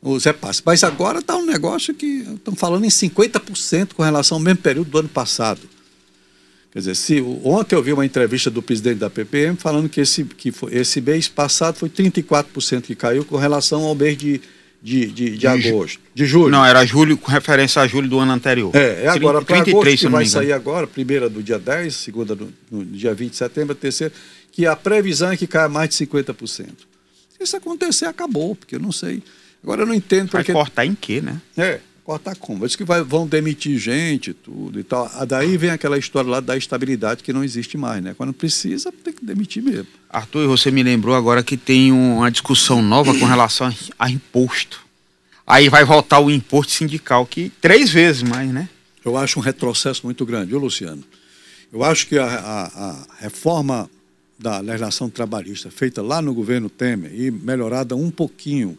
os 0.00 0.24
repasses. 0.24 0.62
Mas 0.64 0.82
agora 0.82 1.18
está 1.18 1.36
um 1.36 1.44
negócio 1.44 1.94
que 1.94 2.06
estão 2.34 2.54
falando 2.56 2.84
em 2.86 2.88
50% 2.88 3.92
com 3.92 4.02
relação 4.02 4.38
ao 4.38 4.42
mesmo 4.42 4.62
período 4.62 4.90
do 4.90 4.98
ano 4.98 5.08
passado. 5.10 5.60
Quer 6.74 6.80
dizer, 6.80 6.96
se, 6.96 7.20
ontem 7.44 7.76
eu 7.76 7.82
vi 7.84 7.92
uma 7.92 8.04
entrevista 8.04 8.50
do 8.50 8.60
presidente 8.60 8.96
da 8.98 9.08
PPM 9.08 9.56
falando 9.56 9.88
que 9.88 10.00
esse, 10.00 10.24
que 10.24 10.50
foi, 10.50 10.74
esse 10.74 11.00
mês 11.00 11.28
passado 11.28 11.76
foi 11.76 11.88
34% 11.88 12.82
que 12.82 12.96
caiu 12.96 13.24
com 13.24 13.36
relação 13.36 13.84
ao 13.84 13.94
mês 13.94 14.18
de, 14.18 14.40
de, 14.82 15.06
de, 15.06 15.38
de 15.38 15.46
agosto, 15.46 16.00
de 16.12 16.26
julho. 16.26 16.50
Não, 16.50 16.66
era 16.66 16.84
julho, 16.84 17.16
com 17.16 17.30
referência 17.30 17.80
a 17.80 17.86
julho 17.86 18.08
do 18.08 18.18
ano 18.18 18.32
anterior. 18.32 18.74
É, 18.74 19.04
é 19.04 19.08
agora 19.08 19.40
para 19.40 19.62
33, 19.62 19.86
agosto 19.86 20.06
que 20.06 20.12
vai 20.12 20.26
sair 20.26 20.52
agora, 20.52 20.84
primeira 20.88 21.30
do 21.30 21.44
dia 21.44 21.60
10, 21.60 21.94
segunda 21.94 22.34
do, 22.34 22.52
no 22.68 22.84
dia 22.84 23.14
20 23.14 23.30
de 23.30 23.36
setembro, 23.36 23.72
terceira, 23.76 24.12
que 24.50 24.66
a 24.66 24.74
previsão 24.74 25.30
é 25.30 25.36
que 25.36 25.46
caia 25.46 25.68
mais 25.68 25.90
de 25.90 26.04
50%. 26.04 26.34
Se 26.36 26.66
isso 27.40 27.56
acontecer, 27.56 28.06
acabou, 28.06 28.56
porque 28.56 28.74
eu 28.74 28.80
não 28.80 28.90
sei. 28.90 29.22
Agora 29.62 29.82
eu 29.82 29.86
não 29.86 29.94
entendo 29.94 30.28
Vai 30.32 30.42
porque. 30.42 30.52
cortar 30.52 30.84
em 30.84 30.94
quê, 30.96 31.20
né? 31.20 31.40
É, 31.56 31.78
cortar 32.04 32.36
como? 32.36 32.66
Diz 32.66 32.76
que 32.76 32.84
vai, 32.84 33.02
vão 33.02 33.26
demitir 33.26 33.78
gente 33.78 34.32
tudo 34.34 34.78
e 34.78 34.84
tal. 34.84 35.10
Ah, 35.14 35.24
Daí 35.24 35.56
vem 35.56 35.70
aquela 35.70 35.96
história 35.98 36.30
lá 36.30 36.40
da 36.40 36.56
estabilidade 36.56 37.22
que 37.22 37.32
não 37.32 37.42
existe 37.42 37.76
mais, 37.78 38.02
né? 38.02 38.14
Quando 38.16 38.32
precisa, 38.32 38.92
tem 39.02 39.12
que 39.12 39.24
demitir 39.24 39.62
mesmo. 39.62 39.86
Arthur, 40.10 40.46
você 40.46 40.70
me 40.70 40.82
lembrou 40.82 41.14
agora 41.14 41.42
que 41.42 41.56
tem 41.56 41.90
um- 41.92 42.18
uma 42.18 42.30
discussão 42.30 42.82
nova 42.82 43.18
com 43.18 43.24
relação 43.24 43.66
a, 43.66 43.74
a 44.06 44.10
imposto. 44.10 44.84
Aí 45.46 45.68
vai 45.68 45.84
voltar 45.84 46.20
o 46.20 46.30
imposto 46.30 46.72
sindical, 46.72 47.26
que 47.26 47.50
três 47.60 47.90
vezes 47.90 48.22
mais, 48.22 48.50
né? 48.50 48.68
Eu 49.04 49.16
acho 49.16 49.38
um 49.38 49.42
retrocesso 49.42 50.02
muito 50.04 50.24
grande, 50.24 50.50
viu, 50.50 50.58
Luciano? 50.58 51.02
Eu 51.72 51.82
acho 51.82 52.06
que 52.06 52.18
a, 52.18 52.24
a- 52.26 52.66
a 52.90 53.06
reforma 53.20 53.90
da 54.38 54.58
legislação 54.60 55.08
trabalhista 55.08 55.70
feita 55.70 56.02
lá 56.02 56.20
no 56.20 56.34
governo 56.34 56.68
Temer 56.68 57.12
e 57.14 57.30
melhorada 57.30 57.94
um 57.96 58.10
pouquinho 58.10 58.76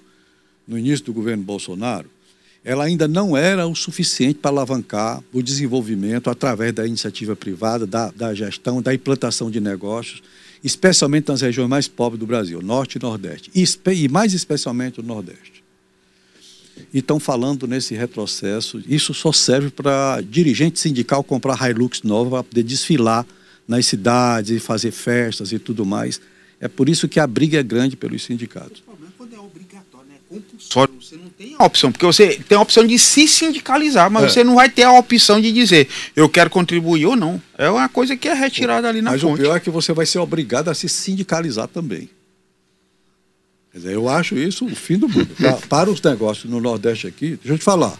no 0.67 0.77
início 0.77 1.05
do 1.05 1.13
governo 1.13 1.43
Bolsonaro, 1.43 2.09
ela 2.65 2.83
ainda 2.83 3.07
não 3.07 3.37
era 3.37 3.67
o 3.67 3.75
suficiente 3.75 4.39
para 4.39 4.49
alavancar 4.49 5.23
o 5.31 5.43
desenvolvimento 5.43 6.31
através 6.31 6.73
da 6.73 6.87
iniciativa 6.87 7.35
privada, 7.35 7.85
da, 7.85 8.09
da 8.09 8.33
gestão, 8.33 8.81
da 8.81 8.91
implantação 8.91 9.51
de 9.51 9.59
negócios, 9.59 10.23
especialmente 10.63 11.27
nas 11.27 11.41
regiões 11.41 11.69
mais 11.69 11.87
pobres 11.87 12.19
do 12.19 12.25
Brasil, 12.25 12.59
Norte 12.63 12.95
e 12.95 13.01
Nordeste, 13.01 13.51
e, 13.53 14.09
mais 14.09 14.33
especialmente 14.33 14.99
o 14.99 15.03
Nordeste. 15.03 15.63
e 16.91 16.97
estão 16.97 17.19
falando 17.19 17.67
nesse 17.67 17.93
retrocesso. 17.93 18.81
Isso 18.87 19.13
só 19.13 19.31
serve 19.31 19.69
para 19.69 20.21
dirigente 20.21 20.79
sindical 20.79 21.23
comprar 21.23 21.69
Hilux 21.69 22.01
nova 22.01 22.31
para 22.31 22.43
poder 22.43 22.63
desfilar 22.63 23.27
nas 23.67 23.85
cidades 23.85 24.51
e 24.51 24.59
fazer 24.59 24.89
festas 24.89 25.51
e 25.51 25.59
tudo 25.59 25.85
mais. 25.85 26.19
É 26.59 26.67
por 26.67 26.89
isso 26.89 27.07
que 27.07 27.19
a 27.19 27.27
briga 27.27 27.59
é 27.59 27.63
grande 27.63 27.95
pelos 27.95 28.23
sindicatos. 28.23 28.79
O 28.79 28.83
problema 28.83 29.11
é 29.13 29.17
quando 29.17 29.35
é 29.35 29.39
obrigatório, 29.39 30.07
né? 30.09 30.15
Compulsório. 30.41 30.93
Você 31.01 31.15
não 31.15 31.29
tem 31.29 31.55
a 31.57 31.65
opção, 31.65 31.91
porque 31.91 32.05
você 32.05 32.39
tem 32.47 32.57
a 32.57 32.61
opção 32.61 32.85
de 32.85 32.97
se 32.99 33.27
sindicalizar, 33.27 34.09
mas 34.11 34.25
é. 34.25 34.29
você 34.29 34.43
não 34.43 34.55
vai 34.55 34.69
ter 34.69 34.83
a 34.83 34.91
opção 34.91 35.39
de 35.39 35.51
dizer 35.51 35.87
eu 36.15 36.29
quero 36.29 36.49
contribuir 36.49 37.05
ou 37.05 37.15
não. 37.15 37.41
É 37.57 37.69
uma 37.69 37.89
coisa 37.89 38.15
que 38.15 38.27
é 38.27 38.33
retirada 38.33 38.87
ali 38.87 39.01
na 39.01 39.11
mas 39.11 39.21
fonte. 39.21 39.31
Mas 39.31 39.39
o 39.39 39.43
pior 39.43 39.55
é 39.55 39.59
que 39.59 39.69
você 39.69 39.93
vai 39.93 40.05
ser 40.05 40.19
obrigado 40.19 40.69
a 40.69 40.73
se 40.73 40.89
sindicalizar 40.89 41.67
também. 41.67 42.09
Quer 43.71 43.79
dizer, 43.79 43.93
eu 43.93 44.07
acho 44.07 44.35
isso 44.35 44.65
o 44.65 44.75
fim 44.75 44.97
do 44.97 45.07
mundo. 45.07 45.35
para, 45.35 45.53
para 45.67 45.89
os 45.89 46.01
negócios 46.01 46.49
no 46.49 46.59
Nordeste 46.59 47.07
aqui, 47.07 47.37
deixa 47.37 47.53
eu 47.53 47.57
te 47.57 47.63
falar. 47.63 47.97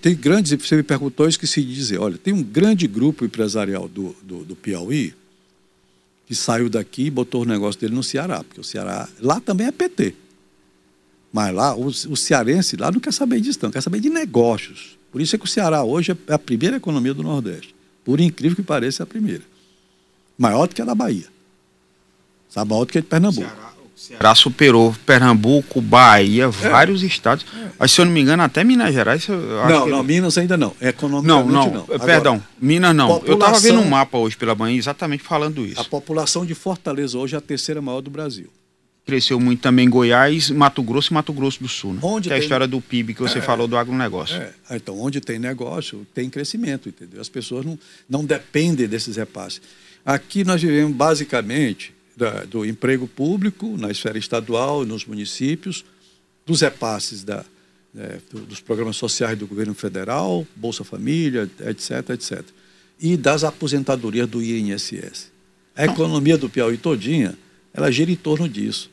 Tem 0.00 0.14
grandes, 0.14 0.52
você 0.52 0.76
me 0.76 0.82
perguntou, 0.82 1.26
eu 1.26 1.30
esqueci 1.30 1.62
de 1.62 1.74
dizer, 1.74 1.98
olha, 1.98 2.18
tem 2.18 2.34
um 2.34 2.42
grande 2.42 2.86
grupo 2.86 3.24
empresarial 3.24 3.88
do, 3.88 4.14
do, 4.22 4.44
do 4.44 4.56
Piauí 4.56 5.14
que 6.26 6.34
saiu 6.34 6.68
daqui 6.68 7.04
e 7.04 7.10
botou 7.10 7.42
o 7.42 7.44
negócio 7.44 7.80
dele 7.80 7.94
no 7.94 8.02
Ceará, 8.02 8.42
porque 8.42 8.60
o 8.60 8.64
Ceará, 8.64 9.08
lá 9.20 9.40
também 9.40 9.66
é 9.66 9.72
PT. 9.72 10.14
Mas 11.32 11.54
lá, 11.54 11.74
o, 11.74 11.86
o 11.86 12.16
cearense 12.16 12.76
lá 12.76 12.90
não 12.90 13.00
quer 13.00 13.12
saber 13.12 13.40
disso, 13.40 13.58
não, 13.62 13.70
quer 13.70 13.80
saber 13.80 14.00
de 14.00 14.10
negócios. 14.10 14.98
Por 15.10 15.20
isso 15.20 15.34
é 15.34 15.38
que 15.38 15.44
o 15.44 15.48
Ceará 15.48 15.82
hoje 15.82 16.16
é 16.26 16.34
a 16.34 16.38
primeira 16.38 16.76
economia 16.76 17.14
do 17.14 17.22
Nordeste. 17.22 17.74
Por 18.04 18.20
incrível 18.20 18.56
que 18.56 18.62
pareça, 18.62 19.02
é 19.02 19.04
a 19.04 19.06
primeira. 19.06 19.42
Maior 20.36 20.66
do 20.66 20.74
que 20.74 20.82
a 20.82 20.84
da 20.84 20.94
Bahia. 20.94 21.26
Sabe, 22.48 22.70
maior 22.70 22.84
do 22.84 22.92
que 22.92 22.98
a 22.98 23.00
de 23.00 23.06
Pernambuco. 23.06 23.46
Ceará 23.46 23.72
Ceará 24.02 24.34
superou 24.34 24.92
Pernambuco, 25.06 25.80
Bahia, 25.80 26.44
é. 26.44 26.48
vários 26.48 27.04
estados. 27.04 27.46
Mas, 27.78 27.92
se 27.92 28.00
eu 28.00 28.04
não 28.04 28.12
me 28.12 28.20
engano, 28.20 28.42
até 28.42 28.64
Minas 28.64 28.92
Gerais. 28.92 29.28
não, 29.28 29.86
não, 29.86 30.02
Minas 30.02 30.36
ainda 30.36 30.56
não. 30.56 30.74
Economicamente 30.80 31.52
não. 31.52 31.64
Não, 31.66 31.72
não. 31.72 31.82
Agora, 31.82 31.98
Perdão, 32.00 32.42
Minas 32.60 32.96
não. 32.96 33.06
População, 33.06 33.32
eu 33.32 33.34
estava 33.34 33.60
vendo 33.60 33.80
um 33.80 33.88
mapa 33.88 34.18
hoje 34.18 34.36
pela 34.36 34.56
manhã 34.56 34.76
exatamente 34.76 35.22
falando 35.22 35.64
isso. 35.64 35.80
A 35.80 35.84
população 35.84 36.44
de 36.44 36.52
Fortaleza 36.52 37.16
hoje 37.16 37.36
é 37.36 37.38
a 37.38 37.40
terceira 37.40 37.80
maior 37.80 38.00
do 38.00 38.10
Brasil. 38.10 38.48
Cresceu 39.04 39.40
muito 39.40 39.60
também 39.60 39.90
Goiás, 39.90 40.50
Mato 40.50 40.82
Grosso 40.82 41.12
e 41.12 41.14
Mato 41.14 41.32
Grosso 41.32 41.60
do 41.60 41.68
Sul. 41.68 41.94
Né? 41.94 42.00
Onde 42.02 42.28
que 42.28 42.34
é 42.34 42.36
a 42.36 42.38
história 42.38 42.68
do 42.68 42.80
PIB 42.80 43.14
que 43.14 43.20
você 43.20 43.38
é, 43.38 43.42
falou 43.42 43.66
do 43.66 43.76
agronegócio. 43.76 44.36
É. 44.36 44.52
Então, 44.76 44.98
onde 45.00 45.20
tem 45.20 45.38
negócio, 45.38 46.06
tem 46.14 46.30
crescimento, 46.30 46.88
entendeu? 46.88 47.20
As 47.20 47.28
pessoas 47.28 47.66
não, 47.66 47.78
não 48.08 48.24
dependem 48.24 48.86
desses 48.86 49.16
repasses. 49.16 49.60
Aqui 50.04 50.44
nós 50.44 50.62
vivemos 50.62 50.96
basicamente 50.96 51.92
da, 52.16 52.44
do 52.44 52.64
emprego 52.64 53.08
público 53.08 53.76
na 53.76 53.90
esfera 53.90 54.18
estadual, 54.18 54.84
nos 54.84 55.04
municípios, 55.04 55.84
dos 56.46 56.60
repasses 56.60 57.24
da, 57.24 57.44
é, 57.96 58.18
dos 58.30 58.60
programas 58.60 58.96
sociais 58.96 59.38
do 59.38 59.46
governo 59.46 59.74
federal, 59.74 60.46
Bolsa 60.54 60.84
Família, 60.84 61.50
etc, 61.60 62.10
etc. 62.10 62.42
E 63.00 63.16
das 63.16 63.44
aposentadorias 63.44 64.28
do 64.28 64.42
INSS. 64.42 65.32
A 65.74 65.86
economia 65.86 66.38
do 66.38 66.48
Piauí 66.48 66.76
todinha, 66.76 67.36
ela 67.74 67.90
gira 67.90 68.10
em 68.10 68.16
torno 68.16 68.48
disso. 68.48 68.90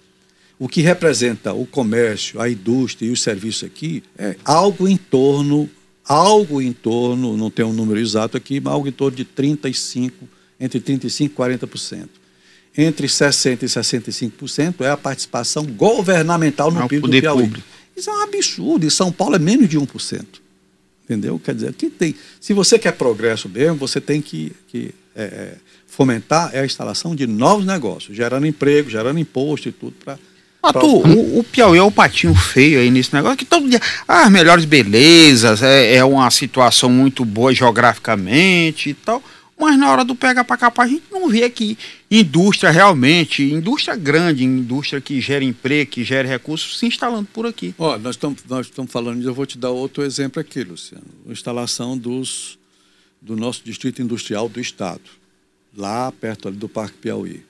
O 0.60 0.68
que 0.68 0.82
representa 0.82 1.54
o 1.54 1.66
comércio, 1.66 2.40
a 2.40 2.50
indústria 2.50 3.08
e 3.08 3.12
os 3.12 3.22
serviços 3.22 3.64
aqui 3.64 4.04
é 4.18 4.36
algo 4.44 4.88
em 4.88 4.98
torno, 4.98 5.70
algo 6.06 6.62
em 6.62 6.74
torno, 6.74 7.38
não 7.38 7.50
tem 7.50 7.66
um 7.66 7.74
número 7.74 8.00
exato 8.00 8.36
aqui, 8.36 8.60
mas 8.60 8.74
algo 8.74 8.88
em 8.88 8.92
torno 8.92 9.16
de 9.16 9.24
35, 9.24 10.28
entre 10.60 10.82
35% 10.82 11.26
e 11.26 11.30
40% 11.30 12.10
entre 12.78 13.08
60% 13.08 13.64
e 13.64 13.66
65% 13.66 14.82
é 14.82 14.90
a 14.90 14.98
participação 14.98 15.66
governamental 15.66 16.72
no 16.72 16.84
é 16.84 16.88
PIB 16.88 17.02
do 17.02 17.22
Piauí. 17.22 17.44
Público. 17.44 17.68
Isso 17.96 18.10
é 18.10 18.14
um 18.14 18.22
absurdo. 18.22 18.86
E 18.86 18.92
São 18.92 19.12
Paulo 19.12 19.36
é 19.36 19.40
menos 19.40 19.68
de 19.68 19.78
1%. 19.78 20.26
Entendeu? 21.04 21.40
Quer 21.40 21.56
dizer, 21.56 21.70
aqui 21.70 21.90
tem. 21.90 22.16
Se 22.40 22.54
você 22.54 22.78
quer 22.78 22.94
progresso 22.94 23.50
mesmo, 23.50 23.76
você 23.76 24.00
tem 24.00 24.22
que, 24.22 24.52
que 24.68 24.94
é, 25.16 25.24
é 25.24 25.56
fomentar 25.88 26.56
a 26.56 26.64
instalação 26.64 27.16
de 27.16 27.26
novos 27.26 27.66
negócios, 27.66 28.16
gerando 28.16 28.46
emprego, 28.46 28.90
gerando 28.90 29.20
imposto 29.20 29.68
e 29.68 29.72
tudo 29.72 29.96
para. 30.04 30.20
Ah, 30.62 30.74
tu, 30.74 30.86
o, 30.86 31.40
o, 31.40 31.44
Piauí 31.44 31.80
é 31.80 31.82
o 31.82 31.92
patinho 31.92 32.36
feio 32.36 32.80
aí 32.80 32.92
nesse 32.92 33.14
negócio, 33.14 33.38
que 33.38 33.46
todo 33.46 33.70
dia. 33.70 33.80
Ah, 34.08 34.24
as 34.24 34.32
melhores 34.32 34.66
belezas, 34.66 35.64
é, 35.64 35.96
é 35.96 36.04
uma 36.04 36.30
situação 36.30 36.90
muito 36.90 37.24
boa 37.24 37.54
geograficamente 37.54 38.90
e 38.90 38.94
tal 38.94 39.24
mas 39.60 39.78
na 39.78 39.92
hora 39.92 40.06
do 40.06 40.16
pega 40.16 40.44
para 40.44 40.56
capar 40.56 40.86
a 40.86 40.90
gente 40.90 41.04
não 41.12 41.28
vê 41.28 41.44
aqui 41.44 41.78
indústria 42.10 42.72
realmente, 42.72 43.44
indústria 43.44 43.96
grande, 43.96 44.46
indústria 44.46 45.02
que 45.02 45.20
gera 45.20 45.44
emprego, 45.44 45.92
que 45.92 46.04
gera 46.04 46.28
recursos, 46.28 46.80
se 46.80 46.86
instalando 46.86 47.28
por 47.34 47.46
aqui. 47.46 47.76
Ó, 47.78 47.98
nós 47.98 48.16
estamos 48.16 48.42
nós 48.48 48.68
estamos 48.68 48.90
falando 48.90 49.22
eu 49.22 49.34
vou 49.34 49.46
te 49.46 49.58
dar 49.58 49.70
outro 49.70 50.02
exemplo 50.02 50.40
aqui, 50.40 50.64
Luciano. 50.64 51.04
A 51.28 51.32
instalação 51.32 51.98
dos, 51.98 52.58
do 53.22 53.36
nosso 53.36 53.62
distrito 53.64 54.02
industrial 54.02 54.48
do 54.48 54.62
estado, 54.62 55.02
lá 55.76 56.10
perto 56.12 56.48
ali 56.48 56.58
do 56.58 56.70
Parque 56.70 56.98
Piauí. 56.98 57.44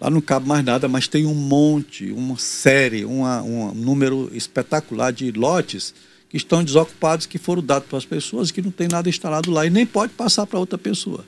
Lá 0.00 0.08
não 0.08 0.20
cabe 0.20 0.48
mais 0.48 0.64
nada, 0.64 0.88
mas 0.88 1.06
tem 1.06 1.26
um 1.26 1.34
monte, 1.34 2.10
uma 2.10 2.38
série, 2.38 3.04
uma, 3.04 3.42
um 3.42 3.74
número 3.74 4.30
espetacular 4.32 5.12
de 5.12 5.30
lotes 5.30 5.94
que 6.28 6.36
estão 6.36 6.64
desocupados, 6.64 7.26
que 7.26 7.36
foram 7.36 7.62
dados 7.62 7.86
para 7.88 7.98
as 7.98 8.06
pessoas, 8.06 8.50
que 8.50 8.62
não 8.62 8.70
tem 8.70 8.88
nada 8.88 9.08
instalado 9.08 9.50
lá 9.50 9.66
e 9.66 9.70
nem 9.70 9.84
pode 9.84 10.12
passar 10.14 10.46
para 10.46 10.58
outra 10.58 10.78
pessoa. 10.78 11.24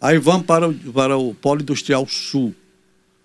Aí 0.00 0.18
vamos 0.18 0.46
para 0.46 0.68
o, 0.68 0.74
para 0.74 1.16
o 1.16 1.34
Polo 1.34 1.62
Industrial 1.62 2.06
Sul, 2.08 2.54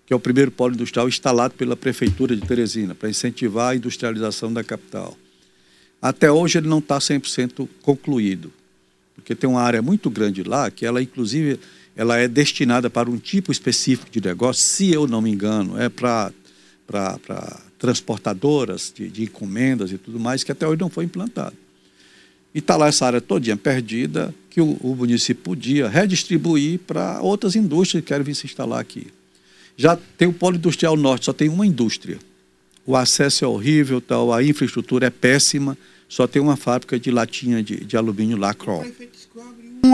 que 0.06 0.12
é 0.12 0.16
o 0.16 0.20
primeiro 0.20 0.50
polo 0.50 0.74
industrial 0.74 1.08
instalado 1.08 1.54
pela 1.54 1.76
Prefeitura 1.76 2.36
de 2.36 2.46
Teresina, 2.46 2.94
para 2.94 3.08
incentivar 3.08 3.72
a 3.72 3.76
industrialização 3.76 4.52
da 4.52 4.62
capital. 4.62 5.16
Até 6.00 6.30
hoje 6.30 6.58
ele 6.58 6.68
não 6.68 6.78
está 6.78 6.98
100% 6.98 7.68
concluído, 7.82 8.52
porque 9.14 9.34
tem 9.34 9.48
uma 9.48 9.62
área 9.62 9.80
muito 9.82 10.10
grande 10.10 10.42
lá, 10.42 10.70
que 10.70 10.84
ela, 10.84 11.02
inclusive, 11.02 11.58
ela 11.96 12.16
é 12.16 12.26
destinada 12.26 12.88
para 12.88 13.10
um 13.10 13.18
tipo 13.18 13.52
específico 13.52 14.10
de 14.10 14.20
negócio, 14.20 14.62
se 14.62 14.90
eu 14.90 15.06
não 15.06 15.20
me 15.20 15.30
engano, 15.30 15.78
é 15.80 15.88
para 15.88 16.32
transportadoras 17.78 18.92
de, 18.94 19.08
de, 19.08 19.24
encomendas 19.24 19.92
e 19.92 19.98
tudo 19.98 20.18
mais, 20.18 20.44
que 20.44 20.52
até 20.52 20.66
hoje 20.66 20.80
não 20.80 20.88
foi 20.88 21.04
implantado. 21.04 21.56
E 22.54 22.58
está 22.58 22.76
lá 22.76 22.88
essa 22.88 23.06
área 23.06 23.20
todinha 23.20 23.56
perdida, 23.56 24.34
que 24.48 24.60
o, 24.60 24.76
o 24.80 24.94
município 24.94 25.42
podia 25.42 25.88
redistribuir 25.88 26.78
para 26.80 27.20
outras 27.20 27.56
indústrias 27.56 28.02
que 28.02 28.08
querem 28.08 28.24
vir 28.24 28.34
se 28.34 28.46
instalar 28.46 28.80
aqui. 28.80 29.06
Já 29.76 29.96
tem 30.18 30.28
o 30.28 30.32
Polo 30.32 30.56
Industrial 30.56 30.96
Norte, 30.96 31.24
só 31.24 31.32
tem 31.32 31.48
uma 31.48 31.66
indústria. 31.66 32.18
O 32.84 32.96
acesso 32.96 33.44
é 33.44 33.48
horrível, 33.48 34.00
tal, 34.00 34.32
a 34.32 34.42
infraestrutura 34.42 35.06
é 35.06 35.10
péssima, 35.10 35.78
só 36.08 36.26
tem 36.26 36.42
uma 36.42 36.56
fábrica 36.56 37.00
de 37.00 37.10
latinha 37.10 37.62
de, 37.62 37.84
de 37.84 37.96
alumínio 37.96 38.36
lá, 38.36 38.50
um 38.50 38.92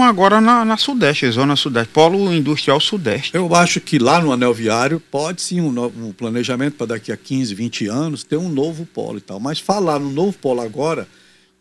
agora 0.08 0.40
na, 0.40 0.64
na 0.64 0.76
Sudeste, 0.76 1.30
Zona 1.30 1.56
Sudeste, 1.56 1.92
Polo 1.92 2.32
Industrial 2.32 2.80
Sudeste. 2.80 3.34
Eu 3.34 3.54
acho 3.54 3.80
que 3.80 3.98
lá 3.98 4.20
no 4.20 4.32
Anel 4.32 4.54
Viário 4.54 5.00
pode 5.00 5.42
sim 5.42 5.60
um, 5.60 5.84
um 5.84 6.12
planejamento 6.12 6.76
para 6.76 6.88
daqui 6.88 7.12
a 7.12 7.16
15, 7.16 7.54
20 7.54 7.86
anos 7.88 8.24
ter 8.24 8.36
um 8.36 8.48
novo 8.48 8.86
polo 8.86 9.18
e 9.18 9.20
tal. 9.20 9.40
Mas 9.40 9.58
falar 9.58 9.98
no 9.98 10.10
novo 10.10 10.36
polo 10.38 10.60
agora, 10.60 11.06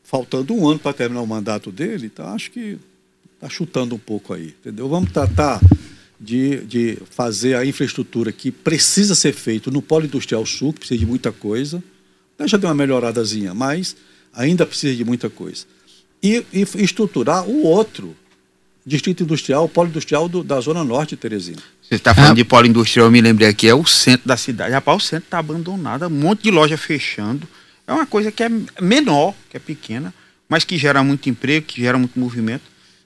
faltando 0.04 0.54
um 0.54 0.68
ano 0.68 0.80
para 0.80 0.94
terminar 0.94 1.22
o 1.22 1.28
mandato 1.28 1.72
dele, 1.72 2.08
então 2.08 2.28
acho 2.28 2.52
que 2.52 2.78
está 3.36 3.50
chutando 3.50 3.96
um 3.96 4.00
pouco 4.00 4.34
aí, 4.34 4.56
entendeu? 4.60 4.88
Vamos 4.88 5.12
tratar 5.12 5.62
de, 6.20 6.66
de 6.66 6.98
fazer 7.10 7.56
a 7.56 7.66
infraestrutura 7.66 8.32
que 8.32 8.52
precisa 8.52 9.14
ser 9.14 9.34
feito 9.34 9.70
no 9.70 9.82
Polo 9.82 10.06
Industrial 10.06 10.46
Sul, 10.46 10.74
que 10.74 10.80
precisa 10.80 11.00
de 11.00 11.06
muita 11.06 11.32
coisa. 11.32 11.84
Já 12.46 12.58
deu 12.58 12.70
uma 12.70 12.76
melhoradazinha, 12.76 13.54
mas 13.54 13.96
ainda 14.34 14.66
precisa 14.66 14.96
de 14.96 15.04
muita 15.04 15.30
coisa 15.30 15.66
e, 16.22 16.45
e 16.51 16.68
estruturar 16.84 17.47
o 17.47 17.63
outro 17.63 18.15
distrito 18.86 19.24
industrial, 19.24 19.65
o 19.65 19.70
polo 19.70 19.89
industrial 19.89 20.30
do, 20.30 20.43
da 20.43 20.59
Zona 20.61 20.84
Norte 20.84 21.09
de 21.09 21.18
Teresina. 21.18 21.61
Você 21.82 21.95
está 21.95 22.15
falando 22.15 22.32
ah. 22.32 22.36
de 22.36 22.45
polo 22.45 22.65
industrial, 22.65 23.07
eu 23.07 23.11
me 23.11 23.20
lembrei 23.20 23.49
aqui, 23.49 23.68
é 23.68 23.76
o 23.76 23.86
centro 23.86 24.28
da 24.28 24.38
cidade. 24.38 24.74
Rapaz, 24.74 25.03
o 25.03 25.05
centro 25.05 25.26
está 25.26 25.39
abandonado, 25.39 26.05
um 26.05 26.09
monte 26.09 26.43
de 26.43 26.51
loja 26.51 26.78
fechando. 26.78 27.47
É 27.86 27.91
uma 27.91 28.05
coisa 28.05 28.32
que 28.32 28.43
é 28.43 28.49
menor, 28.82 29.34
que 29.49 29.57
é 29.57 29.59
pequena, 29.59 30.13
mas 30.47 30.63
que 30.63 30.78
gera 30.78 31.03
muito 31.03 31.30
emprego, 31.30 31.65
que 31.65 31.82
gera 31.82 31.97
muito 31.97 32.18
movimento. 32.18 32.63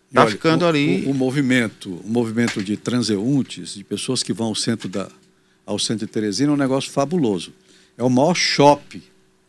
Está 0.09 0.27
ficando 0.27 0.65
o, 0.65 0.67
ali. 0.67 1.05
O, 1.07 1.11
o, 1.11 1.13
movimento, 1.13 2.01
o 2.03 2.07
movimento 2.07 2.63
de 2.63 2.77
transeuntes, 2.77 3.73
de 3.73 3.83
pessoas 3.83 4.21
que 4.21 4.33
vão 4.33 4.47
ao 4.47 4.55
centro, 4.55 4.87
da, 4.87 5.09
ao 5.65 5.79
centro 5.79 6.05
de 6.05 6.11
Teresina, 6.11 6.51
é 6.51 6.53
um 6.53 6.57
negócio 6.57 6.91
fabuloso. 6.91 7.53
É 7.97 8.03
o 8.03 8.09
maior 8.09 8.35
shopping 8.35 9.01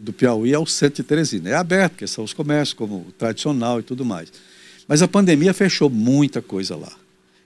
do 0.03 0.13
Piauí 0.13 0.53
ao 0.53 0.67
centro 0.67 1.03
de 1.03 1.09
Teresina. 1.09 1.51
É 1.51 1.55
aberto, 1.55 1.93
porque 1.93 2.09
são 2.09 2.25
os 2.25 2.33
comércios, 2.33 2.75
como 2.75 2.97
o 2.97 3.13
tradicional 3.17 3.79
e 3.79 3.85
tudo 3.85 4.05
mais. 4.05 4.33
Mas 4.89 5.01
a 5.01 5.07
pandemia 5.07 5.55
fechou 5.55 5.89
muita 5.89 6.43
coisa 6.43 6.75
lá. 6.75 6.93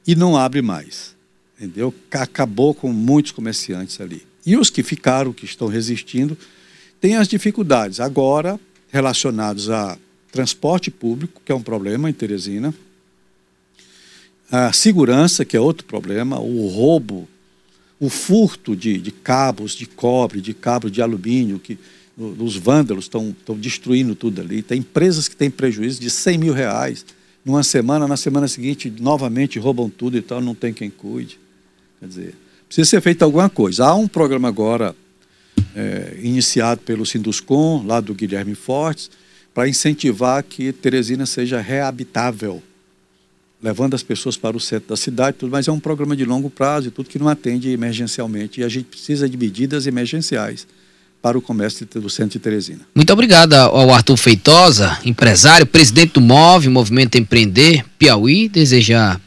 E 0.06 0.14
não 0.14 0.36
abre 0.36 0.62
mais. 0.62 1.14
Entendeu? 1.58 1.92
Acabou 2.10 2.74
com 2.74 2.90
muitos 2.90 3.32
comerciantes 3.32 4.00
ali. 4.00 4.26
E 4.44 4.56
os 4.56 4.70
que 4.70 4.82
ficaram, 4.82 5.34
que 5.34 5.44
estão 5.44 5.68
resistindo, 5.68 6.36
têm 6.98 7.16
as 7.16 7.28
dificuldades 7.28 8.00
agora 8.00 8.58
relacionadas 8.90 9.68
a 9.68 9.98
transporte 10.32 10.90
público, 10.90 11.42
que 11.44 11.52
é 11.52 11.54
um 11.54 11.62
problema 11.62 12.08
em 12.08 12.12
Teresina, 12.12 12.74
a 14.50 14.72
segurança, 14.72 15.44
que 15.44 15.56
é 15.56 15.60
outro 15.60 15.84
problema, 15.84 16.38
o 16.38 16.68
roubo, 16.68 17.28
o 17.98 18.08
furto 18.08 18.76
de, 18.76 18.96
de 18.98 19.10
cabos 19.10 19.72
de 19.72 19.86
cobre, 19.86 20.40
de 20.40 20.54
cabos 20.54 20.92
de 20.92 21.02
alumínio, 21.02 21.58
que 21.58 21.78
os 22.16 22.56
vândalos 22.56 23.04
estão 23.04 23.34
destruindo 23.58 24.14
tudo 24.14 24.40
ali. 24.40 24.62
Tem 24.62 24.78
empresas 24.78 25.28
que 25.28 25.36
têm 25.36 25.50
prejuízo 25.50 26.00
de 26.00 26.08
100 26.08 26.38
mil 26.38 26.54
reais 26.54 27.04
numa 27.44 27.62
semana, 27.62 28.08
na 28.08 28.16
semana 28.16 28.48
seguinte 28.48 28.92
novamente 28.98 29.58
roubam 29.58 29.88
tudo 29.90 30.16
e 30.16 30.22
tal, 30.22 30.40
não 30.40 30.54
tem 30.54 30.72
quem 30.72 30.90
cuide. 30.90 31.38
Quer 32.00 32.08
dizer, 32.08 32.34
precisa 32.66 32.88
ser 32.90 33.00
feita 33.00 33.24
alguma 33.24 33.50
coisa. 33.50 33.86
Há 33.86 33.94
um 33.94 34.08
programa 34.08 34.48
agora 34.48 34.96
é, 35.74 36.18
iniciado 36.22 36.80
pelo 36.80 37.04
Sinduscom, 37.04 37.84
lá 37.86 38.00
do 38.00 38.14
Guilherme 38.14 38.54
Fortes, 38.54 39.10
para 39.54 39.68
incentivar 39.68 40.42
que 40.42 40.72
Teresina 40.72 41.24
seja 41.26 41.60
reabitável, 41.60 42.62
levando 43.62 43.94
as 43.94 44.02
pessoas 44.02 44.36
para 44.36 44.56
o 44.56 44.60
centro 44.60 44.88
da 44.88 44.96
cidade, 44.96 45.36
tudo, 45.38 45.50
mas 45.50 45.68
é 45.68 45.72
um 45.72 45.80
programa 45.80 46.16
de 46.16 46.24
longo 46.24 46.50
prazo 46.50 46.88
e 46.88 46.90
tudo 46.90 47.08
que 47.08 47.18
não 47.18 47.28
atende 47.28 47.70
emergencialmente. 47.70 48.60
E 48.60 48.64
a 48.64 48.68
gente 48.68 48.86
precisa 48.86 49.28
de 49.28 49.36
medidas 49.36 49.86
emergenciais 49.86 50.66
para 51.26 51.36
o 51.36 51.42
comércio 51.42 51.84
do 51.84 52.08
centro 52.08 52.34
de 52.34 52.38
Teresina. 52.38 52.86
Muito 52.94 53.12
obrigado 53.12 53.54
ao 53.54 53.92
Arthur 53.92 54.16
Feitosa, 54.16 54.96
empresário, 55.04 55.66
presidente 55.66 56.12
do 56.12 56.20
MOVE, 56.20 56.68
Movimento 56.68 57.18
Empreender 57.18 57.84
Piauí, 57.98 58.48
desejar 58.48 59.20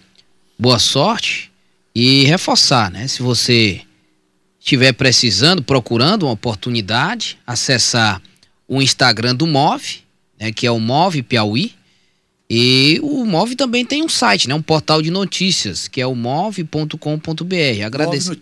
boa 0.58 0.80
sorte 0.80 1.52
e 1.94 2.24
reforçar, 2.24 2.90
né? 2.90 3.06
Se 3.06 3.22
você 3.22 3.82
estiver 4.62 4.94
precisando, 4.94 5.62
procurando 5.62 6.24
uma 6.24 6.32
oportunidade, 6.32 7.38
acessar 7.46 8.22
o 8.66 8.82
Instagram 8.82 9.36
do 9.36 9.46
MOVE, 9.46 10.00
né, 10.40 10.54
que 10.54 10.66
é 10.66 10.72
o 10.72 10.80
MOVE 10.80 11.22
Piauí, 11.22 11.74
e 12.50 13.00
o 13.04 13.24
Move 13.26 13.56
também 13.56 13.86
tem 13.86 14.02
um 14.04 14.10
site, 14.10 14.48
né? 14.48 14.56
Um 14.56 14.62
portal 14.62 15.04
de 15.04 15.12
notícias, 15.12 15.88
que 15.88 16.02
é 16.02 16.08
o 16.08 16.16
move.com.br. 16.16 17.86
Agradecer... 17.86 18.36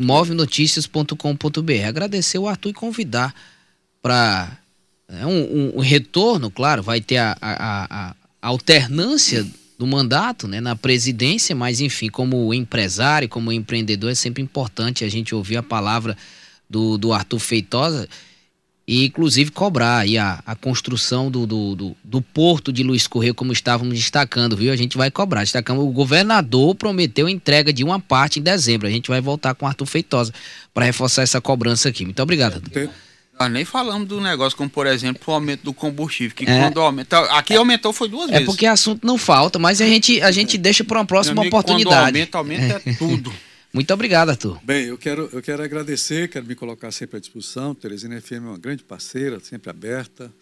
Movenoticias.com.br. 0.00 1.86
Agradecer 1.86 2.38
o 2.38 2.48
Arthur 2.48 2.70
e 2.70 2.72
convidar 2.72 3.34
para 4.00 4.56
é, 5.06 5.26
um, 5.26 5.30
um, 5.30 5.72
um, 5.76 5.80
retorno, 5.80 6.50
claro, 6.50 6.82
vai 6.82 7.00
ter 7.00 7.18
a, 7.18 7.36
a, 7.42 8.10
a, 8.10 8.14
alternância 8.40 9.46
do 9.78 9.86
mandato 9.86 10.48
né, 10.48 10.60
na 10.60 10.74
presidência, 10.74 11.54
mas 11.54 11.82
enfim, 11.82 12.08
como 12.08 12.54
empresário, 12.54 13.28
como 13.28 13.52
empreendedor, 13.52 14.12
é 14.12 14.14
sempre 14.14 14.42
importante 14.42 15.04
a 15.04 15.08
gente 15.10 15.34
ouvir 15.34 15.58
a 15.58 15.62
palavra 15.62 16.16
do, 16.68 16.96
do 16.96 17.12
Arthur 17.12 17.38
Feitosa 17.38 18.08
e 18.86 19.06
inclusive 19.06 19.50
cobrar 19.50 19.98
aí 19.98 20.18
a, 20.18 20.42
a 20.44 20.54
construção 20.54 21.30
do, 21.30 21.46
do, 21.46 21.74
do, 21.74 21.96
do, 22.04 22.20
porto 22.20 22.70
de 22.70 22.82
Luiz 22.82 23.06
Correia, 23.06 23.32
como 23.32 23.52
estávamos 23.52 23.94
destacando, 23.94 24.56
viu? 24.56 24.72
A 24.72 24.76
gente 24.76 24.96
vai 24.96 25.10
cobrar. 25.10 25.40
Destacamos, 25.40 25.82
o 25.84 25.88
governador 25.88 26.74
prometeu 26.74 27.28
entrega 27.28 27.72
de 27.72 27.82
uma 27.82 27.98
parte 27.98 28.40
em 28.40 28.42
dezembro. 28.42 28.86
A 28.86 28.90
gente 28.90 29.08
vai 29.08 29.22
voltar 29.22 29.54
com 29.54 29.66
Arthur 29.66 29.86
Feitosa 29.86 30.34
para 30.74 30.84
reforçar 30.84 31.22
essa 31.22 31.40
cobrança 31.40 31.88
aqui. 31.88 32.04
Muito 32.04 32.22
obrigado. 32.22 32.54
Arthur. 32.54 32.90
Nós 33.40 33.50
nem 33.50 33.64
falamos 33.64 34.06
do 34.06 34.20
negócio, 34.20 34.56
como 34.56 34.70
por 34.70 34.86
exemplo 34.86 35.22
o 35.26 35.32
aumento 35.32 35.64
do 35.64 35.72
combustível, 35.72 36.36
que 36.36 36.48
é. 36.48 36.60
quando 36.60 36.80
aumenta. 36.80 37.18
Aqui 37.36 37.56
aumentou 37.56 37.92
foi 37.92 38.08
duas 38.08 38.28
é 38.28 38.32
vezes. 38.32 38.42
É 38.42 38.46
porque 38.46 38.66
assunto 38.66 39.04
não 39.04 39.18
falta, 39.18 39.58
mas 39.58 39.80
a 39.80 39.86
gente, 39.86 40.20
a 40.20 40.30
gente 40.30 40.56
deixa 40.56 40.84
para 40.84 40.98
uma 40.98 41.04
próxima 41.04 41.40
amigo, 41.40 41.56
oportunidade. 41.56 42.26
Quando 42.28 42.36
aumenta, 42.36 42.38
aumenta 42.38 42.82
é. 42.84 42.92
tudo. 42.94 43.32
Muito 43.74 43.92
obrigado, 43.92 44.28
Arthur. 44.28 44.60
Bem, 44.62 44.84
eu 44.84 44.96
quero, 44.96 45.28
eu 45.32 45.42
quero 45.42 45.60
agradecer, 45.60 46.28
quero 46.28 46.46
me 46.46 46.54
colocar 46.54 46.92
sempre 46.92 47.16
à 47.16 47.20
disposição. 47.20 47.74
Teresina 47.74 48.20
FM 48.20 48.32
é 48.32 48.38
uma 48.38 48.58
grande 48.58 48.84
parceira, 48.84 49.40
sempre 49.40 49.68
aberta 49.68 50.32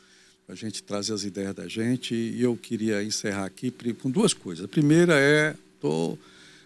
para 0.46 0.54
a 0.54 0.56
gente 0.56 0.82
trazer 0.82 1.14
as 1.14 1.24
ideias 1.24 1.54
da 1.54 1.66
gente. 1.66 2.14
E 2.14 2.42
eu 2.42 2.54
queria 2.54 3.02
encerrar 3.02 3.46
aqui 3.46 3.72
com 4.02 4.10
duas 4.10 4.34
coisas. 4.34 4.62
A 4.62 4.68
primeira 4.68 5.14
é, 5.18 5.54
tô, 5.80 6.18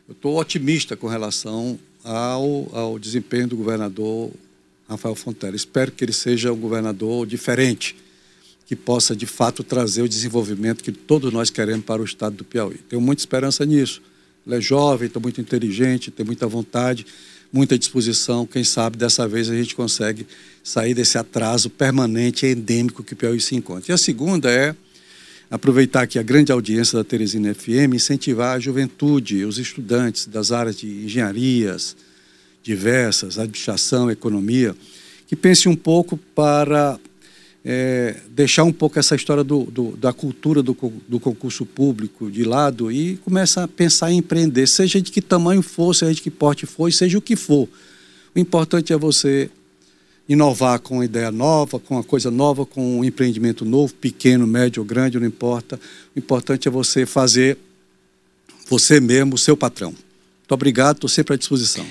eu 0.08 0.12
estou 0.12 0.40
otimista 0.40 0.96
com 0.96 1.06
relação 1.06 1.78
ao, 2.02 2.68
ao 2.76 2.98
desempenho 2.98 3.46
do 3.46 3.56
governador 3.56 4.32
Rafael 4.88 5.14
Fontela. 5.14 5.54
Espero 5.54 5.92
que 5.92 6.04
ele 6.04 6.12
seja 6.12 6.52
um 6.52 6.58
governador 6.58 7.28
diferente, 7.28 7.94
que 8.66 8.74
possa, 8.74 9.14
de 9.14 9.24
fato, 9.24 9.62
trazer 9.62 10.02
o 10.02 10.08
desenvolvimento 10.08 10.82
que 10.82 10.90
todos 10.90 11.32
nós 11.32 11.48
queremos 11.48 11.84
para 11.84 12.02
o 12.02 12.04
estado 12.04 12.34
do 12.34 12.44
Piauí. 12.44 12.78
Tenho 12.88 13.00
muita 13.00 13.22
esperança 13.22 13.64
nisso. 13.64 14.02
Ele 14.46 14.56
é 14.56 14.60
jovem, 14.60 15.08
está 15.08 15.18
muito 15.18 15.40
inteligente, 15.40 16.10
tem 16.10 16.24
muita 16.24 16.46
vontade, 16.46 17.04
muita 17.52 17.76
disposição. 17.76 18.46
Quem 18.46 18.62
sabe 18.62 18.96
dessa 18.96 19.26
vez 19.26 19.50
a 19.50 19.56
gente 19.56 19.74
consegue 19.74 20.26
sair 20.62 20.94
desse 20.94 21.18
atraso 21.18 21.68
permanente 21.68 22.46
e 22.46 22.52
endêmico 22.52 23.02
que 23.02 23.14
o 23.14 23.16
Piauí 23.16 23.40
se 23.40 23.56
encontra. 23.56 23.90
E 23.90 23.94
a 23.94 23.98
segunda 23.98 24.50
é 24.50 24.74
aproveitar 25.50 26.02
aqui 26.02 26.18
a 26.18 26.22
grande 26.22 26.52
audiência 26.52 26.96
da 26.96 27.04
Teresina 27.04 27.54
FM, 27.54 27.94
incentivar 27.94 28.56
a 28.56 28.60
juventude, 28.60 29.44
os 29.44 29.58
estudantes 29.58 30.26
das 30.26 30.52
áreas 30.52 30.76
de 30.76 30.86
engenharias 30.86 31.96
diversas, 32.62 33.38
administração, 33.38 34.10
economia, 34.10 34.74
que 35.28 35.36
pense 35.36 35.68
um 35.68 35.76
pouco 35.76 36.16
para 36.34 36.98
é, 37.68 38.14
deixar 38.30 38.62
um 38.62 38.72
pouco 38.72 38.96
essa 38.96 39.16
história 39.16 39.42
do, 39.42 39.64
do, 39.64 39.96
da 39.96 40.12
cultura 40.12 40.62
do, 40.62 40.76
do, 41.08 41.18
concurso 41.18 41.66
público 41.66 42.30
de 42.30 42.44
lado 42.44 42.92
e 42.92 43.16
começa 43.16 43.64
a 43.64 43.68
pensar 43.68 44.12
em 44.12 44.18
empreender, 44.18 44.68
seja 44.68 45.02
de 45.02 45.10
que 45.10 45.20
tamanho 45.20 45.60
for, 45.62 45.92
seja 45.92 46.14
de 46.14 46.22
que 46.22 46.30
porte 46.30 46.64
for, 46.64 46.92
seja 46.92 47.18
o 47.18 47.20
que 47.20 47.34
for. 47.34 47.68
O 48.32 48.38
importante 48.38 48.92
é 48.92 48.96
você 48.96 49.50
inovar 50.28 50.78
com 50.78 50.94
uma 50.94 51.04
ideia 51.04 51.32
nova, 51.32 51.80
com 51.80 51.96
uma 51.96 52.04
coisa 52.04 52.30
nova, 52.30 52.64
com 52.64 53.00
um 53.00 53.04
empreendimento 53.04 53.64
novo, 53.64 53.92
pequeno, 53.94 54.46
médio 54.46 54.80
ou 54.80 54.86
grande, 54.86 55.18
não 55.18 55.26
importa. 55.26 55.80
O 56.14 56.18
importante 56.20 56.68
é 56.68 56.70
você 56.70 57.04
fazer 57.04 57.58
você 58.68 59.00
mesmo 59.00 59.34
o 59.34 59.38
seu 59.38 59.56
patrão. 59.56 59.90
Muito 59.90 60.52
obrigado, 60.52 60.98
estou 60.98 61.10
sempre 61.10 61.34
à 61.34 61.36
disposição. 61.36 61.84